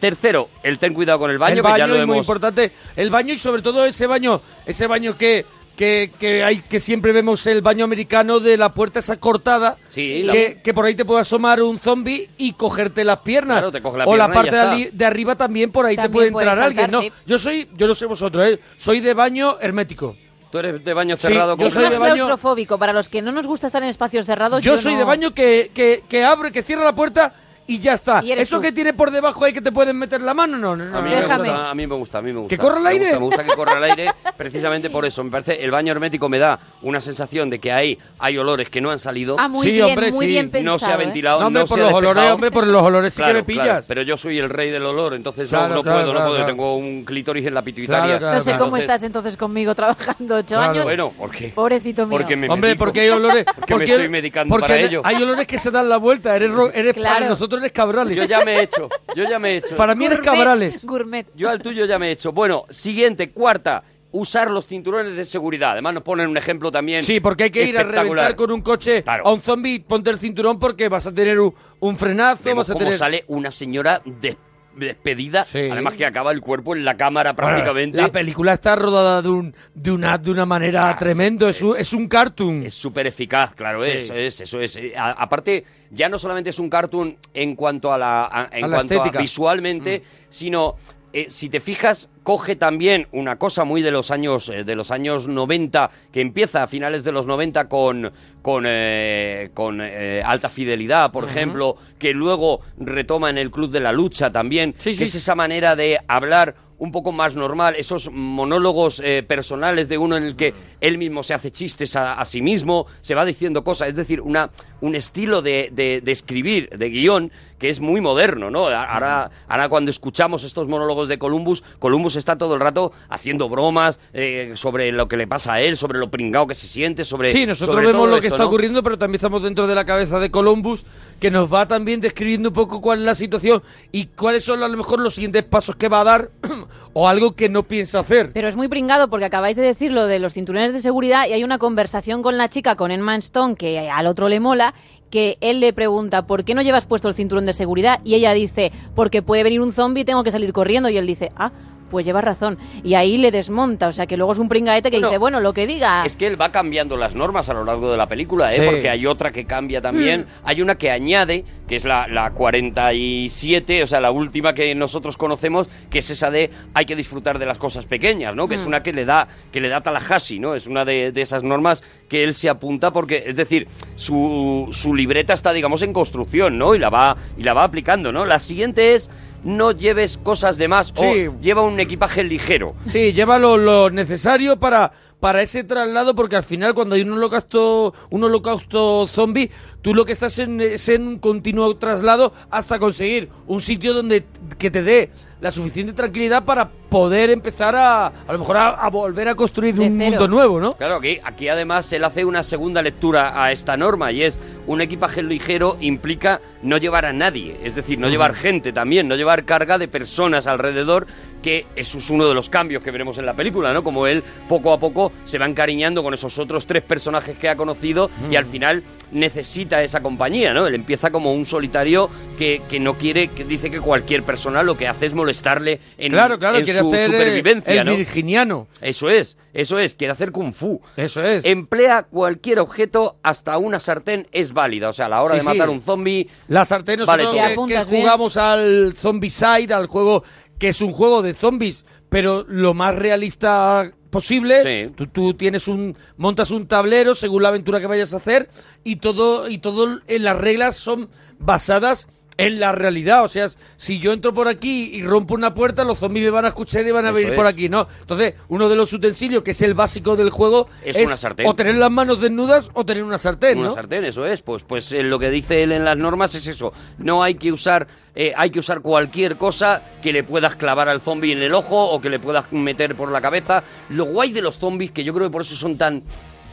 tercero, 0.04 0.50
el 0.64 0.80
ten 0.80 0.94
cuidado 0.94 1.18
con 1.20 1.32
el 1.32 1.38
baño, 1.38 1.56
el 1.56 1.62
que 1.62 1.68
ya 1.68 1.72
baño 1.72 1.88
lo 1.88 1.96
es 2.02 2.06
muy 2.08 2.18
importante. 2.18 2.74
El 2.98 3.10
baño 3.10 3.34
y 3.34 3.40
sobre 3.40 3.62
todo 3.62 3.86
ese 3.86 4.06
baño, 4.06 4.42
ese 4.66 4.86
baño 4.86 5.16
que, 5.18 5.46
que, 5.78 6.12
que 6.20 6.44
hay 6.44 6.58
que 6.60 6.82
siempre 6.82 7.14
vemos 7.14 7.48
el 7.48 7.62
baño 7.62 7.86
americano 7.86 8.42
de 8.42 8.58
la 8.58 8.74
puerta 8.74 9.00
esa 9.00 9.16
cortada. 9.18 9.78
Sí, 9.88 10.24
la- 10.24 10.34
que, 10.34 10.60
que 10.62 10.74
por 10.74 10.84
ahí 10.86 10.94
te 10.96 11.06
puede 11.06 11.22
asomar 11.22 11.62
un 11.62 11.78
zombie 11.80 12.30
y 12.38 12.52
cogerte 12.52 13.06
las 13.06 13.20
piernas. 13.20 13.60
Claro, 13.60 13.72
te 13.72 13.82
coge 13.82 13.98
la 14.00 14.04
o 14.06 14.18
la 14.18 14.26
pierna 14.28 14.34
y 14.34 14.36
parte 14.36 14.52
ya 14.52 14.58
de, 14.58 14.62
está. 14.64 14.72
ali- 14.74 14.90
de 14.98 15.06
arriba 15.06 15.36
también 15.36 15.72
por 15.72 15.86
ahí 15.86 15.96
te 15.96 16.02
También 16.02 16.12
puede 16.20 16.32
puede 16.34 16.48
entrar 16.48 16.66
alguien, 16.66 16.92
saltar, 16.92 17.02
¿no? 17.10 17.16
sí. 17.16 17.22
Yo 17.26 17.40
soy, 17.40 17.70
yo 17.78 17.88
no 17.88 17.94
sé 17.94 18.06
vosotros, 18.06 18.46
¿eh? 18.46 18.60
soy 18.78 19.00
de 19.00 19.14
baño 19.14 19.56
hermético. 19.62 20.18
Tú 20.52 20.60
eres 20.60 20.84
de 20.84 20.94
baño 20.94 21.16
Sí, 21.16 21.28
cerrado 21.28 21.54
yo 21.54 21.58
con 21.58 21.66
Es 21.68 21.74
soy 21.74 21.90
de 21.90 21.98
baño- 21.98 22.14
claustrofóbico. 22.14 22.78
Para 22.78 22.92
los 22.94 23.08
que 23.10 23.22
no 23.24 23.32
nos 23.32 23.48
gusta 23.48 23.66
estar 23.68 23.82
en 23.82 23.90
espacios 23.90 24.26
cerrados, 24.28 24.62
Yo, 24.64 24.76
yo, 24.76 24.82
soy 24.82 24.94
no- 24.94 25.00
de 25.00 25.06
baño 25.06 25.34
que, 25.34 25.72
que, 25.74 26.04
que 26.08 26.24
abre, 26.26 26.52
que 26.52 26.62
cierra 26.62 26.84
la 26.84 26.94
puerta 26.94 27.34
y 27.66 27.80
ya 27.80 27.94
está. 27.94 28.22
Y 28.24 28.32
Eso 28.34 28.58
tú. 28.58 28.62
que 28.62 28.72
tiene 28.72 28.94
por 28.94 29.10
debajo 29.12 29.44
ahí 29.46 29.54
que 29.54 29.62
te 29.62 29.72
pueden 29.72 29.98
meter 29.98 30.22
la 30.22 30.34
mano, 30.34 30.58
no, 30.58 30.76
no, 30.76 30.86
no. 30.86 30.98
A 30.98 31.02
mí, 31.02 31.10
me 31.10 31.16
Déjame. 31.16 31.50
gusta, 31.50 31.70
a 31.70 31.74
mí 31.76 31.88
me 31.88 31.96
gusta, 31.96 32.18
a 32.18 32.22
mí 32.22 32.34
me 32.34 32.40
gusta. 32.40 32.56
¿Que 32.56 32.62
corra 32.62 32.78
el 32.78 32.84
Me 32.84 32.90
aire? 32.90 33.06
gusta, 33.06 33.20
Me 33.20 33.26
gusta, 33.26 33.44
que 33.46 33.52
corra 33.56 33.78
el 33.78 33.84
aire 33.86 34.12
precisamente 34.38 34.90
por 34.90 35.06
eso. 35.06 35.24
Me 35.24 35.32
parece, 35.32 35.64
el 35.64 35.72
baño 35.72 35.92
hermético 35.92 36.28
me 36.30 36.40
da 36.40 36.60
una 36.82 37.00
sensación 37.00 37.50
de 37.50 37.60
que 37.60 37.72
ahí 37.72 37.98
hay 38.20 38.38
olores 38.38 38.70
que 38.70 38.82
no 38.82 38.92
han 38.92 39.00
salido. 39.00 39.36
Ah, 39.40 39.48
muy 39.48 39.66
Sí, 39.66 39.72
bien, 39.74 39.86
hombre, 39.86 40.12
muy 40.12 40.26
sí. 40.26 40.32
bien 40.34 40.50
pensado. 40.50 40.74
no 40.76 40.80
se 40.80 40.92
ha 40.92 40.96
¿eh? 40.96 40.98
ventilado, 40.98 41.40
No, 41.40 41.48
hombre, 41.48 41.62
no 41.64 41.68
por 41.68 41.78
se 41.78 41.84
ha 41.84 41.88
los 41.88 41.94
olores, 41.98 42.32
hombre, 42.32 42.52
por 42.52 42.68
los 42.68 42.82
olores 42.82 43.14
sí 43.14 43.18
Claro, 43.18 43.34
que 43.34 43.40
me 43.40 43.44
pillas. 43.44 43.64
claro, 43.66 43.86
pero 43.88 44.02
yo 44.02 44.18
soy 44.18 44.38
el 44.40 44.50
rey 44.50 44.70
del 44.70 44.84
olor, 44.86 45.14
entonces 45.14 45.52
no- 45.52 45.58
Claro, 45.60 45.76
no, 45.76 45.84
claro, 45.84 46.00
puedo, 46.02 46.14
no 46.14 46.20
puedo. 46.20 46.32
claro. 46.36 46.46
Tengo 46.46 46.76
un 46.76 47.06
clítoris 47.06 47.46
en 47.48 47.54
la 47.54 47.62
pituitaria. 47.62 48.04
Claro, 48.06 48.20
claro, 48.20 48.36
No 48.38 48.42
sé 48.44 48.52
cómo 48.52 48.64
Entonces, 48.66 48.84
estás 48.84 49.04
entonces 49.04 49.38
conmigo 49.38 49.74
trabajando 49.76 50.36
ocho 50.36 50.56
Claro. 50.56 50.72
años. 50.72 50.84
Bueno, 50.84 51.12
¿por 51.18 51.32
qué? 51.32 51.48
Pobrecito 51.50 52.06
mío. 52.08 52.18
Porque 52.18 52.36
me 52.36 52.50
Hombre, 52.50 52.70
medico. 52.72 52.84
porque 52.86 53.00
hay 53.02 53.10
olores. 53.10 53.46
Porque 53.56 53.76
me 53.76 53.84
estoy 53.86 54.10
medicando 54.10 54.58
para 54.58 54.78
ello. 54.78 55.02
Hay 55.06 55.16
olores 55.22 55.48
que 55.48 55.58
se 55.58 55.72
dan 55.72 55.88
la 55.88 55.98
vuelta. 55.98 56.36
Eres, 56.36 56.52
eres 56.74 56.94
para 56.94 57.18
Claro. 57.18 57.36
Eres 57.58 57.72
cabrales. 57.72 58.16
Yo 58.16 58.24
ya 58.26 58.44
me 58.44 58.56
he 58.56 58.64
hecho, 58.64 58.90
yo 59.16 59.24
ya 59.30 59.40
me 59.40 59.52
he 59.54 59.58
hecho. 59.58 59.76
Para 59.76 59.96
mí 59.96 60.06
eres 60.06 60.20
Gourmet, 60.20 60.38
cabrales. 60.38 60.86
Gourmet. 60.86 61.28
Yo 61.36 61.50
al 61.50 61.62
tuyo 61.62 61.86
ya 61.86 61.98
me 62.00 62.10
he 62.10 62.12
hecho. 62.12 62.32
Bueno, 62.32 62.66
siguiente, 62.70 63.32
cuarta. 63.32 63.84
Usar 64.16 64.52
los 64.52 64.68
cinturones 64.68 65.16
de 65.16 65.26
seguridad. 65.26 65.72
Además 65.72 65.96
nos 65.96 66.04
ponen 66.04 66.28
un 66.30 66.38
ejemplo 66.38 66.70
también. 66.70 67.04
Sí, 67.04 67.20
porque 67.20 67.46
hay 67.46 67.50
que 67.50 67.64
ir 67.64 67.76
a 67.80 67.82
reventar 67.84 68.36
con 68.36 68.52
un 68.52 68.62
coche 68.62 69.02
Claro. 69.02 69.26
a 69.26 69.34
un 69.34 69.42
zombie. 69.42 69.80
Ponte 69.80 70.12
el 70.12 70.20
cinturón 70.20 70.60
porque 70.60 70.88
vas 70.88 71.08
a 71.08 71.14
tener 71.16 71.40
un, 71.40 71.52
un 71.80 71.98
frenazo. 71.98 72.44
Vemos 72.46 72.68
vas 72.68 72.70
a 72.70 72.74
cómo 72.74 72.86
tener. 72.86 73.00
sale 73.00 73.24
una 73.28 73.50
señora 73.50 74.04
de- 74.06 74.38
despedida. 74.76 75.46
Sí. 75.46 75.70
Además 75.72 75.94
que 75.96 76.06
acaba 76.06 76.32
el 76.32 76.42
cuerpo 76.42 76.76
en 76.76 76.84
la 76.86 76.96
cámara 76.98 77.36
prácticamente. 77.36 77.98
La 77.98 78.12
película 78.12 78.54
está 78.54 78.76
rodada 78.76 79.22
de, 79.22 79.30
un, 79.30 79.56
de, 79.74 79.92
una, 79.92 80.18
de 80.18 80.32
una 80.32 80.46
manera 80.46 80.90
Ah, 80.90 80.98
tremendo. 80.98 81.48
Es, 81.50 81.62
un, 81.62 81.76
es 81.78 81.94
un 81.94 82.08
cartoon. 82.08 82.64
Es 82.64 82.74
súper 82.74 83.08
eficaz, 83.08 83.54
claro, 83.56 83.84
Sí. 83.84 83.90
eso 83.92 84.14
es, 84.16 84.42
eso 84.42 84.60
es. 84.60 84.76
Eh, 84.76 84.94
a- 84.98 85.12
aparte, 85.12 85.64
ya 85.92 86.10
no 86.10 86.18
solamente 86.18 86.50
es 86.50 86.60
un 86.60 86.70
cartoon 86.70 87.18
en 87.34 87.56
cuanto 87.56 87.94
a 87.94 87.98
la, 87.98 88.26
a- 88.26 88.50
en 88.52 88.66
A 88.66 88.68
la 88.68 88.76
cuanto 88.78 88.94
estética. 88.96 89.20
Mm. 89.20 89.20
a 89.20 89.22
visualmente, 89.22 90.04
sino 90.30 90.76
eh, 91.14 91.28
si 91.30 91.48
te 91.50 91.60
fijas, 91.60 92.10
coge 92.24 92.56
también 92.56 93.08
una 93.12 93.38
cosa 93.38 93.64
muy 93.64 93.82
de 93.82 93.92
los 93.92 94.12
años 94.12 94.50
eh, 94.50 94.64
de 94.64 94.76
los 94.76 94.92
años 94.92 95.28
90, 95.28 95.90
que 96.12 96.22
empieza 96.22 96.64
a 96.64 96.68
finales 96.68 97.04
de 97.04 97.12
los 97.12 97.26
90 97.26 97.70
con 97.70 98.12
con, 98.42 98.66
eh, 98.68 99.52
con 99.54 99.80
alta 99.80 100.50
fidelidad, 100.50 101.12
por 101.14 101.24
ejemplo, 101.30 101.78
que 101.98 102.12
luego 102.12 102.60
retoma 102.78 103.30
en 103.30 103.38
el 103.38 103.50
Club 103.52 103.72
de 103.72 103.80
la 103.80 103.94
Lucha 103.94 104.32
también, 104.34 104.74
Sí, 104.78 104.92
que 104.92 104.98
sí. 104.98 105.04
es 105.06 105.16
esa 105.16 105.34
manera 105.36 105.78
de 105.78 105.98
hablar 106.10 106.56
un 106.78 106.92
poco 106.92 107.14
más 107.14 107.36
normal, 107.38 107.76
esos 107.78 108.12
monólogos 108.12 109.00
eh, 109.06 109.24
personales 109.26 109.88
de 109.88 109.98
uno 109.98 110.18
en 110.18 110.24
el 110.24 110.36
que 110.36 110.54
él 110.82 110.98
mismo 110.98 111.24
se 111.24 111.34
hace 111.34 111.52
chistes 111.52 111.96
a, 111.96 112.16
a 112.16 112.26
sí 112.26 112.42
mismo, 112.42 112.86
se 113.00 113.16
va 113.16 113.24
diciendo 113.24 113.64
cosas, 113.64 113.88
es 113.90 113.96
decir, 113.96 114.20
una, 114.20 114.50
un 114.82 114.94
estilo 114.96 115.42
de, 115.42 115.70
de- 115.72 116.02
de 116.02 116.12
escribir, 116.12 116.68
de 116.70 116.90
guion, 116.90 117.32
que 117.64 117.70
es 117.70 117.80
muy 117.80 118.02
moderno, 118.02 118.52
¿no? 118.52 118.68
Ahora, 118.68 119.32
ahora 119.48 119.70
cuando 119.70 119.90
escuchamos 119.90 120.44
estos 120.44 120.68
monólogos 120.68 121.08
de 121.08 121.18
Columbus, 121.18 121.64
Columbus 121.80 122.18
está 122.18 122.38
todo 122.38 122.56
el 122.56 122.60
rato 122.60 122.92
haciendo 123.08 123.48
bromas 123.48 124.02
eh, 124.12 124.52
sobre 124.56 124.92
lo 124.92 125.08
que 125.08 125.16
le 125.16 125.28
pasa 125.28 125.54
a 125.54 125.62
él, 125.62 125.78
sobre 125.78 125.98
lo 125.98 126.12
pringado 126.12 126.46
que 126.46 126.56
se 126.56 126.68
siente, 126.68 127.06
sobre... 127.06 127.32
Sí, 127.32 127.46
nosotros 127.46 127.78
sobre 127.78 127.88
vemos 127.88 128.02
todo 128.02 128.16
lo 128.16 128.20
que 128.20 128.28
está 128.28 128.40
¿no? 128.40 128.48
ocurriendo, 128.48 128.84
pero 128.84 128.98
también 128.98 129.16
estamos 129.16 129.44
dentro 129.44 129.66
de 129.66 129.76
la 129.76 129.86
cabeza 129.86 130.20
de 130.20 130.30
Columbus, 130.30 130.84
que 131.22 131.32
nos 131.32 131.54
va 131.54 131.66
también 131.66 132.02
describiendo 132.02 132.50
un 132.50 132.54
poco 132.54 132.82
cuál 132.82 133.00
es 133.00 133.06
la 133.06 133.16
situación 133.16 133.64
y 133.94 134.08
cuáles 134.08 134.44
son 134.44 134.62
a 134.62 134.68
lo 134.68 134.76
mejor 134.76 135.00
los 135.00 135.14
siguientes 135.14 135.44
pasos 135.44 135.78
que 135.78 135.88
va 135.88 136.02
a 136.02 136.04
dar 136.04 136.32
o 136.92 137.08
algo 137.08 137.32
que 137.32 137.48
no 137.48 137.64
piensa 137.64 138.00
hacer. 138.00 138.34
Pero 138.34 138.50
es 138.50 138.58
muy 138.58 138.68
pringado 138.68 139.10
porque 139.10 139.24
acabáis 139.24 139.56
de 139.56 139.62
decir 139.62 139.94
lo 139.94 140.06
de 140.06 140.20
los 140.20 140.34
cinturones 140.34 140.74
de 140.74 140.82
seguridad 140.82 141.30
y 141.30 141.32
hay 141.32 141.46
una 141.46 141.60
conversación 141.60 142.24
con 142.24 142.38
la 142.38 142.50
chica, 142.50 142.76
con 142.76 142.92
Emma 142.92 143.16
Stone, 143.16 143.56
que 143.56 143.90
al 143.90 144.08
otro 144.08 144.28
le 144.28 144.42
mola, 144.42 144.74
que 145.14 145.38
él 145.42 145.60
le 145.60 145.74
pregunta, 145.74 146.26
¿por 146.26 146.44
qué 146.44 146.56
no 146.56 146.64
llevas 146.64 146.88
puesto 146.88 147.08
el 147.08 147.14
cinturón 147.14 147.46
de 147.46 147.54
seguridad? 147.54 148.00
Y 148.04 148.16
ella 148.16 148.34
dice, 148.34 148.72
porque 148.96 149.22
puede 149.22 149.44
venir 149.44 149.62
un 149.62 149.72
zombie 149.72 150.02
y 150.02 150.06
tengo 150.06 150.24
que 150.24 150.32
salir 150.32 150.52
corriendo. 150.54 150.90
Y 150.90 150.98
él 150.98 151.06
dice, 151.06 151.32
ah, 151.36 151.52
pues 151.94 152.06
llevas 152.08 152.24
razón. 152.24 152.58
Y 152.84 152.96
ahí 152.96 153.18
le 153.18 153.30
desmonta, 153.32 153.88
o 153.88 153.92
sea 153.92 154.08
que 154.08 154.18
luego 154.18 154.34
es 154.34 154.40
un 154.40 154.50
pringaete 154.50 154.90
que 154.90 154.98
Bueno, 154.98 155.08
dice, 155.10 155.18
bueno, 155.20 155.40
lo 155.40 155.54
que 155.54 155.68
diga. 155.68 156.04
Es 156.06 156.18
que 156.18 156.26
él 156.28 156.42
va 156.42 156.52
cambiando 156.52 156.98
las 156.98 157.14
normas 157.14 157.48
a 157.50 157.54
lo 157.54 157.64
largo 157.64 157.92
de 157.92 157.98
la 157.98 158.08
película, 158.08 158.52
¿eh? 158.52 158.56
Sí. 158.58 158.62
porque 158.66 158.90
hay 158.90 159.06
otra 159.06 159.32
que 159.32 159.46
cambia 159.46 159.80
también. 159.80 160.22
Mm. 160.22 160.26
Hay 160.48 160.62
una 160.64 160.76
que 160.76 160.90
añade, 160.90 161.46
que 161.68 161.76
es 161.76 161.86
la, 161.86 162.08
la 162.08 162.32
47, 162.32 163.84
o 163.84 163.88
sea, 163.88 164.02
la 164.02 164.12
última 164.12 164.54
que 164.54 164.74
nosotros 164.76 165.18
conocemos, 165.18 165.70
que 165.90 166.00
es 166.00 166.10
esa 166.10 166.32
de 166.32 166.50
hay 166.74 166.86
que 166.86 166.96
disfrutar 166.96 167.38
de 167.40 167.46
las 167.46 167.58
cosas 167.58 167.86
pequeñas, 167.86 168.36
¿no? 168.36 168.48
Que 168.48 168.56
es 168.56 168.64
Mm. 168.66 168.68
una 168.68 168.84
que 168.84 168.94
le 168.94 169.06
da 169.06 169.28
que 169.52 169.62
le 169.62 169.70
da 169.70 169.82
Tallahassee, 169.82 170.40
¿no? 170.40 170.56
Es 170.56 170.66
una 170.68 170.86
de, 170.86 171.12
de 171.12 171.22
esas 171.22 171.44
normas 171.44 171.84
que 172.10 172.24
él 172.24 172.34
se 172.34 172.50
apunta 172.50 172.92
porque, 172.92 173.24
es 173.28 173.36
decir, 173.36 173.68
su, 173.96 174.68
su 174.72 174.96
libreta 174.96 175.34
está, 175.34 175.54
digamos, 175.54 175.82
en 175.84 175.94
construcción, 175.94 176.58
¿no? 176.58 176.74
Y 176.76 176.80
la 176.80 176.90
va, 176.90 177.16
y 177.38 177.44
la 177.44 177.54
va 177.54 177.64
aplicando, 177.64 178.12
¿no? 178.12 178.26
La 178.26 178.40
siguiente 178.40 178.96
es 178.96 179.10
no 179.44 179.72
lleves 179.72 180.18
cosas 180.18 180.58
de 180.58 180.68
más 180.68 180.94
Sí. 180.96 181.28
o 181.28 181.40
lleva 181.42 181.62
un 181.62 181.80
equipaje 181.80 182.24
ligero. 182.24 182.76
Sí, 182.86 183.14
lleva 183.14 183.40
lo, 183.40 183.58
lo 183.58 183.90
necesario 183.90 184.58
para, 184.60 184.92
para 185.24 185.42
ese 185.42 185.64
traslado, 185.64 186.16
porque 186.16 186.36
al 186.36 186.44
final 186.44 186.74
cuando 186.74 186.96
hay 186.96 187.02
un 187.04 187.14
holocausto, 187.14 187.94
un 188.10 188.26
holocausto 188.26 189.08
zombie, 189.08 189.50
tú 189.82 189.94
lo 189.94 190.04
que 190.04 190.12
estás 190.12 190.38
en, 190.40 190.60
es 190.60 190.90
en 190.90 191.08
un 191.08 191.20
continuo 191.20 191.78
traslado 191.78 192.34
hasta 192.52 192.78
conseguir 192.78 193.30
un 193.48 193.62
sitio 193.62 193.94
donde 193.94 194.26
que 194.58 194.70
te 194.70 194.84
dé 194.84 195.12
la 195.40 195.50
suficiente 195.52 195.94
tranquilidad 195.94 196.44
para 196.44 196.70
poder 196.70 197.30
empezar 197.30 197.76
a, 197.76 198.08
a 198.08 198.34
lo 198.34 198.40
mejor 198.40 198.58
a, 198.58 198.70
a 198.70 198.90
volver 198.90 199.28
a 199.30 199.36
construir 199.36 199.76
De 199.76 199.88
un 199.88 199.98
cero. 199.98 200.10
mundo 200.12 200.28
nuevo, 200.28 200.60
¿no? 200.60 200.72
Claro, 200.74 200.96
aquí, 200.96 201.20
aquí 201.24 201.48
además 201.48 201.92
él 201.94 202.04
hace 202.04 202.24
una 202.26 202.44
segunda 202.44 202.82
lectura 202.82 203.42
a 203.44 203.52
esta 203.52 203.76
norma 203.78 204.12
y 204.12 204.24
es 204.24 204.40
un 204.68 204.82
equipaje 204.82 205.24
ligero 205.24 205.78
implica 205.82 206.42
no 206.62 206.78
llevar 206.78 207.06
a 207.06 207.12
nadie, 207.14 207.60
es 207.64 207.76
decir, 207.76 207.98
no 208.00 208.10
llevar 208.10 208.36
gente 208.36 208.72
también, 208.74 209.08
no 209.08 209.16
llevar 209.16 209.44
carga 209.44 209.78
de 209.78 209.88
personas 209.90 210.48
alrededor, 210.48 211.08
que 211.42 211.66
eso 211.76 211.98
es 211.98 212.10
uno 212.10 212.26
de 212.28 212.34
los 212.34 212.50
cambios 212.50 212.82
que 212.84 212.92
veremos 212.92 213.18
en 213.18 213.26
la 213.26 213.34
película, 213.34 213.74
¿no? 213.74 213.84
Como 213.84 214.08
él 214.08 214.24
poco 214.48 214.72
a 214.72 214.80
poco 214.80 215.12
se 215.26 215.38
va 215.38 215.46
encariñando 215.46 216.04
con 216.04 216.14
esos 216.14 216.38
otros 216.38 216.66
tres 216.68 216.84
personajes 216.84 217.38
que 217.38 217.50
ha 217.50 217.56
conocido 217.56 218.10
y 218.30 218.36
al 218.36 218.46
final 218.46 218.84
necesita 219.12 219.82
esa 219.84 220.02
compañía, 220.02 220.54
¿no? 220.54 220.68
Él 220.68 220.76
empieza 220.76 221.12
como 221.12 221.34
un 221.34 221.46
solitario 221.46 222.10
que, 222.38 222.62
que 222.70 222.80
no 222.80 222.98
quiere, 222.98 223.30
que 223.30 223.46
dice 223.46 223.70
que 223.72 223.80
cualquier 223.80 224.24
persona 224.24 224.64
lo 224.64 224.76
que 224.78 224.88
hace 224.88 225.06
es 225.06 225.14
molestarle 225.14 225.80
en, 225.98 226.12
claro, 226.12 226.40
claro, 226.40 226.58
en 226.58 226.64
quiere 226.66 226.80
su 226.80 226.90
hacer 226.90 227.06
supervivencia, 227.12 227.82
el 227.82 227.86
¿no? 227.88 227.96
virginiano. 227.96 228.68
Eso 228.82 229.10
es, 229.10 229.38
eso 229.54 229.80
es, 229.80 229.94
quiere 229.94 230.12
hacer 230.12 230.32
kung 230.32 230.52
fu. 230.54 230.82
Eso 230.98 231.24
es. 231.24 231.46
Emplea 231.46 232.04
cualquier 232.04 232.60
objeto, 232.60 233.18
hasta 233.24 233.58
una 233.58 233.80
sartén 233.80 234.28
es 234.32 234.52
válida. 234.54 234.90
O 234.90 234.94
sea, 234.94 235.06
a 235.06 235.10
la 235.10 235.22
hora 235.22 235.36
Sí, 235.36 235.40
de 235.40 235.46
matar 235.46 235.68
sí. 235.70 235.74
un 235.74 235.82
zombie. 235.82 236.28
La 236.48 236.66
sartén, 236.66 237.06
Vale, 237.06 237.24
nosotros 237.24 237.46
sí. 237.46 237.56
que- 237.56 237.74
que, 237.74 237.90
bien. 237.92 238.02
jugamos 238.02 238.38
al 238.38 238.94
Zombicide, 238.98 239.74
al 239.74 239.88
juego 239.88 240.24
que 240.60 240.70
es 240.70 240.82
un 240.82 240.94
juego 240.94 241.22
de 241.22 241.34
zombies, 241.34 241.84
pero 242.14 242.46
lo 242.48 242.76
más 242.76 242.96
realista 242.96 243.92
posible. 244.12 244.86
Sí. 244.86 244.94
Tú, 244.96 245.08
tú 245.08 245.34
tienes 245.34 245.68
un 245.68 245.98
montas 246.16 246.52
un 246.52 246.68
tablero 246.68 247.16
según 247.16 247.42
la 247.42 247.50
aventura 247.50 247.80
que 247.80 247.88
vayas 247.88 248.14
a 248.14 248.18
hacer 248.18 248.50
y 248.84 248.98
todo 248.98 249.50
y 249.50 249.58
todo 249.58 250.00
en 250.06 250.24
las 250.24 250.38
reglas 250.38 250.78
son 250.78 251.10
basadas 251.40 252.08
en 252.36 252.60
la 252.60 252.72
realidad, 252.72 253.24
o 253.24 253.28
sea, 253.28 253.48
si 253.78 254.00
yo 254.00 254.12
entro 254.12 254.34
por 254.34 254.48
aquí 254.48 254.90
y 254.96 255.04
rompo 255.04 255.36
una 255.36 255.54
puerta, 255.54 255.84
los 255.84 256.00
zombies 256.00 256.26
me 256.26 256.32
van 256.32 256.46
a 256.46 256.48
escuchar 256.48 256.86
y 256.86 256.90
van 256.92 257.06
a 257.06 257.10
Eso 257.10 257.16
venir 257.18 257.36
por 257.36 257.46
aquí, 257.46 257.70
¿no? 257.70 257.88
Entonces, 258.02 258.34
uno 258.48 258.68
de 258.70 258.76
los 258.76 258.92
utensilios 258.92 259.44
que 259.44 259.52
es 259.52 259.62
el 259.62 259.76
básico 259.76 260.16
del 260.16 260.32
juego 260.32 260.68
Es 260.84 260.98
una 260.98 261.16
sartén. 261.16 261.46
o 261.46 261.54
tener 261.56 261.76
las 261.76 261.92
manos 261.92 262.20
desnudas 262.22 262.72
o 262.74 262.84
tener 262.86 263.04
una 263.04 263.18
sartén, 263.20 263.60
Una 263.60 263.68
¿no? 263.70 263.74
sartén, 263.76 264.04
eso 264.06 264.26
es. 264.26 264.42
Pues, 264.42 264.64
pues 264.64 264.92
eh, 264.94 265.04
lo 265.04 265.20
que 265.20 265.30
dice 265.30 265.62
él 265.62 265.72
en 265.74 265.86
las 265.86 265.96
normas 265.96 266.34
es 266.34 266.48
eso. 266.48 266.74
No 266.98 267.22
hay 267.22 267.36
que 267.36 267.52
usar, 267.52 267.88
eh, 268.16 268.34
hay 268.36 268.50
que 268.50 268.60
usar 268.60 268.82
cualquier 268.82 269.38
cosa 269.38 269.84
que 270.02 270.12
le 270.12 270.24
puedas 270.24 270.56
clavar 270.56 270.90
al 270.90 271.02
zombie 271.02 271.34
en 271.34 271.44
el 271.44 271.54
ojo 271.54 271.86
o 271.92 272.02
que 272.02 272.10
le 272.10 272.18
puedas 272.20 272.52
meter 272.52 272.96
por 272.96 273.12
la 273.12 273.22
cabeza. 273.22 273.64
Lo 273.90 274.06
guay 274.06 274.32
de 274.32 274.42
los 274.42 274.58
zombies, 274.58 274.90
que 274.92 275.04
yo 275.04 275.14
creo 275.14 275.28
que 275.28 275.32
por 275.32 275.44
eso 275.44 275.56
son 275.56 275.78
tan, 275.78 276.02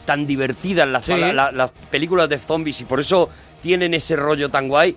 tan 0.05 0.27
divertidas 0.27 0.87
las, 0.87 1.05
Sí. 1.05 1.13
la- 1.17 1.33
la- 1.33 1.51
las 1.51 1.71
películas 1.71 2.29
de 2.29 2.37
zombies 2.37 2.81
y 2.81 2.85
por 2.85 2.99
eso 2.99 3.29
tienen 3.63 3.93
ese 3.95 4.15
rollo 4.15 4.49
tan 4.49 4.67
guay. 4.67 4.95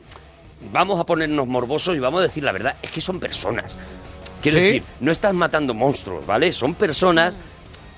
Vamos 0.72 0.98
a 1.00 1.04
ponernos 1.04 1.46
morbosos 1.46 1.96
y 1.96 1.98
vamos 1.98 2.20
a 2.20 2.22
decir 2.24 2.42
la 2.44 2.52
verdad, 2.52 2.76
es 2.82 2.90
que 2.90 3.00
son 3.00 3.20
personas. 3.20 3.74
Quiero 4.42 4.58
Sí. 4.58 4.64
decir, 4.64 4.82
no 5.00 5.10
estás 5.12 5.32
matando 5.34 5.72
monstruos, 5.74 6.26
¿vale? 6.26 6.52
Son 6.52 6.74
personas 6.74 7.36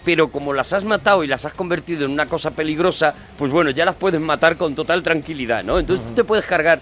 pero 0.05 0.29
como 0.31 0.53
las 0.53 0.73
has 0.73 0.85
matado 0.85 1.25
y 1.25 1.27
las 1.27 1.45
has 1.47 1.53
convertido 1.53 2.05
en 2.05 2.13
una 2.13 2.27
cosa 2.27 2.53
peligrosa, 2.53 3.13
pues 3.37 3.51
bueno, 3.51 3.71
ya 3.71 3.85
las 3.85 3.97
puedes 3.97 4.21
matar 4.21 4.57
con 4.57 4.77
total 4.77 5.03
tranquilidad, 5.03 5.65
¿no? 5.65 5.81
Entonces 5.81 6.07
tú 6.07 6.15
te 6.15 6.23
puedes 6.23 6.45
cargar 6.47 6.79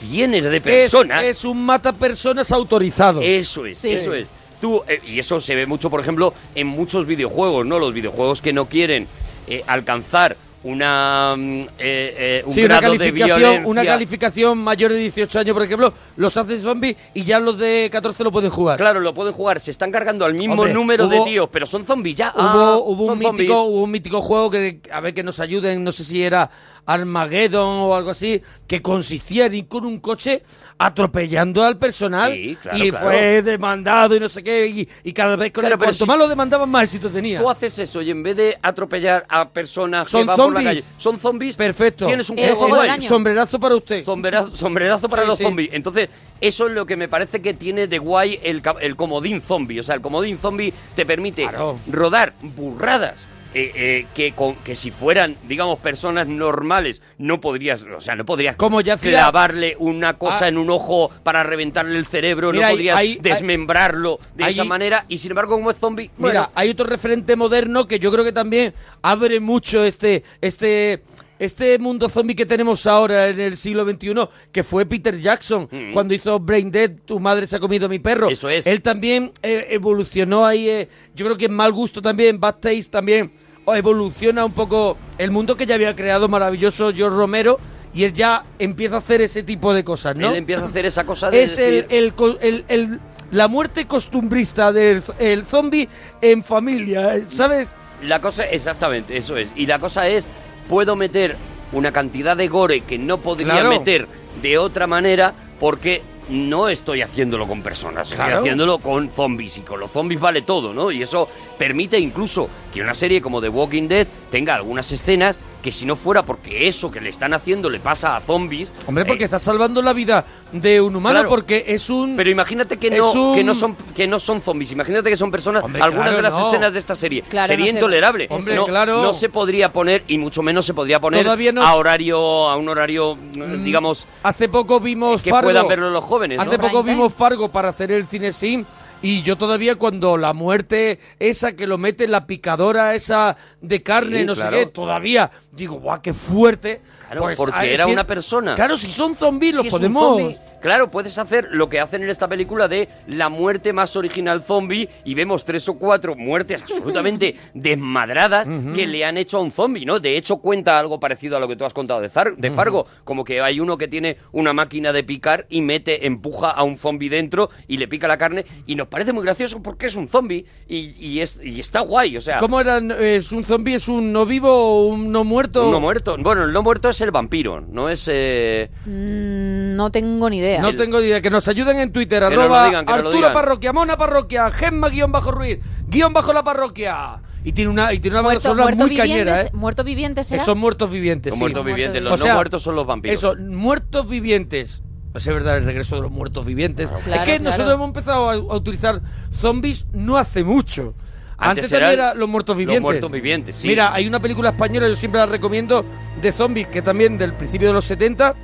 cientos 0.00 0.42
de 0.42 0.56
Es, 0.58 0.62
personas. 0.62 1.24
es 1.24 1.44
un 1.44 1.64
mata 1.66 1.92
personas 1.92 2.52
autorizado. 2.52 3.20
Eso 3.22 3.66
es, 3.66 3.78
Sí. 3.78 3.90
eso 3.90 4.14
es. 4.14 4.28
Tú, 4.60 4.82
eh, 4.86 5.00
y 5.04 5.18
eso 5.18 5.40
se 5.40 5.56
ve 5.56 5.66
mucho, 5.66 5.90
por 5.90 6.00
ejemplo, 6.00 6.32
en 6.54 6.68
muchos 6.68 7.06
videojuegos, 7.06 7.66
¿no? 7.66 7.80
Los 7.80 7.92
videojuegos 7.92 8.40
que 8.40 8.52
no 8.52 8.66
quieren 8.66 9.08
eh, 9.48 9.62
alcanzar 9.66 10.36
una 10.64 11.34
mm, 11.36 11.60
eh, 11.60 11.62
eh, 11.78 12.42
un 12.44 12.52
Sí, 12.52 12.64
una 12.64 12.76
de 12.76 12.80
calificación, 12.80 13.38
violencia. 13.38 13.66
una 13.68 13.84
calificación 13.84 14.58
mayor 14.58 14.92
de 14.92 14.98
18 14.98 15.38
años, 15.40 15.54
por 15.54 15.62
ejemplo, 15.62 15.92
los 16.16 16.36
hace 16.36 16.58
zombies 16.60 16.96
y 17.14 17.24
ya 17.24 17.38
los 17.38 17.56
de 17.58 17.88
14 17.92 18.24
lo 18.24 18.32
pueden 18.32 18.50
jugar. 18.50 18.76
Claro, 18.78 19.00
lo 19.00 19.14
pueden 19.14 19.32
jugar, 19.34 19.60
se 19.60 19.70
están 19.70 19.92
cargando 19.92 20.24
al 20.24 20.34
mismo 20.34 20.54
Hombre, 20.54 20.74
número 20.74 21.06
de 21.06 21.20
tíos, 21.22 21.48
pero 21.52 21.66
son 21.66 21.84
zombies 21.86 22.16
ya. 22.16 22.32
Hubo, 22.34 22.42
Ah, 22.42 22.76
hubo, 22.78 23.06
son 23.06 23.12
un 23.14 23.18
mítico, 23.36 23.62
hubo 23.62 23.82
un 23.82 23.90
mítico 23.90 24.20
juego 24.20 24.50
que, 24.50 24.80
a 24.92 25.00
ver 25.00 25.14
que 25.14 25.22
nos 25.22 25.38
ayuden, 25.40 25.84
no 25.84 25.92
sé 25.92 26.04
si 26.04 26.22
era 26.22 26.50
Armageddon 26.88 27.80
o 27.82 27.94
algo 27.94 28.10
así, 28.10 28.42
que 28.66 28.80
consistía 28.82 29.46
en 29.46 29.54
ir 29.54 29.68
con 29.68 29.84
un 29.84 30.00
coche 30.00 30.42
atropellando 30.78 31.64
al 31.64 31.76
personal 31.76 32.32
Sí, 32.32 32.56
claro, 32.62 32.78
y 32.78 32.90
claro. 32.90 33.06
fue 33.06 33.42
demandado 33.42 34.16
y 34.16 34.20
no 34.20 34.28
sé 34.28 34.42
qué, 34.42 34.66
y, 34.66 34.88
y 35.04 35.12
cada 35.12 35.36
vez 35.36 35.52
con 35.52 35.62
Claro, 35.62 35.74
el, 35.74 35.78
pero 35.78 35.88
cuanto 35.90 36.04
si- 36.04 36.08
más 36.08 36.18
lo 36.18 36.28
demandaban, 36.28 36.68
más 36.70 36.84
éxito 36.84 37.10
tenía. 37.10 37.40
Tú 37.40 37.50
haces 37.50 37.78
eso 37.78 38.00
y 38.00 38.10
en 38.10 38.22
vez 38.22 38.36
de 38.36 38.58
atropellar 38.62 39.24
a 39.28 39.48
personas 39.48 40.08
Son 40.08 40.22
que 40.22 40.26
van 40.28 40.36
por 40.36 40.46
la 40.52 40.60
zombies. 40.60 40.84
calle, 40.84 40.94
son 40.98 41.18
zombies. 41.20 41.56
Perfecto. 41.56 42.06
Tienes 42.06 42.30
un 42.30 42.38
El 42.38 42.44
juego 42.46 42.58
juego 42.60 42.74
guay. 42.76 42.88
del 42.88 43.00
año. 43.00 43.08
Sombrerazo 43.08 43.60
para 43.60 43.74
usted. 43.76 44.04
Sombrerazo, 44.04 44.56
sombrerazo 44.56 45.08
para 45.08 45.22
Sí, 45.22 45.28
los 45.28 45.38
sí. 45.38 45.44
zombies. 45.44 45.70
Entonces, 45.72 46.08
eso 46.40 46.66
es 46.68 46.72
lo 46.72 46.86
que 46.86 46.96
me 46.96 47.08
parece 47.08 47.42
que 47.42 47.54
tiene 47.54 47.86
de 47.86 47.98
guay 47.98 48.38
el, 48.42 48.62
el 48.80 48.96
comodín 48.96 49.40
zombie. 49.42 49.80
O 49.80 49.82
sea, 49.82 49.94
el 49.96 50.00
comodín 50.00 50.38
zombie 50.38 50.72
te 50.94 51.04
permite 51.04 51.42
Claro. 51.42 51.78
rodar 51.90 52.34
burradas. 52.40 53.26
Eh, 53.54 53.72
eh, 53.74 54.06
que, 54.14 54.32
con, 54.32 54.56
que 54.56 54.74
si 54.74 54.90
fueran, 54.90 55.36
digamos, 55.44 55.78
personas 55.80 56.26
normales, 56.26 57.00
no 57.16 57.40
podrías, 57.40 57.82
o 57.84 58.00
sea, 58.00 58.14
no 58.14 58.24
podrías 58.26 58.56
Como 58.56 58.80
ya 58.80 58.96
clavarle 58.98 59.74
una 59.78 60.18
cosa 60.18 60.44
Ah. 60.44 60.48
en 60.48 60.58
un 60.58 60.68
ojo 60.70 61.10
para 61.22 61.42
reventarle 61.42 61.98
el 61.98 62.06
cerebro, 62.06 62.52
Mira, 62.52 62.68
no 62.68 62.72
podrías 62.74 62.98
desmembrarlo 63.20 64.18
de 64.34 64.48
esa 64.48 64.64
manera, 64.64 65.04
y 65.08 65.18
sin 65.18 65.30
embargo, 65.30 65.54
como 65.54 65.70
es 65.70 65.78
zombie, 65.78 66.10
Mira, 66.18 66.32
bueno, 66.32 66.50
hay 66.54 66.70
otro 66.70 66.86
referente 66.86 67.36
moderno 67.36 67.86
que 67.86 67.98
yo 67.98 68.12
creo 68.12 68.24
que 68.24 68.32
también 68.32 68.74
abre 69.02 69.40
mucho 69.40 69.82
este, 69.84 70.24
este, 70.40 71.02
este 71.38 71.78
mundo 71.78 72.08
zombie 72.08 72.34
que 72.34 72.46
tenemos 72.46 72.86
ahora 72.86 73.28
en 73.28 73.38
el 73.40 73.56
siglo 73.56 73.84
XXI, 73.88 74.14
que 74.52 74.64
fue 74.64 74.86
Peter 74.86 75.18
Jackson, 75.18 75.68
Mm. 75.70 75.92
cuando 75.92 76.14
hizo 76.14 76.38
Brain 76.40 76.70
Dead, 76.70 76.90
tu 77.04 77.20
madre 77.20 77.46
se 77.46 77.56
ha 77.56 77.60
comido 77.60 77.86
a 77.86 77.88
mi 77.88 77.98
perro. 77.98 78.28
Eso 78.28 78.48
es. 78.48 78.66
Él 78.66 78.82
también 78.82 79.30
eh, 79.42 79.66
evolucionó 79.70 80.46
ahí, 80.46 80.68
eh, 80.68 80.88
yo 81.14 81.24
creo 81.26 81.36
que 81.36 81.44
en 81.46 81.54
mal 81.54 81.72
gusto 81.72 82.02
también, 82.02 82.40
Bad 82.40 82.56
Taste 82.56 82.84
también, 82.90 83.30
evoluciona 83.76 84.44
un 84.44 84.52
poco 84.52 84.96
el 85.18 85.30
mundo 85.30 85.56
que 85.56 85.66
ya 85.66 85.74
había 85.74 85.94
creado 85.94 86.28
maravilloso 86.28 86.92
George 86.94 87.16
Romero, 87.16 87.58
y 87.94 88.04
él 88.04 88.12
ya 88.12 88.44
empieza 88.58 88.96
a 88.96 88.98
hacer 88.98 89.20
ese 89.22 89.42
tipo 89.42 89.72
de 89.74 89.82
cosas, 89.84 90.14
¿no? 90.16 90.30
él 90.30 90.36
empieza 90.36 90.64
a 90.64 90.68
hacer 90.68 90.86
esa 90.86 91.04
cosa 91.04 91.30
de 91.30 91.42
es 91.42 91.58
el, 91.58 91.86
el, 91.90 92.12
el- 92.40 92.64
el- 92.68 93.00
la 93.30 93.46
muerte 93.48 93.86
costumbrista 93.86 94.72
del 94.72 95.02
el 95.18 95.44
zombie 95.44 95.86
en 96.22 96.42
familia, 96.42 97.18
¿sabes? 97.28 97.74
La 98.02 98.20
cosa, 98.22 98.44
exactamente, 98.44 99.16
eso 99.18 99.36
es. 99.36 99.52
Y 99.54 99.66
la 99.66 99.78
cosa 99.78 100.08
es, 100.08 100.28
puedo 100.68 100.96
meter 100.96 101.36
una 101.72 101.92
cantidad 101.92 102.36
de 102.36 102.48
gore 102.48 102.80
que 102.82 102.98
no 102.98 103.18
podría 103.18 103.52
Claro. 103.54 103.68
meter 103.70 104.06
de 104.42 104.58
otra 104.58 104.86
manera 104.86 105.34
porque 105.60 106.02
no 106.28 106.68
estoy 106.68 107.00
haciéndolo 107.00 107.46
con 107.46 107.62
personas, 107.62 108.10
estoy 108.12 108.32
haciéndolo 108.32 108.78
con 108.78 109.08
zombies 109.10 109.56
y 109.58 109.60
con 109.62 109.80
los 109.80 109.90
zombies 109.90 110.20
vale 110.20 110.42
todo, 110.42 110.74
¿no? 110.74 110.90
Y 110.90 111.02
eso 111.02 111.26
permite 111.56 111.98
incluso 111.98 112.48
que 112.72 112.82
una 112.82 112.94
serie 112.94 113.22
como 113.22 113.40
The 113.40 113.48
Walking 113.48 113.88
Dead 113.88 114.06
tenga 114.30 114.54
algunas 114.54 114.92
escenas 114.92 115.40
que 115.62 115.72
si 115.72 115.84
no 115.86 115.96
fuera 115.96 116.22
porque 116.22 116.68
eso 116.68 116.90
que 116.90 117.00
le 117.00 117.08
están 117.08 117.34
haciendo 117.34 117.68
le 117.68 117.80
pasa 117.80 118.16
a 118.16 118.20
zombies. 118.20 118.72
Hombre, 118.86 119.04
porque 119.04 119.24
eh, 119.24 119.26
está 119.26 119.38
salvando 119.38 119.82
la 119.82 119.92
vida 119.92 120.24
de 120.52 120.80
un 120.80 120.94
humano 120.94 121.14
Claro. 121.16 121.28
porque 121.30 121.64
es 121.66 121.90
un... 121.90 122.14
Pero 122.16 122.30
imagínate 122.30 122.76
que 122.76 122.90
no, 122.90 123.10
un- 123.12 123.34
que 123.34 123.42
no 123.42 123.54
son 123.54 123.76
que 123.94 124.06
no 124.06 124.18
son 124.20 124.40
zombies, 124.40 124.70
imagínate 124.72 125.10
que 125.10 125.16
son 125.16 125.30
personas. 125.32 125.64
Hombre, 125.64 125.82
algunas 125.82 126.04
claro, 126.06 126.16
de 126.16 126.22
las 126.22 126.32
no. 126.34 126.48
escenas 126.48 126.72
de 126.72 126.78
esta 126.78 126.94
serie 126.94 127.22
Claro, 127.22 127.48
sería 127.48 127.66
no 127.66 127.72
se- 127.72 127.78
intolerable. 127.78 128.26
Hombre, 128.30 128.54
no, 128.54 128.64
claro. 128.66 129.02
no 129.02 129.12
se 129.14 129.28
podría 129.28 129.72
poner 129.72 130.04
y 130.06 130.16
mucho 130.18 130.42
menos 130.42 130.64
se 130.64 130.74
podría 130.74 131.00
poner 131.00 131.24
Todavía 131.24 131.50
no- 131.52 131.62
a 131.64 131.74
horario 131.74 132.48
a 132.48 132.56
un 132.56 132.68
horario 132.68 133.16
Mm, 133.16 133.64
digamos 133.64 134.06
Hace 134.22 134.48
poco 134.48 134.80
vimos 134.80 135.22
que 135.22 135.30
Fargo. 135.30 135.48
puedan 135.50 135.66
verlo 135.68 135.90
los 135.90 136.04
jóvenes, 136.04 136.36
¿no? 136.38 136.42
Hace 136.44 136.58
poco 136.58 136.82
vimos 136.82 137.12
Fargo 137.12 137.48
para 137.48 137.70
hacer 137.70 137.90
el 137.92 138.06
cine 138.06 138.32
sim 138.32 138.64
y 139.02 139.22
yo 139.22 139.36
todavía 139.36 139.76
cuando 139.76 140.16
la 140.16 140.32
muerte 140.32 140.98
esa 141.18 141.52
que 141.54 141.66
lo 141.66 141.78
mete 141.78 142.04
en 142.04 142.10
la 142.10 142.26
picadora 142.26 142.94
esa 142.94 143.36
de 143.60 143.82
carne, 143.82 144.20
Sí, 144.20 144.24
no 144.26 144.34
claro. 144.34 144.56
sé 144.56 144.64
qué, 144.64 144.70
todavía 144.70 145.30
digo, 145.52 145.76
guau, 145.80 146.00
qué 146.02 146.12
fuerte. 146.14 146.80
Claro, 147.08 147.22
Pues, 147.22 147.38
porque 147.38 147.56
a- 147.56 147.64
era 147.66 147.84
si- 147.86 147.92
una 147.92 148.04
persona. 148.04 148.54
Claro, 148.54 148.76
si 148.76 148.90
son 148.90 149.14
zombies 149.14 149.54
los 149.54 149.64
Si 149.64 149.70
podemos... 149.70 150.34
Claro, 150.60 150.90
puedes 150.90 151.16
hacer 151.18 151.46
lo 151.52 151.68
que 151.68 151.78
hacen 151.78 152.02
en 152.02 152.10
esta 152.10 152.26
película 152.26 152.66
de 152.66 152.88
la 153.06 153.28
muerte 153.28 153.72
más 153.72 153.94
original 153.94 154.42
zombie 154.42 154.88
y 155.04 155.14
vemos 155.14 155.44
tres 155.44 155.68
o 155.68 155.74
cuatro 155.74 156.16
muertes 156.16 156.62
absolutamente 156.64 157.36
desmadradas 157.54 158.48
que 158.74 158.86
le 158.88 159.04
han 159.04 159.16
hecho 159.18 159.38
a 159.38 159.40
un 159.40 159.52
zombie, 159.52 159.86
¿no? 159.86 160.00
De 160.00 160.16
hecho, 160.16 160.38
cuenta 160.38 160.76
algo 160.78 160.98
parecido 160.98 161.36
a 161.36 161.40
lo 161.40 161.46
que 161.46 161.54
tú 161.54 161.64
has 161.64 161.72
contado 161.72 162.00
de, 162.00 162.10
Zar- 162.10 162.34
de 162.36 162.50
Fargo, 162.50 162.86
como 163.04 163.22
que 163.24 163.40
hay 163.40 163.60
uno 163.60 163.78
que 163.78 163.86
tiene 163.86 164.16
una 164.32 164.52
máquina 164.52 164.92
de 164.92 165.04
picar 165.04 165.46
y 165.48 165.60
mete, 165.62 166.06
empuja 166.06 166.50
a 166.50 166.64
un 166.64 166.76
zombie 166.76 167.08
dentro 167.08 167.50
y 167.68 167.76
le 167.76 167.86
pica 167.86 168.08
la 168.08 168.18
carne 168.18 168.44
y 168.66 168.74
nos 168.74 168.88
parece 168.88 169.12
muy 169.12 169.22
gracioso 169.24 169.62
porque 169.62 169.86
es 169.86 169.94
un 169.94 170.08
zombie 170.08 170.44
y, 170.66 170.76
y 170.98 171.20
es, 171.20 171.38
y 171.40 171.60
está 171.60 171.80
guay, 171.82 172.16
o 172.16 172.20
sea... 172.20 172.38
¿Cómo 172.38 172.60
eran? 172.60 172.90
¿Es 172.90 173.30
un 173.30 173.44
zombie? 173.44 173.74
¿Es 173.76 173.86
un 173.86 174.12
no 174.12 174.26
vivo 174.26 174.50
o 174.52 174.86
un 174.88 175.12
no 175.12 175.22
muerto? 175.22 175.66
Un 175.66 175.70
no 175.72 175.80
muerto. 175.80 176.16
Bueno, 176.18 176.42
el 176.44 176.52
no 176.52 176.62
muerto 176.64 176.88
es 176.88 176.97
el 177.00 177.10
vampiro, 177.10 177.60
no 177.60 177.88
es... 177.88 178.08
eh, 178.12 178.70
Mm, 178.86 179.76
no 179.76 179.90
tengo 179.90 180.28
ni 180.30 180.38
idea. 180.38 180.60
No 180.62 180.74
tengo 180.74 181.00
ni 181.00 181.06
idea. 181.06 181.20
Que 181.20 181.30
nos 181.30 181.46
ayuden 181.48 181.78
en 181.80 181.92
Twitter. 181.92 182.20
Que 182.22 182.24
nos 182.26 182.34
lo 182.34 182.42
arroba 182.42 182.66
digan, 182.66 182.84
que 182.86 182.92
nos 182.92 183.02
lo 183.02 183.08
Arturo 183.08 183.16
digan. 183.28 183.34
Parroquia, 183.34 183.72
Mona 183.72 183.96
Parroquia, 183.96 184.50
Gemma 184.50 184.88
guion 184.88 185.12
bajo 185.12 185.30
Ruiz, 185.30 185.58
guion 185.86 186.12
bajo 186.12 186.32
la 186.32 186.42
parroquia. 186.42 187.20
Y 187.44 187.52
tiene 187.52 187.70
una, 187.70 187.92
y 187.92 188.00
tiene 188.00 188.16
una 188.16 188.22
banda 188.22 188.40
Muerto, 188.40 188.48
sonora 188.48 188.74
muy 188.76 188.96
cañera, 188.96 189.24
vivientes, 189.32 189.46
¿eh? 189.46 189.50
muerto 189.56 189.84
vivientes 189.84 190.26
será? 190.26 190.44
Son 190.44 190.58
muertos 190.58 190.90
vivientes, 190.90 191.32
sí. 191.32 191.38
muertos 191.38 191.64
vivientes, 191.64 192.02
los 192.02 192.12
O 192.14 192.16
no 192.16 192.24
sea, 192.24 192.34
muertos 192.34 192.62
son 192.62 192.74
los 192.76 192.86
vampiros. 192.86 193.16
Eso, 193.18 193.36
muertos 193.38 194.08
vivientes. 194.08 194.82
Pues 195.12 195.26
es 195.26 195.32
verdad, 195.32 195.56
el 195.56 195.64
regreso 195.64 195.96
de 195.96 196.02
los 196.02 196.10
muertos 196.10 196.44
vivientes. 196.44 196.88
Claro, 196.88 197.22
es 197.22 197.28
que 197.28 197.36
claro. 197.38 197.44
nosotros 197.44 197.74
hemos 197.74 197.86
empezado 197.88 198.28
a, 198.28 198.34
a 198.34 198.56
utilizar 198.56 199.00
zombies 199.30 199.86
no 199.92 200.16
hace 200.18 200.44
mucho. 200.44 200.94
Antes 201.40 201.64
Antes, 201.66 201.72
eran 201.72 201.92
era 201.92 202.14
los 202.14 202.28
muertos 202.28 202.54
los 202.54 202.58
vivientes. 202.58 202.82
muertos 202.82 203.10
vivientes, 203.12 203.56
sí. 203.56 203.68
Mira, 203.68 203.94
hay 203.94 204.06
una 204.08 204.20
película 204.20 204.50
española, 204.50 204.88
yo 204.88 204.96
siempre 204.96 205.20
la 205.20 205.26
recomiendo, 205.26 205.84
de 206.20 206.32
zombies, 206.32 206.66
que 206.66 206.82
también 206.82 207.16
del 207.16 207.32
principio 207.34 207.68
de 207.68 207.74
los 207.74 207.84
70, 207.84 208.34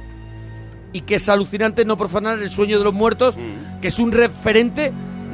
y 0.92 1.00
que 1.00 1.16
es 1.16 1.28
alucinante 1.28 1.84
no 1.84 1.96
profanar 1.96 2.38
el 2.38 2.50
sueño 2.50 2.78
de 2.78 2.84
los 2.84 2.94
muertos, 2.94 3.36
Mm. 3.36 3.80
que 3.80 3.88
es 3.88 3.98
un 3.98 4.12
referente 4.12 4.92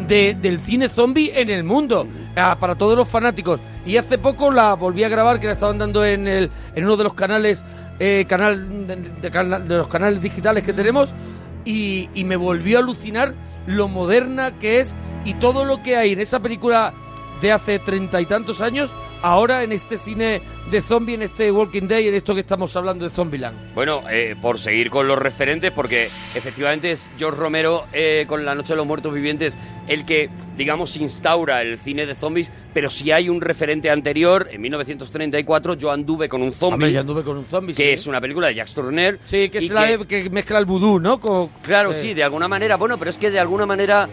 de- 0.09 0.35
del 0.41 0.59
cine 0.61 0.89
zombie 0.89 1.31
en 1.39 1.51
el 1.51 1.63
mundo, 1.63 2.07
ah, 2.35 2.57
para 2.59 2.77
todos 2.77 2.97
los 2.97 3.07
fanáticos. 3.07 3.61
Y 3.85 3.99
hace 3.99 4.17
poco 4.17 4.51
la 4.51 4.73
volví 4.75 5.05
a 5.05 5.11
grabar, 5.11 5.39
que 5.39 5.47
la 5.47 5.53
estaban 5.53 5.77
dando 5.77 6.03
en, 6.05 6.27
el, 6.27 6.51
en 6.75 6.85
uno 6.85 6.97
de 6.97 7.05
los 7.05 7.13
canales, 7.13 7.63
eh, 7.99 8.25
canal, 8.27 8.87
de, 8.87 8.97
de 9.21 9.77
los 9.77 9.89
canales 9.89 10.23
digitales 10.23 10.65
que 10.65 10.73
tenemos, 10.73 11.13
y, 11.67 12.09
y 12.15 12.25
me 12.25 12.37
volvió 12.37 12.79
a 12.79 12.81
alucinar 12.81 13.35
lo 13.67 13.87
moderna 13.87 14.59
que 14.59 14.81
es 14.81 14.95
y 15.27 15.35
todo 15.35 15.67
lo 15.67 15.83
que 15.83 15.95
hay 15.99 16.13
en 16.13 16.21
esa 16.21 16.41
película 16.41 16.95
de 17.41 17.53
hace 17.53 17.79
treinta 17.79 18.21
y 18.21 18.27
tantos 18.27 18.61
años, 18.61 18.95
ahora 19.23 19.63
en 19.63 19.73
este 19.73 19.99
cine 19.99 20.43
de 20.71 20.81
zombie, 20.83 21.15
en 21.15 21.23
este 21.23 21.51
Walking 21.51 21.89
Day, 21.89 22.07
en 22.09 22.15
esto 22.15 22.35
que 22.35 22.41
estamos 22.41 22.75
hablando 22.77 23.05
de 23.09 23.11
Zombieland. 23.15 23.75
Bueno, 23.75 24.03
eh, 24.11 24.37
por 24.41 24.59
seguir 24.59 24.89
con 24.91 25.09
los 25.09 25.19
referentes, 25.19 25.71
porque 25.73 26.05
efectivamente 26.05 26.93
es 26.93 27.11
George 27.19 27.39
Romero 27.41 27.87
eh, 27.93 28.25
con 28.29 28.45
La 28.45 28.55
Noche 28.55 28.75
de 28.75 28.77
los 28.77 28.87
Muertos 28.87 29.13
Vivientes 29.13 29.59
el 29.89 30.05
que, 30.05 30.31
digamos, 30.57 30.97
instaura 30.97 31.63
el 31.63 31.79
cine 31.79 32.07
de 32.07 32.15
zombies, 32.15 32.51
pero 32.73 32.89
si 32.89 33.11
hay 33.11 33.29
un 33.29 33.41
referente 33.41 33.91
anterior, 33.91 34.47
en 34.53 34.61
1934 34.61 35.75
yo 35.75 35.91
anduve 35.91 36.29
con 36.29 36.43
un 36.43 36.53
zombie, 36.53 36.75
Hombre, 36.75 36.93
yo 36.93 37.01
anduve 37.01 37.25
con 37.25 37.37
un 37.37 37.45
zombie, 37.45 37.75
que 37.75 37.83
sí. 37.83 37.89
es 37.91 38.07
una 38.07 38.21
película 38.21 38.47
de 38.47 38.55
Jacques 38.55 38.75
Tourneur. 38.75 39.19
Sí, 39.25 39.49
que 39.49 39.59
es 39.59 39.71
la 39.71 39.87
de- 39.87 40.07
que 40.07 40.31
mezcla 40.31 40.59
el 40.59 40.67
vudú, 40.67 41.01
¿no? 41.01 41.19
Con- 41.19 41.49
Claro, 41.63 41.91
eh, 41.91 41.95
sí, 41.95 42.15
de 42.15 42.23
alguna 42.23 42.47
manera. 42.47 42.77
Bueno, 42.77 42.97
pero 42.99 43.11
es 43.11 43.19
que 43.19 43.31
de 43.31 43.41
alguna 43.41 43.67
manera 43.67 44.09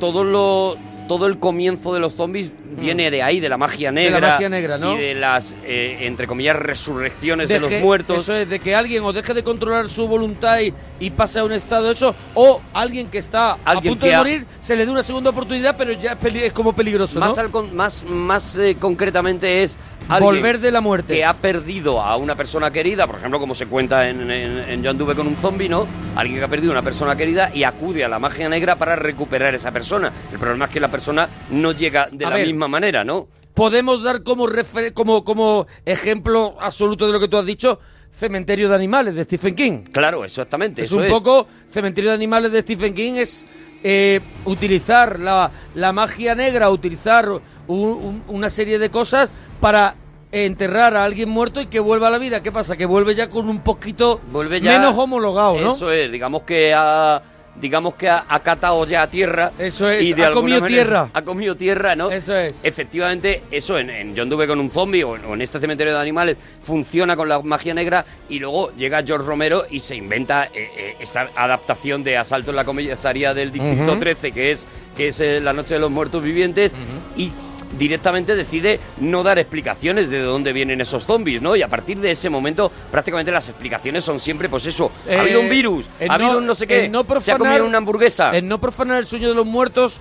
todo 0.00 0.24
lo 0.24 0.76
todo 1.08 1.26
el 1.26 1.38
comienzo 1.38 1.92
de 1.92 2.00
los 2.00 2.14
zombies 2.14 2.50
viene 2.80 3.10
de 3.10 3.22
ahí, 3.22 3.38
de 3.40 3.48
la 3.48 3.58
magia 3.58 3.90
Mm. 3.90 3.94
De 3.94 4.04
la 4.04 4.10
negra. 4.20 4.28
magia 4.34 4.48
negra, 4.48 4.78
¿no? 4.78 4.94
Y 4.96 5.00
de 5.00 5.14
las, 5.14 5.54
eh, 5.64 5.98
entre 6.02 6.26
comillas, 6.26 6.56
resurrecciones 6.56 7.48
de 7.48 7.60
los 7.60 7.70
muertos. 7.82 8.18
Eso 8.20 8.34
es, 8.34 8.48
de 8.48 8.58
que 8.60 8.74
alguien 8.74 9.02
o 9.04 9.12
deje 9.12 9.34
de 9.34 9.42
controlar 9.42 9.88
su 9.88 10.06
voluntad 10.08 10.58
y, 10.60 10.72
y 11.00 11.10
pase 11.10 11.38
a 11.40 11.44
un 11.44 11.52
estado 11.52 11.86
de 11.88 11.92
eso, 11.92 12.14
o 12.34 12.60
alguien 12.72 13.08
que 13.08 13.18
está 13.18 13.58
Alguien 13.64 13.92
a 13.92 13.94
punto 13.94 14.06
de 14.06 14.14
ha- 14.14 14.18
morir, 14.18 14.46
se 14.60 14.76
le 14.76 14.86
dé 14.86 14.90
una 14.92 15.02
segunda 15.02 15.30
oportunidad, 15.30 15.76
pero 15.76 15.92
ya 15.92 16.12
es, 16.12 16.16
peli- 16.18 16.44
es 16.44 16.52
como 16.52 16.72
peligroso, 16.74 17.18
¿no? 17.20 17.26
Más, 17.26 17.38
al 17.38 17.50
con- 17.50 17.74
más, 17.74 18.04
más 18.04 18.56
eh, 18.56 18.76
concretamente 18.80 19.62
es 19.62 19.76
alguien 20.14 20.34
Volver 20.34 20.58
de 20.60 20.70
la 20.70 20.80
muerte. 20.80 21.14
que 21.14 21.24
ha 21.24 21.34
perdido 21.34 22.00
a 22.00 22.16
una 22.16 22.34
persona 22.36 22.70
querida, 22.70 23.06
por 23.06 23.16
ejemplo, 23.16 23.38
como 23.40 23.54
se 23.54 23.66
cuenta 23.66 24.08
en, 24.08 24.30
en, 24.30 24.58
en 24.68 24.82
Yo 24.82 24.90
anduve 24.90 25.14
con 25.14 25.26
un 25.26 25.36
zombie, 25.36 25.68
¿no? 25.68 25.86
Alguien 26.16 26.38
que 26.38 26.44
ha 26.44 26.48
perdido 26.48 26.72
a 26.72 26.74
una 26.74 26.82
persona 26.82 27.16
querida 27.16 27.50
y 27.54 27.64
acude 27.64 28.04
a 28.04 28.08
la 28.08 28.18
magia 28.18 28.48
negra 28.48 28.76
para 28.76 28.96
recuperar 28.96 29.54
esa 29.54 29.70
persona. 29.72 30.12
El 30.32 30.38
problema 30.38 30.66
es 30.66 30.70
que 30.70 30.80
la 30.80 30.90
persona 30.90 31.28
no 31.50 31.72
llega 31.72 32.08
de 32.12 32.24
A 32.24 32.30
la 32.30 32.36
ver. 32.36 32.46
misma 32.46 32.68
manera, 32.68 33.04
¿no? 33.04 33.28
Podemos 33.54 34.02
dar 34.02 34.22
como, 34.22 34.46
refer- 34.46 34.92
como, 34.94 35.24
como 35.24 35.66
ejemplo 35.84 36.56
absoluto 36.60 37.06
de 37.06 37.12
lo 37.12 37.20
que 37.20 37.28
tú 37.28 37.36
has 37.36 37.44
dicho, 37.46 37.78
Cementerio 38.10 38.68
de 38.68 38.74
Animales 38.74 39.14
de 39.14 39.24
Stephen 39.24 39.54
King. 39.54 39.78
Claro, 39.92 40.24
exactamente. 40.24 40.82
Es 40.82 40.88
eso 40.88 40.98
un 40.98 41.08
poco 41.08 41.46
Cementerio 41.70 42.10
de 42.10 42.16
Animales 42.16 42.52
de 42.52 42.60
Stephen 42.60 42.92
King 42.94 43.14
es 43.16 43.44
eh, 43.84 44.20
utilizar 44.44 45.18
la, 45.18 45.50
la 45.74 45.92
magia 45.92 46.34
negra, 46.34 46.70
utilizar 46.70 47.28
un- 47.28 47.40
un- 47.68 48.22
una 48.28 48.48
serie 48.50 48.78
de 48.78 48.90
cosas 48.90 49.30
para 49.60 49.94
enterrar 50.32 50.96
a 50.96 51.04
alguien 51.04 51.28
muerto 51.28 51.60
y 51.60 51.66
que 51.66 51.78
vuelva 51.78 52.08
a 52.08 52.10
la 52.10 52.18
vida. 52.18 52.42
¿Qué 52.42 52.50
pasa? 52.50 52.76
Que 52.76 52.86
vuelve 52.86 53.14
ya 53.14 53.28
con 53.28 53.48
un 53.48 53.60
poquito 53.60 54.20
Vuelve 54.32 54.60
ya- 54.60 54.78
menos 54.78 54.96
homologado, 54.96 55.60
¿no? 55.60 55.74
Eso 55.74 55.92
es, 55.92 56.10
digamos 56.10 56.42
que 56.44 56.72
ha 56.74 57.22
digamos 57.54 57.94
que 57.96 58.08
ha, 58.08 58.24
ha 58.30 58.40
catado 58.40 58.86
ya 58.86 59.06
tierra. 59.08 59.52
Eso 59.58 59.86
es, 59.90 60.02
y 60.02 60.14
de 60.14 60.24
ha 60.24 60.32
comido 60.32 60.58
manera- 60.62 60.74
tierra. 60.84 61.08
Ha 61.12 61.20
comido 61.20 61.54
tierra, 61.54 61.94
¿no? 61.94 62.10
Eso 62.10 62.34
es. 62.34 62.54
Efectivamente, 62.62 63.42
eso 63.50 63.78
en, 63.78 63.90
en 63.90 64.14
Yo 64.14 64.22
anduve 64.22 64.46
con 64.46 64.58
un 64.58 64.70
zombie 64.70 65.04
o 65.04 65.16
en, 65.16 65.26
o 65.26 65.34
en 65.34 65.42
este 65.42 65.60
cementerio 65.60 65.92
de 65.94 66.00
animales 66.00 66.38
funciona 66.64 67.14
con 67.14 67.28
la 67.28 67.42
magia 67.42 67.74
negra 67.74 68.06
y 68.30 68.38
luego 68.38 68.72
llega 68.74 69.02
George 69.04 69.26
Romero 69.26 69.64
y 69.68 69.80
se 69.80 69.94
inventa 69.94 70.44
eh, 70.44 70.70
eh, 70.78 70.96
esta 70.98 71.28
adaptación 71.36 72.02
de 72.02 72.16
Asalto 72.16 72.50
en 72.52 72.56
la 72.56 72.64
comisaría 72.64 73.34
del 73.34 73.52
Distrito 73.52 73.90
Ujú. 73.92 74.00
13, 74.00 74.32
que 74.32 74.50
es, 74.52 74.66
que 74.96 75.08
es 75.08 75.20
eh, 75.20 75.38
La 75.38 75.52
Noche 75.52 75.74
de 75.74 75.80
los 75.80 75.90
Muertos 75.90 76.22
Vivientes, 76.24 76.72
y 77.18 77.30
directamente 77.78 78.34
decide 78.36 78.78
no 78.98 79.22
dar 79.22 79.38
explicaciones 79.38 80.10
de 80.10 80.20
dónde 80.20 80.52
vienen 80.52 80.80
esos 80.80 81.04
zombies, 81.04 81.40
¿no? 81.42 81.56
Y 81.56 81.62
a 81.62 81.68
partir 81.68 81.98
de 81.98 82.10
ese 82.10 82.28
momento 82.30 82.70
prácticamente 82.90 83.32
las 83.32 83.48
explicaciones 83.48 84.04
son 84.04 84.20
siempre 84.20 84.48
pues 84.48 84.66
eso, 84.66 84.90
Eh, 85.06 85.16
ha 85.16 85.20
habido 85.22 85.40
un 85.40 85.48
virus, 85.48 85.86
en 86.00 86.10
ha 86.10 86.14
habido 86.14 86.38
un 86.38 86.46
no 86.46 86.54
sé 86.54 86.66
qué, 86.66 86.90
se 87.20 87.32
ha 87.32 87.38
comido 87.38 87.64
una 87.66 87.78
hamburguesa. 87.78 88.36
En 88.36 88.48
no 88.48 88.60
profanar 88.60 88.98
el 88.98 89.06
sueño 89.06 89.28
de 89.28 89.34
los 89.34 89.46
muertos, 89.46 90.00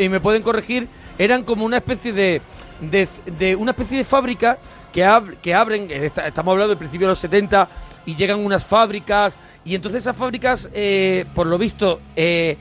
y 0.00 0.08
me 0.08 0.20
pueden 0.20 0.42
corregir, 0.42 0.88
eran 1.18 1.44
como 1.44 1.64
una 1.64 1.76
especie 1.78 2.12
de, 2.12 2.40
de, 2.80 3.08
de 3.38 3.56
una 3.56 3.72
especie 3.72 3.98
de 3.98 4.04
fábrica 4.04 4.58
que, 4.92 5.04
ab- 5.04 5.36
que 5.42 5.54
abren, 5.54 5.90
en 5.90 6.04
esta- 6.04 6.26
estamos 6.26 6.52
hablando 6.52 6.70
del 6.70 6.78
principio 6.78 7.06
de 7.06 7.12
los 7.12 7.18
70, 7.18 7.68
y 8.06 8.14
llegan 8.16 8.44
unas 8.44 8.66
fábricas, 8.66 9.36
y 9.64 9.74
entonces 9.74 10.02
esas 10.02 10.16
fábricas, 10.16 10.68
eh, 10.74 11.24
por 11.34 11.46
lo 11.46 11.56
visto, 11.58 12.00
eh, 12.16 12.56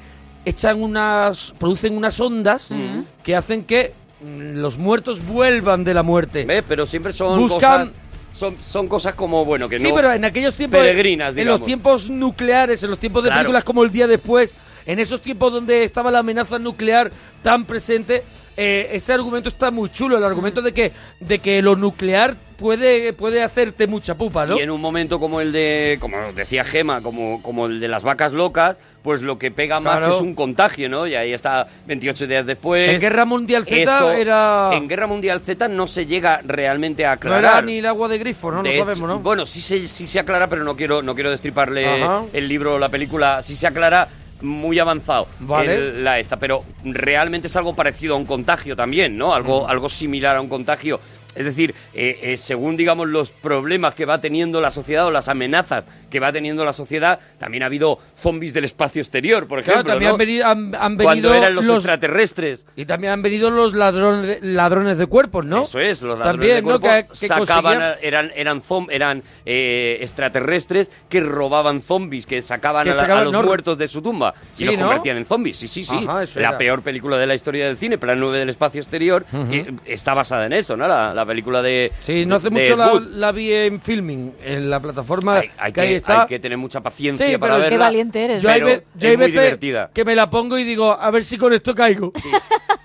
echan 0.46 0.82
unas, 0.82 1.54
producen 1.60 1.96
unas 1.96 2.20
ondas 2.20 2.68
Mm. 2.72 3.02
que 3.24 3.36
hacen 3.36 3.64
que 3.64 3.94
los 4.24 4.78
muertos 4.78 5.26
vuelvan 5.26 5.84
de 5.84 5.94
la 5.94 6.04
muerte. 6.04 6.46
¿Ves? 6.46 6.64
Pero 6.68 6.86
siempre 6.86 7.12
son 7.14 7.40
Buscan- 7.40 7.50
cosas 7.88 7.92
son, 8.34 8.56
son 8.62 8.88
cosas 8.88 9.14
como 9.16 9.44
bueno 9.44 9.68
que 9.68 9.78
Sí, 9.78 9.90
no 9.90 9.96
pero 9.96 10.12
en 10.14 10.24
aquellos 10.24 10.56
tiempos. 10.56 10.80
peregrinas, 10.80 11.30
En 11.30 11.36
digamos. 11.36 11.60
los 11.60 11.66
tiempos 11.68 12.10
nucleares, 12.10 12.82
en 12.82 12.90
los 12.92 13.00
tiempos 13.00 13.24
de 13.24 13.28
Claro. 13.30 13.40
películas 13.42 13.64
como 13.66 13.84
El 13.84 13.92
Día 13.92 14.08
Después, 14.08 14.54
en 14.86 15.00
esos 15.00 15.22
tiempos 15.22 15.52
donde 15.52 15.84
estaba 15.84 16.12
la 16.12 16.20
amenaza 16.20 16.58
nuclear 16.58 17.12
tan 17.42 17.66
presente, 17.66 18.24
eh, 18.56 18.90
ese 18.94 19.12
argumento 19.12 19.50
está 19.50 19.70
muy 19.70 19.90
chulo. 19.90 20.18
El 20.18 20.24
argumento 20.24 20.62
de 20.62 20.74
que, 20.74 20.94
de 21.20 21.40
que 21.40 21.62
lo 21.62 21.76
nuclear 21.76 22.38
puede, 22.62 23.12
puede 23.14 23.42
hacerte 23.44 23.88
mucha 23.88 24.16
pupa, 24.16 24.46
¿no? 24.46 24.58
Y 24.58 24.62
en 24.62 24.70
un 24.70 24.80
momento 24.80 25.20
como 25.20 25.42
el 25.42 25.52
de, 25.52 25.98
como 26.00 26.32
decía 26.34 26.64
Gema, 26.64 27.02
como, 27.02 27.42
como 27.42 27.66
el 27.66 27.80
de 27.80 27.88
las 27.88 28.04
vacas 28.04 28.32
locas, 28.34 28.78
pues 29.02 29.22
lo 29.22 29.40
que 29.40 29.50
pega 29.50 29.80
más 29.80 30.00
Claro. 30.00 30.16
es 30.16 30.22
un 30.22 30.36
contagio, 30.36 30.88
¿no? 30.88 31.08
Y 31.08 31.16
ahí 31.16 31.34
está 31.34 31.68
28 31.88 32.28
días 32.28 32.46
después. 32.46 32.88
En 32.92 33.00
Guerra 33.02 33.26
Mundial 33.26 33.66
Z 33.66 33.82
Esto- 33.82 34.12
era. 34.12 34.70
En 34.74 34.88
Guerra 34.88 35.08
Mundial 35.08 35.40
Z 35.42 35.68
no 35.68 35.88
se 35.88 36.06
llega 36.06 36.40
realmente 36.46 37.04
a 37.04 37.10
no 37.10 37.14
aclarar. 37.16 37.44
era 37.44 37.62
ni 37.64 37.80
el 37.80 37.86
agua 37.88 38.08
de 38.08 38.20
grifo, 38.20 38.52
¿no? 38.52 38.62
De 38.62 38.70
Lo 38.70 38.76
hecho, 38.76 38.86
sabemos, 38.86 39.10
¿no? 39.10 39.20
Bueno, 39.20 39.46
sí 39.48 39.60
se, 39.60 39.88
sí 39.88 40.06
se 40.06 40.20
aclara, 40.20 40.48
pero 40.48 40.64
no 40.64 40.76
quiero, 40.78 41.02
no 41.02 41.16
quiero 41.16 41.32
destriparle 41.32 42.04
Ajá. 42.04 42.24
el 42.32 42.48
libro 42.48 42.76
o 42.76 42.80
la 42.80 42.90
película. 42.90 43.42
Sí 43.42 43.56
se 43.56 43.66
aclara 43.66 44.08
muy 44.44 44.80
avanzado 44.80 45.28
Vale. 45.40 45.76
el- 45.76 46.04
la 46.04 46.18
esta, 46.20 46.38
pero 46.38 46.64
realmente 46.84 47.48
es 47.48 47.56
algo 47.56 47.76
parecido 47.76 48.16
a 48.16 48.18
un 48.18 48.26
contagio 48.26 48.76
también, 48.76 49.16
¿no? 49.16 49.34
Algo, 49.36 49.68
algo 49.68 49.88
similar 49.90 50.36
a 50.36 50.42
un 50.42 50.48
contagio. 50.50 51.00
Es 51.36 51.46
decir, 51.46 51.74
eh, 51.94 52.20
eh, 52.24 52.38
según 52.38 52.76
digamos 52.76 53.08
los 53.08 53.32
problemas 53.32 53.96
que 53.96 54.06
va 54.06 54.20
teniendo 54.22 54.60
la 54.62 54.72
sociedad 54.72 55.06
o 55.06 55.12
las 55.12 55.30
amenazas 55.30 55.86
que 56.10 56.20
va 56.20 56.32
teniendo 56.34 56.66
la 56.66 56.74
sociedad, 56.74 57.20
también 57.40 57.64
ha 57.64 57.68
habido 57.68 58.00
zombies 58.18 58.54
del 58.54 58.66
espacio 58.66 59.02
exterior, 59.02 59.48
por 59.48 59.62
Claro, 59.64 59.80
ejemplo. 59.80 59.94
también 59.94 60.10
¿no? 60.10 60.14
han 60.16 60.18
venido, 60.20 60.46
han, 60.48 60.76
han 60.76 60.98
Cuando 60.98 61.34
eran 61.34 61.56
los, 61.56 61.64
los 61.66 61.78
extraterrestres. 61.78 62.66
y 62.76 62.86
también 62.86 63.14
han 63.14 63.22
venido 63.22 63.50
los 63.50 63.74
ladrones 63.74 64.28
de, 64.28 64.40
ladrones 64.42 64.98
de 64.98 65.06
cuerpos, 65.08 65.46
¿no? 65.46 65.64
Eso 65.64 65.80
es, 65.80 66.02
los 66.02 66.20
ladrones 66.20 66.34
También, 66.34 66.56
de 66.56 66.62
¿no? 66.62 66.80
cuerpo 66.80 66.88
Que- 66.88 67.20
que 67.20 67.28
sacaban, 67.28 67.48
conseguían- 67.64 67.82
a- 67.82 67.94
eran 68.02 68.32
eran 68.36 68.62
zom- 68.62 68.88
eran 68.92 69.24
eh, 69.46 70.00
extraterrestres 70.02 70.92
que 71.10 71.22
robaban 71.22 71.82
zombies, 71.82 72.26
que 72.26 72.42
sacaban, 72.42 72.84
Que 72.84 72.92
a, 72.92 72.96
la- 73.08 73.20
a 73.20 73.24
los 73.24 73.34
no, 73.34 73.44
muertos 73.44 73.78
de 73.78 73.88
su 73.88 74.02
tumba 74.02 74.34
Sí, 74.54 74.64
y 74.64 74.68
los 74.68 74.78
¿no? 74.78 74.86
convertían 74.88 75.18
en 75.18 75.26
zombies. 75.26 75.58
Sí, 75.58 75.68
sí, 75.68 75.84
sí. 75.84 75.96
Ajá, 76.08 76.24
la 76.36 76.50
era. 76.50 76.58
peor 76.58 76.82
película 76.82 77.18
de 77.18 77.28
la 77.28 77.36
historia 77.36 77.66
del 77.68 77.78
cine, 77.78 77.98
Plan 77.98 78.20
9 78.20 78.40
del 78.40 78.50
espacio 78.50 78.82
exterior, 78.82 79.26
eh, 79.52 79.72
está 79.86 80.14
basada 80.14 80.46
en 80.46 80.54
eso, 80.54 80.76
¿no? 80.78 80.88
La, 80.88 81.14
la 81.14 81.21
película 81.26 81.62
de 81.62 81.92
Sí, 82.02 82.26
no 82.26 82.36
hace 82.38 82.50
de 82.50 82.60
mucho 82.62 82.76
la, 82.76 83.00
la 83.12 83.32
vi 83.32 83.52
en 83.52 83.80
filming, 83.80 84.34
en 84.44 84.70
la 84.70 84.80
plataforma 84.80 85.38
Hay, 85.40 85.50
hay 85.58 85.72
que, 85.72 85.82
que, 85.82 85.88
ahí 85.88 85.94
está. 85.96 86.22
hay 86.24 86.28
que 86.28 86.40
tener 86.40 86.58
mucha 86.58 86.82
paciencia 86.82 87.26
Sí, 87.26 87.38
para 87.38 87.54
pero- 87.56 87.64
verla. 87.64 87.70
Qué 87.78 87.80
valiente 87.84 88.24
eres. 88.26 88.44
yo 88.44 88.50
hay, 88.50 88.62
pero 88.62 88.66
ve- 88.68 88.84
yo 88.96 89.08
hay 89.08 89.14
es 89.14 89.18
muy 89.18 89.28
veces 89.28 89.42
divertida. 89.42 89.92
que 89.94 90.06
me 90.06 90.16
la 90.16 90.30
pongo 90.30 90.58
y 90.58 90.64
digo, 90.64 90.92
a 90.92 91.12
ver 91.12 91.24
si 91.24 91.38
con 91.38 91.54
esto 91.54 91.74
caigo. 91.76 92.12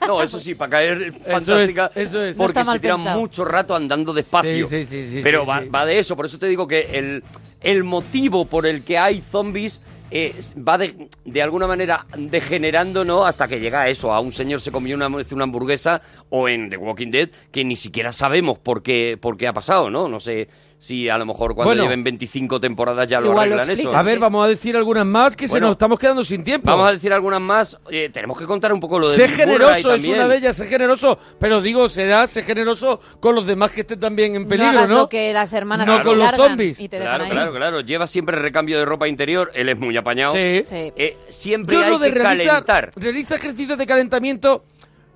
No, 0.07 0.22
eso 0.22 0.39
sí, 0.39 0.55
para 0.55 0.70
caer 0.70 1.14
fantástica. 1.28 1.91
eso 1.95 2.22
es. 2.22 2.37
No 2.37 2.45
Porque 2.45 2.61
está 2.61 2.64
mal 2.64 2.76
se 2.76 2.80
tiran 2.80 3.18
mucho 3.18 3.45
rato 3.45 3.74
andando 3.74 4.12
despacio. 4.12 4.68
Sí, 4.68 4.84
sí, 4.84 5.03
sí, 5.03 5.11
sí, 5.16 5.20
Pero 5.22 5.41
sí, 5.43 5.47
va, 5.49 5.62
sí. 5.62 5.68
va 5.68 5.84
de 5.84 5.99
eso, 5.99 6.14
por 6.16 6.26
eso 6.26 6.39
te 6.39 6.47
digo 6.47 6.68
que 6.68 6.80
el, 6.93 7.24
el 7.61 7.82
motivo 7.82 8.45
por 8.45 8.66
el 8.66 8.84
que 8.84 8.99
hay 8.99 9.20
zombies 9.20 9.80
eh, 10.11 10.34
va 10.57 10.78
de, 10.78 11.09
de 11.24 11.42
alguna 11.42 11.66
manera 11.66 12.07
degenerando, 12.16 13.04
¿no? 13.04 13.24
Hasta 13.24 13.48
que 13.48 13.61
llega 13.61 13.82
a 13.82 13.88
eso, 13.88 14.12
a 14.12 14.20
un 14.20 14.32
señor 14.32 14.61
se 14.61 14.70
comió 14.70 14.94
una, 14.96 15.09
una 15.09 15.44
hamburguesa 15.44 16.00
o 16.30 16.48
en 16.48 16.70
The 16.70 16.76
Walking 16.76 17.11
Dead 17.11 17.30
que 17.50 17.64
ni 17.64 17.76
siquiera 17.76 18.12
sabemos 18.12 18.59
por 18.59 18.82
qué, 18.82 19.18
por 19.20 19.36
qué 19.36 19.48
ha 19.48 19.52
pasado, 19.52 19.90
¿no? 19.90 20.09
No 20.09 20.20
sé 20.20 20.48
si 20.79 21.09
a 21.09 21.16
lo 21.18 21.27
mejor 21.27 21.55
cuando 21.55 21.70
Bueno. 21.70 21.83
lleven 21.85 22.05
25 22.05 22.61
temporadas 22.61 23.09
ya 23.09 23.20
lo 23.20 23.39
arreglan 23.39 23.68
eso. 23.70 23.97
A 23.97 24.03
ver, 24.03 24.14
sí. 24.16 24.20
vamos 24.20 24.45
a 24.45 24.49
decir 24.49 24.77
algunas 24.77 25.07
más 25.07 25.35
que 25.35 25.49
se 25.49 25.59
nos 25.61 25.72
estamos 25.72 25.99
quedando 25.99 26.22
sin 26.24 26.45
tiempo. 26.45 26.70
Vamos 26.70 26.89
a 26.89 26.93
decir 26.93 27.12
algunas 27.12 27.41
más. 27.41 27.79
Eh, 27.91 28.11
tenemos 28.12 28.39
que 28.39 28.45
contar 28.45 28.72
un 28.72 28.81
poco 28.81 28.99
lo 28.99 29.09
de 29.09 29.16
Sé 29.16 29.29
generoso, 29.29 29.95
es 29.95 30.05
una 30.05 30.29
de 30.29 30.37
ellas, 30.37 30.57
sé 30.57 30.66
generoso, 30.66 31.18
pero 31.41 31.61
digo, 31.61 31.89
será 31.89 32.27
sé 32.29 32.43
generoso 32.43 33.01
con 33.20 33.35
los 33.35 33.47
demás 33.47 33.70
que 33.72 33.81
estén 33.81 33.99
también 34.01 34.35
en 34.37 34.47
peligro, 34.47 34.72
no 34.72 34.79
hagas 34.79 34.91
¿no? 34.91 34.97
lo 34.99 35.09
que 35.09 35.33
las 35.33 35.53
hermanas 35.53 35.87
No 35.89 36.01
con 36.03 36.18
los 36.18 36.31
zombies. 36.37 36.79
y 36.79 36.89
te 36.89 36.99
dejan 36.99 37.09
Claro, 37.16 37.24
ahí. 37.24 37.31
claro, 37.31 37.53
claro. 37.55 37.81
Lleva 37.81 38.07
siempre 38.07 38.37
recambio 38.39 38.79
de 38.79 38.85
ropa 38.85 39.09
interior. 39.09 39.51
Él 39.55 39.68
es 39.68 39.79
muy 39.79 39.97
apañado. 39.97 40.35
Sí. 40.35 40.62
Sí. 40.66 40.93
Eh, 40.97 41.16
siempre 41.31 41.74
Yo 41.77 41.83
hay 41.85 41.91
lo 41.91 41.99
de 41.99 42.12
que 42.12 42.18
realizar, 42.18 42.64
calentar. 42.64 42.91
realiza 42.97 43.35
ejercicios 43.37 43.79
de 43.79 43.87
calentamiento, 43.87 44.64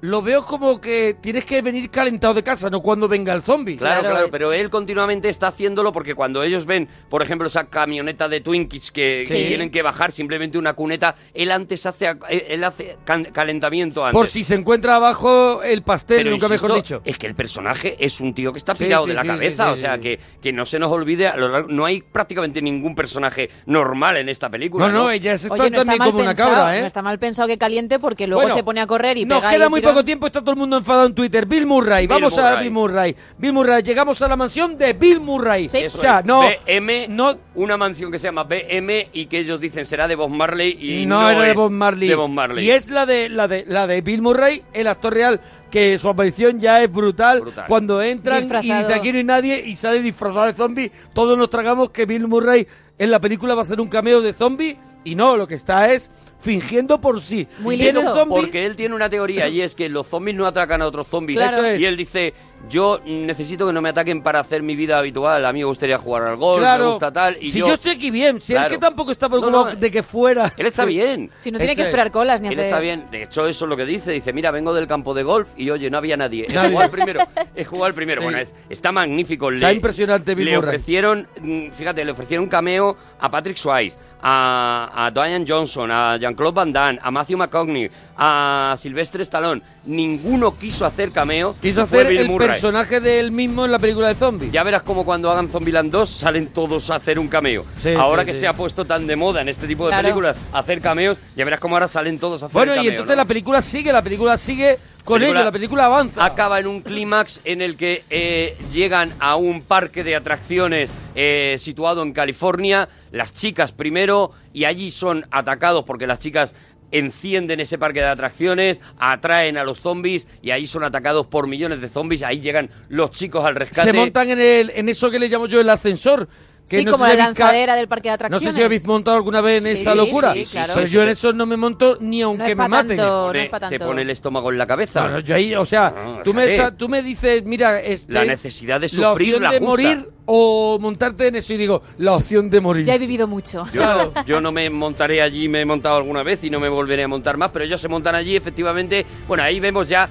lo 0.03 0.23
veo 0.23 0.45
como 0.45 0.81
que 0.81 1.17
tienes 1.21 1.45
que 1.45 1.61
venir 1.63 1.91
calentado 1.91 2.35
de 2.35 2.43
casa, 2.43 2.71
no 2.71 2.81
cuando 2.81 3.07
venga 3.09 3.33
el 3.33 3.43
zombie. 3.43 3.77
Claro, 3.77 4.01
Claro, 4.01 4.15
claro, 4.15 4.27
eh. 4.27 4.31
pero 4.33 4.53
él 4.53 4.71
continuamente 4.71 5.29
está 5.29 5.49
haciéndolo 5.49 5.93
porque 5.93 6.15
cuando 6.15 6.43
ellos 6.43 6.65
ven, 6.67 6.89
por 7.09 7.23
ejemplo, 7.23 7.47
esa 7.47 7.65
camioneta 7.65 8.29
de 8.29 8.41
Twinkies 8.41 8.91
que, 8.93 9.25
que 9.29 9.37
Sí. 9.37 9.49
tienen 9.49 9.71
que 9.71 9.83
bajar 9.83 10.13
simplemente 10.13 10.57
una 10.59 10.73
cuneta, 10.75 11.15
él 11.35 11.51
antes 11.53 11.85
hace, 11.87 12.07
eh, 12.29 12.47
él 12.51 12.65
hace 12.65 12.97
calentamiento 13.33 14.05
antes. 14.05 14.13
Por 14.15 14.27
si 14.27 14.45
se 14.45 14.55
encuentra 14.55 14.97
abajo 14.97 15.63
el 15.63 15.83
pastel, 15.83 16.19
Pero 16.19 16.31
nunca 16.31 16.47
insisto, 16.47 16.67
mejor 16.69 16.83
dicho. 16.83 17.03
Es 17.05 17.19
que 17.19 17.27
el 17.27 17.35
personaje 17.35 17.97
es 17.99 18.21
un 18.21 18.35
tío 18.35 18.53
que 18.53 18.59
está 18.59 18.75
Sí, 18.75 18.85
pirado 18.85 19.05
sí, 19.05 19.11
de 19.11 19.15
la 19.17 19.23
sí, 19.23 19.29
cabeza. 19.29 19.65
sí, 19.67 19.71
o 19.71 19.75
sí, 19.75 19.81
sea, 19.83 19.95
sí. 19.97 20.01
Que, 20.03 20.21
que 20.41 20.53
no 20.53 20.67
se 20.67 20.79
nos 20.79 20.91
olvide, 20.91 21.29
a 21.29 21.37
lo 21.37 21.49
largo- 21.49 21.69
no 21.71 21.85
hay 21.85 22.01
prácticamente 22.03 22.63
ningún 22.63 22.95
personaje 22.95 23.51
normal 23.67 24.17
en 24.17 24.29
esta 24.29 24.49
película. 24.49 24.89
No, 24.89 24.93
no, 25.05 25.11
ella 25.11 25.35
es 25.35 25.51
Oye, 25.51 25.71
no 25.71 25.79
también 25.79 25.99
mal 25.99 26.09
como 26.09 26.21
una 26.21 26.31
pensado, 26.31 26.51
cabra, 26.55 26.77
¿eh? 26.79 26.81
no 26.81 26.87
está 26.87 27.03
mal 27.03 27.19
pensado 27.19 27.49
que 27.49 27.59
caliente 27.59 27.99
porque 27.99 28.27
luego 28.27 28.43
Bueno, 28.43 28.55
se 28.55 28.63
pone 28.65 28.81
a 28.81 28.87
correr 28.87 29.19
y 29.19 29.25
Nos 29.25 29.39
pega 29.41 29.51
queda 29.53 29.69
muy. 29.69 29.81
Poco 29.91 30.05
tiempo, 30.05 30.27
está 30.27 30.41
todo 30.41 30.53
el 30.53 30.57
mundo 30.57 30.77
enfadado 30.77 31.07
en 31.07 31.15
Twitter. 31.15 31.47
Bill 31.47 31.67
Murray, 31.67 32.07
Bill 32.07 32.09
vamos 32.09 32.39
a. 32.39 32.61
Bill 32.61 32.71
Murray. 32.71 33.17
Bill 33.39 33.53
Murray, 33.53 33.83
llegamos 33.83 34.21
a 34.23 34.29
la 34.29 34.37
mansión 34.37 34.77
de 34.79 34.93
Bill 34.93 35.21
Murray. 35.21 35.69
Sí. 35.69 35.85
O 35.87 35.91
sea, 35.91 36.23
no, 36.23 36.43
BM, 36.67 37.09
no, 37.09 37.37
una 37.55 37.77
mansión 37.77 38.11
que 38.11 38.19
se 38.19 38.29
llama 38.29 38.45
BM 38.45 39.09
y 39.13 39.27
que 39.27 39.39
ellos 39.39 39.61
dicen 39.61 39.85
será 39.87 40.09
de 40.09 40.15
Bob 40.15 40.31
Marley 40.31 40.77
y 40.81 41.07
no, 41.07 41.21
no, 41.21 41.31
era 41.31 41.43
de 41.43 41.55
Bob 41.55 41.71
Marley. 41.71 42.09
de 42.09 42.15
Bob 42.15 42.31
Marley. 42.31 42.67
Y 42.67 42.71
es 42.71 42.91
la 42.91 43.07
de 43.07 43.29
la 43.29 43.49
de 43.49 43.65
la 43.67 43.87
de 43.87 44.01
Bill 44.01 44.23
Murray, 44.23 44.63
el 44.73 44.87
actor 44.87 45.15
real, 45.15 45.41
que 45.71 45.99
su 45.99 46.09
aparición 46.09 46.59
ya 46.59 46.83
es 46.83 46.91
brutal. 46.91 47.41
Brutal. 47.41 47.67
Cuando 47.69 48.03
entran 48.03 48.43
y 48.63 48.73
dice 48.73 48.95
aquí 48.95 49.13
no 49.13 49.19
hay 49.19 49.25
nadie 49.25 49.63
y 49.65 49.77
sale 49.77 50.03
disfrazado 50.03 50.47
de 50.47 50.53
zombie, 50.53 50.93
todos 51.15 51.37
nos 51.37 51.51
tragamos 51.51 51.91
que 51.91 52.07
Bill 52.07 52.29
Murray 52.29 52.67
en 52.99 53.11
la 53.11 53.21
película 53.21 53.55
va 53.55 53.63
a 53.63 53.65
hacer 53.65 53.81
un 53.81 53.89
cameo 53.89 54.21
de 54.21 54.33
zombie 54.33 54.77
y 55.05 55.15
no, 55.15 55.37
lo 55.37 55.47
que 55.47 55.55
está 55.55 55.93
es 55.93 56.11
fingiendo 56.41 57.01
por 57.01 57.21
sí. 57.21 57.47
Muy 57.59 57.77
listo. 57.77 58.01
un 58.01 58.07
zombie- 58.07 58.29
Porque 58.41 58.65
él 58.67 58.77
tiene 58.77 58.95
una 58.95 59.09
teoría 59.11 59.49
y 59.49 59.61
es 59.61 59.75
que 59.75 59.89
los 59.89 60.07
zombies 60.07 60.37
no 60.37 60.47
atacan 60.47 60.83
a 60.83 60.87
otros 60.87 61.07
zombies. 61.07 61.39
Claro. 61.39 61.57
Eso 61.59 61.67
es. 61.67 61.81
Y 61.81 61.87
él 61.87 61.97
dice, 61.97 62.35
yo 62.69 63.01
necesito 63.05 63.67
que 63.67 63.73
no 63.73 63.81
me 63.81 63.89
ataquen 63.91 64.23
para 64.23 64.41
hacer 64.41 64.63
mi 64.63 64.77
vida 64.77 64.99
habitual. 64.99 65.45
A 65.47 65.53
mí 65.53 65.61
me 65.61 65.65
gustaría 65.67 65.99
jugar 65.99 66.25
al 66.29 66.37
golf, 66.37 66.61
Claro. 66.61 66.85
me 66.85 66.91
gusta 66.91 67.13
tal. 67.13 67.37
Y 67.41 67.51
si 67.51 67.59
yo, 67.61 67.69
yo, 67.69 67.75
estoy 67.75 67.93
aquí 67.93 68.11
bien, 68.11 68.41
si 68.41 68.53
Claro. 68.53 68.67
es 68.69 68.73
que 68.73 68.79
tampoco 68.79 69.13
está 69.13 69.27
No, 69.29 69.31
preocupado 69.39 69.71
no, 69.71 69.77
de 69.77 69.91
que 69.91 70.03
fuera. 70.03 70.53
Él 70.57 70.67
está 70.67 70.85
bien. 70.85 71.31
Si 71.37 71.51
no 71.51 71.59
tiene 71.59 71.73
Eso 71.73 71.77
que 71.79 71.83
es. 71.83 71.89
esperar 71.89 72.11
colas 72.11 72.41
ni 72.41 72.49
Él 72.49 72.55
hacer... 72.55 72.65
está 72.67 72.81
bien. 72.81 73.07
De 73.11 73.23
hecho, 73.23 73.47
eso 73.47 73.65
es 73.65 73.69
lo 73.69 73.77
que 73.77 73.85
dice. 73.87 74.11
Dice, 74.13 74.33
mira, 74.33 74.51
vengo 74.51 74.73
del 74.75 74.87
campo 74.87 75.15
de 75.15 75.23
golf 75.23 75.49
y 75.57 75.71
oye, 75.71 75.91
no 75.91 75.99
había 75.99 76.17
nadie. 76.17 76.47
He 76.49 76.55
jugado 76.69 76.83
el 76.85 76.91
primero. 76.91 77.21
He 77.55 77.65
jugado 77.65 77.87
el 77.89 77.95
primero. 77.95 78.21
Sí. 78.21 78.25
Bueno, 78.25 78.39
es- 78.41 78.53
está 78.69 78.93
magnífico. 78.93 79.51
Está 79.51 79.73
impresionante 79.73 80.35
Bill 80.35 80.47
Le 80.47 80.57
Murray. 80.57 80.69
ofrecieron, 80.71 81.29
mm, 81.41 81.71
fíjate, 81.73 82.05
le 82.05 82.13
ofrecieron 82.13 82.47
cameo 82.47 82.97
a 83.19 83.31
Patrick 83.31 83.57
Swayze, 83.57 83.97
a, 84.23 84.91
a 85.07 85.11
Dwayne 85.11 85.45
Johnson, 85.49 85.91
a 85.91 86.19
Jean-Claude 86.31 86.55
Van 86.55 86.73
Damme, 86.73 86.99
a 87.03 87.11
Matthew 87.11 87.39
McConaughey, 87.39 87.91
a 88.17 88.77
Sylvester 88.79 89.21
Stallone. 89.23 89.63
Ninguno 89.87 90.57
quiso 90.57 90.87
hacer 90.87 91.11
cameo. 91.11 91.57
Quiso 91.61 91.83
hacer 91.83 92.07
Bill 92.09 92.19
el 92.21 92.29
Murray. 92.29 92.49
personaje 92.49 93.01
de 93.01 93.19
él 93.21 93.33
mismo 93.33 93.65
en 93.65 93.73
la 93.73 93.79
película 93.79 94.09
de 94.09 94.15
zombies. 94.15 94.53
Ya 94.53 94.63
verás 94.63 94.83
como 94.83 95.05
cuando 95.05 95.31
hagan 95.31 95.49
Zombieland 95.49 95.91
2 95.91 96.09
salen 96.09 96.49
todos 96.49 96.91
a 96.91 96.97
hacer 96.97 97.19
un 97.19 97.29
cameo. 97.29 97.65
Sí, 97.79 97.93
ahora 97.95 98.23
sí, 98.23 98.27
que 98.27 98.35
sí. 98.35 98.41
se 98.41 98.47
ha 98.49 98.53
puesto 98.53 98.85
tan 98.85 99.07
de 99.07 99.17
moda 99.17 99.41
en 99.41 99.49
este 99.49 99.67
tipo 99.67 99.85
de 99.87 99.91
Claro. 99.91 100.03
películas 100.05 100.39
hacer 100.53 100.81
cameos, 100.81 101.19
ya 101.37 101.45
verás 101.45 101.61
cómo 101.61 101.75
ahora 101.77 101.89
salen 101.89 102.19
todos 102.19 102.43
a 102.43 102.47
hacer 102.47 102.55
Bueno, 102.55 102.73
el 102.73 102.79
y 102.79 102.81
cameo, 102.83 102.91
entonces 102.93 103.17
¿no? 103.17 103.23
la 103.23 103.27
película 103.27 103.63
sigue, 103.63 103.93
la 103.93 104.03
película 104.03 104.37
sigue 104.37 104.79
con 105.11 105.23
ello, 105.23 105.35
la 105.35 105.53
película 105.53 105.87
avanza. 105.87 106.25
acaba 106.25 106.59
en 106.59 106.67
un 106.67 106.81
clímax 106.81 107.41
en 107.45 107.61
el 107.63 107.77
que 107.77 108.05
eh, 108.11 108.57
llegan 108.73 109.13
a 109.19 109.37
un 109.37 109.63
parque 109.63 110.05
de 110.05 110.17
atracciones 110.17 110.93
eh, 111.15 111.57
situado 111.59 112.03
en 112.03 112.13
California, 112.13 112.89
las 113.13 113.33
chicas 113.33 113.73
primero, 113.73 114.33
y 114.53 114.65
allí 114.65 114.91
son 114.91 115.27
atacados 115.31 115.85
porque 115.85 116.07
las 116.07 116.19
chicas 116.19 116.55
encienden 116.93 117.61
ese 117.61 117.79
parque 117.79 118.01
de 118.01 118.07
atracciones, 118.07 118.81
atraen 118.99 119.57
a 119.59 119.65
los 119.65 119.81
zombies 119.81 120.27
y 120.43 120.51
ahí 120.51 120.67
son 120.67 120.85
atacados 120.85 121.27
por 121.27 121.47
millones 121.47 121.81
de 121.81 121.89
zombies, 121.89 122.23
ahí 122.23 122.41
llegan 122.41 122.71
los 122.89 123.11
chicos 123.11 123.45
al 123.45 123.55
rescate. 123.55 123.91
Se 123.91 123.93
montan 123.93 124.31
en, 124.31 124.41
el, 124.41 124.73
en 124.75 124.89
eso 124.89 125.11
que 125.11 125.19
le 125.19 125.29
llamo 125.29 125.47
yo 125.47 125.61
el 125.61 125.71
ascensor. 125.71 126.29
Que 126.71 126.79
Sí, 126.79 126.85
no 126.85 126.93
como 126.93 127.05
si 127.07 127.11
la 127.17 127.25
lanzadera 127.25 127.75
del 127.75 127.89
parque 127.89 128.05
de 128.09 128.11
No 128.11 128.15
atracciones. 128.15 128.55
sé 128.55 128.61
si 128.61 128.65
habéis 128.65 128.87
montado 128.87 129.17
alguna 129.17 129.41
vez 129.41 129.59
en 129.65 129.75
Sí, 129.77 129.83
esa 129.83 129.93
locura. 129.97 130.33
sí, 130.35 130.45
claro. 130.45 130.75
Pero 130.75 130.87
yo 130.87 131.03
en 131.03 131.09
eso 131.09 131.33
no 131.33 131.45
me 131.45 131.57
monto 131.57 131.97
ni 132.01 132.23
aunque 132.23 132.45
No 132.45 132.49
es 132.51 132.57
me 132.57 132.69
maten. 132.69 132.97
tanto. 132.97 133.27
Pone- 133.27 133.39
no 133.41 133.45
es 133.45 133.51
pa' 133.51 133.69
te 133.69 133.79
pone 133.81 134.03
el 134.03 134.11
estómago 134.11 134.53
en 134.53 134.59
la 134.59 134.67
cabeza. 134.69 135.03
No, 135.03 135.15
no, 135.15 135.19
yo 135.19 135.35
ahí, 135.35 135.53
o 135.57 135.67
sea, 135.67 135.91
No, 135.91 136.23
tú, 136.23 136.33
me 136.33 136.45
está- 136.55 136.71
tú 136.77 136.89
me 136.89 137.03
dices, 137.03 137.43
mira, 137.45 137.81
este, 137.81 138.13
La 138.13 138.25
necesidad 138.25 138.81
de 138.81 138.87
la 138.87 138.89
sufrir 139.11 139.35
opción 139.35 139.43
la 139.43 139.51
de 139.51 139.59
justa. 139.59 139.69
morir 139.71 140.09
o 140.27 140.79
montarte 140.81 141.27
en 141.27 141.35
eso 141.35 141.53
y 141.55 141.57
digo, 141.57 141.83
la 141.99 142.13
opción 142.15 142.49
de 142.49 142.61
morir. 142.61 142.85
Ya 142.87 142.95
he 142.95 142.99
vivido 142.99 143.27
mucho. 143.27 143.65
Yo, 143.73 144.13
yo 144.25 144.41
no 144.41 144.53
me 144.53 144.71
montaré 144.71 145.23
allí, 145.23 145.49
me 145.49 145.63
he 145.63 145.65
montado 145.65 145.97
alguna 145.97 146.23
vez 146.23 146.45
y 146.45 146.51
no 146.51 146.61
me 146.61 146.69
volveré 146.69 147.03
a 147.03 147.09
montar 147.09 147.37
más, 147.37 147.51
pero 147.51 147.65
ellos 147.65 147.81
se 147.81 147.89
montan 147.89 148.15
allí, 148.15 148.37
efectivamente. 148.37 149.05
Bueno, 149.27 149.43
ahí 149.43 149.59
vemos 149.59 149.89
ya, 149.89 150.09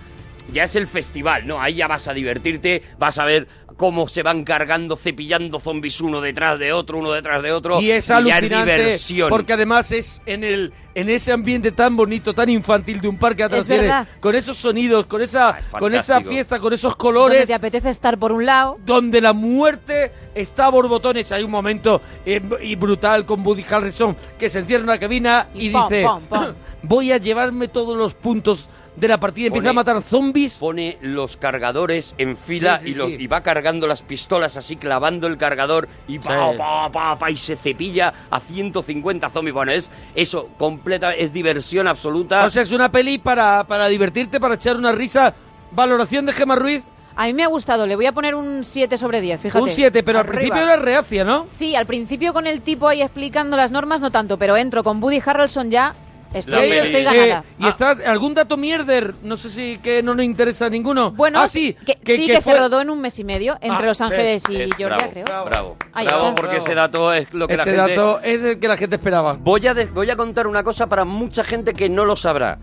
ya 0.52 0.66
es 0.66 0.76
el 0.76 0.88
festival, 0.88 1.48
¿no? 1.48 1.62
Ahí 1.62 1.76
ya 1.76 1.88
vas 1.88 2.08
a 2.10 2.14
divertirte, 2.14 2.82
vas 2.98 3.18
a 3.18 3.24
ver 3.24 3.48
cómo 3.80 4.10
se 4.10 4.24
van 4.24 4.44
cargando, 4.44 4.98
cepillando 4.98 5.58
zombies 5.62 6.02
uno 6.02 6.20
detrás 6.20 6.60
de 6.60 6.74
otro, 6.74 6.98
uno 6.98 7.12
detrás 7.14 7.42
de 7.42 7.54
otro. 7.54 7.80
Y 7.80 7.92
es 7.92 8.12
alucinante 8.12 8.76
diversión. 8.76 9.30
porque 9.30 9.54
además 9.54 9.92
es 9.94 10.22
en 10.26 10.44
el 10.44 10.74
en 10.96 11.08
ese 11.08 11.32
ambiente 11.32 11.72
tan 11.72 11.96
bonito, 11.96 12.34
tan 12.34 12.50
infantil 12.50 13.00
de 13.00 13.08
un 13.08 13.18
parque 13.18 13.44
de 13.44 13.48
Es 13.48 13.64
atracciones, 13.64 13.82
verdad. 13.84 14.08
con 14.20 14.36
esos 14.36 14.58
sonidos, 14.58 15.06
con 15.06 15.22
esa 15.22 15.56
Ay, 15.56 15.64
con 15.80 15.96
esa 15.96 16.20
fiesta, 16.20 16.60
con 16.60 16.74
esos 16.74 16.92
Donde 16.92 16.98
colores, 16.98 17.48
te 17.48 17.54
apetece 17.54 17.90
estar 17.90 18.18
por 18.20 18.34
un 18.34 18.46
lado. 18.46 18.78
donde 18.86 19.22
la 19.22 19.32
muerte 19.32 20.12
está 20.36 20.66
a 20.66 20.70
borbotones. 20.70 21.32
Hay 21.32 21.44
un 21.44 21.52
momento 21.52 22.02
eh, 22.26 22.42
y 22.62 22.76
brutal 22.76 23.26
con 23.26 23.48
Woody 23.48 23.64
Harrison 23.70 24.14
que 24.38 24.50
se 24.50 24.60
encierra 24.60 24.82
en 24.82 24.90
una 24.90 25.00
cabina 25.00 25.48
y, 25.54 25.68
Y 25.68 25.72
pom, 25.72 25.88
dice, 25.88 26.04
pom, 26.04 26.24
pom. 26.28 26.46
voy 26.84 27.14
a 27.14 27.18
llevarme 27.18 27.70
todos 27.70 27.96
los 27.96 28.14
puntos 28.14 28.68
de 28.96 29.08
la 29.08 29.20
partida. 29.20 29.48
Empieza 29.48 29.64
Pone- 29.64 29.70
a 29.70 29.74
matar 29.74 30.02
zombies. 30.02 30.58
Pone 30.58 30.98
los 31.02 31.38
cargadores 31.38 32.16
en 32.18 32.36
fila 32.36 32.80
Sí, 32.80 32.86
sí, 32.86 32.92
y, 32.92 32.96
lo- 32.96 33.08
sí. 33.08 33.18
y 33.20 33.28
va 33.28 33.42
cargando 33.42 33.88
las 33.88 34.02
pistolas 34.02 34.58
así, 34.58 34.76
clavando 34.76 35.28
el 35.28 35.38
cargador 35.38 35.88
y 36.08 36.20
pa, 36.20 36.52
Sí. 36.52 36.58
pa, 36.58 36.92
pa, 36.92 37.18
pa, 37.20 37.32
y 37.32 37.38
se 37.38 37.56
cepilla 37.56 38.14
a 38.30 38.40
150 38.40 39.30
zombies. 39.30 39.54
Bueno, 39.54 39.72
es 39.72 39.90
eso, 40.16 40.50
completa, 40.58 41.14
es 41.14 41.32
diversión 41.32 41.88
absoluta. 41.88 42.46
O 42.46 42.50
sea, 42.50 42.62
es 42.64 42.72
una 42.72 42.92
peli 42.92 43.18
para, 43.18 43.64
para 43.66 43.88
divertirte, 43.88 44.40
para 44.40 44.56
echar 44.56 44.76
una 44.78 44.92
risa. 44.92 45.34
Valoración 45.72 46.26
de 46.26 46.34
Gemma 46.34 46.56
Ruiz, 46.56 46.84
A 47.16 47.26
mí 47.26 47.34
me 47.34 47.44
ha 47.44 47.48
gustado, 47.48 47.86
le 47.86 47.98
voy 47.98 48.06
a 48.06 48.14
poner 48.14 48.34
un 48.34 48.64
7 48.64 48.98
sobre 48.98 49.20
10, 49.20 49.42
fíjate. 49.42 49.62
un 49.62 49.70
7, 49.70 50.04
pero 50.04 50.20
al 50.20 50.24
Arriba. 50.26 50.40
principio 50.40 50.64
era 50.64 50.78
reacia, 50.78 51.26
¿no? 51.26 51.48
Sí, 51.52 51.76
al 51.76 51.86
principio 51.86 52.32
con 52.32 52.48
el 52.48 52.62
tipo 52.62 52.88
ahí 52.88 53.02
explicando 53.02 53.58
las 53.58 53.72
normas 53.72 54.00
no 54.00 54.10
tanto, 54.10 54.38
pero 54.38 54.56
entro 54.56 54.86
con 54.86 55.04
Woody 55.04 55.22
Harrelson 55.26 55.70
ya 55.70 55.96
Estoy, 56.34 56.70
estoy 56.72 57.02
Eh, 57.02 57.04
ganada. 57.04 57.44
y 57.60 57.68
está 57.68 57.90
algún 58.06 58.36
dato 58.36 58.56
mierder, 58.56 59.16
no 59.24 59.36
sé 59.36 59.50
si 59.50 59.80
que 59.80 60.04
no 60.04 60.14
nos 60.14 60.24
interesa 60.26 60.68
a 60.68 60.70
ninguno. 60.70 61.12
Bueno, 61.12 61.40
ah, 61.42 61.48
sí, 61.50 61.76
que, 61.86 61.98
sí, 62.16 62.28
que, 62.28 62.36
se 62.36 62.42
fue- 62.52 62.58
rodó 62.60 62.82
en 62.82 62.92
un 62.92 63.02
mes 63.02 63.18
y 63.18 63.24
medio 63.24 63.54
entre 63.62 63.84
Ah, 63.84 63.86
Los 63.88 64.00
Ángeles 64.02 64.44
ves, 64.44 64.56
y 64.56 64.62
Es 64.62 64.76
Georgia, 64.76 64.98
bravo, 64.98 65.12
creo. 65.12 65.26
Bravo, 65.26 65.78
Ahí 65.92 66.06
bravo, 66.06 66.24
está. 66.26 66.36
porque 66.36 66.52
Bravo. 66.56 66.66
ese 66.66 66.76
dato 66.76 67.14
es 67.14 67.34
lo 67.34 67.48
que 67.48 67.56
Ese 67.56 67.66
la 67.76 67.84
gente... 67.86 67.96
dato 67.96 68.20
es 68.22 68.44
el 68.44 68.60
que 68.60 68.68
la 68.68 68.78
gente 68.78 68.96
esperaba. 68.98 69.34
Voy 69.34 69.66
a, 69.66 69.74
de- 69.74 69.86
voy 69.88 70.10
a 70.12 70.16
contar 70.16 70.46
una 70.46 70.64
cosa 70.64 70.88
para 70.88 71.04
mucha 71.04 71.44
gente 71.44 71.74
que 71.74 71.90
no 71.90 72.06
lo 72.06 72.16
sabrá. 72.16 72.60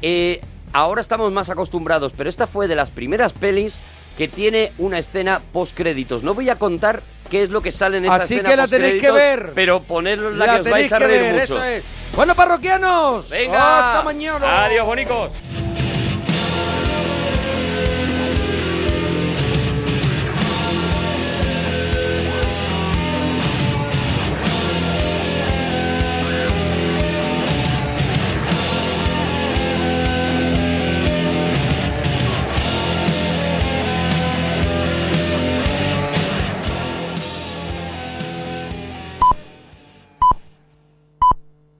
Eh, 0.00 0.40
ahora 0.72 1.00
estamos 1.00 1.30
más 1.32 1.50
acostumbrados, 1.50 2.12
pero 2.16 2.28
esta 2.30 2.46
fue 2.46 2.68
de 2.68 2.76
las 2.76 2.90
primeras 2.92 3.32
pelis 3.32 3.78
que 4.16 4.28
tiene 4.28 4.72
una 4.78 4.98
escena 4.98 5.40
post 5.52 5.76
créditos. 5.76 6.22
No 6.22 6.34
voy 6.34 6.50
a 6.50 6.56
contar 6.56 7.02
qué 7.30 7.42
es 7.42 7.50
lo 7.50 7.62
que 7.62 7.70
sale 7.72 7.96
en 7.96 8.04
esa 8.04 8.14
Así 8.16 8.34
escena 8.34 8.50
que 8.50 8.56
la 8.56 8.68
tenéis 8.68 9.00
que 9.00 9.08
postcréditos, 9.08 9.44
ver. 9.46 9.52
Pero 9.54 9.82
ponerla 9.82 10.46
La 10.46 10.54
que 10.54 10.60
os 10.60 10.70
vais 10.70 10.74
tenéis 10.74 10.92
a 10.92 10.98
que 10.98 11.06
reír 11.06 11.20
ver, 11.22 11.32
mucho. 11.32 11.44
eso 11.44 11.64
es. 11.64 11.84
Bueno, 12.14 12.34
parroquianos. 12.34 13.28
Venga. 13.28 13.88
Hasta 13.92 14.02
mañana. 14.04 14.64
Adiós, 14.64 14.86
bonicos. 14.86 15.30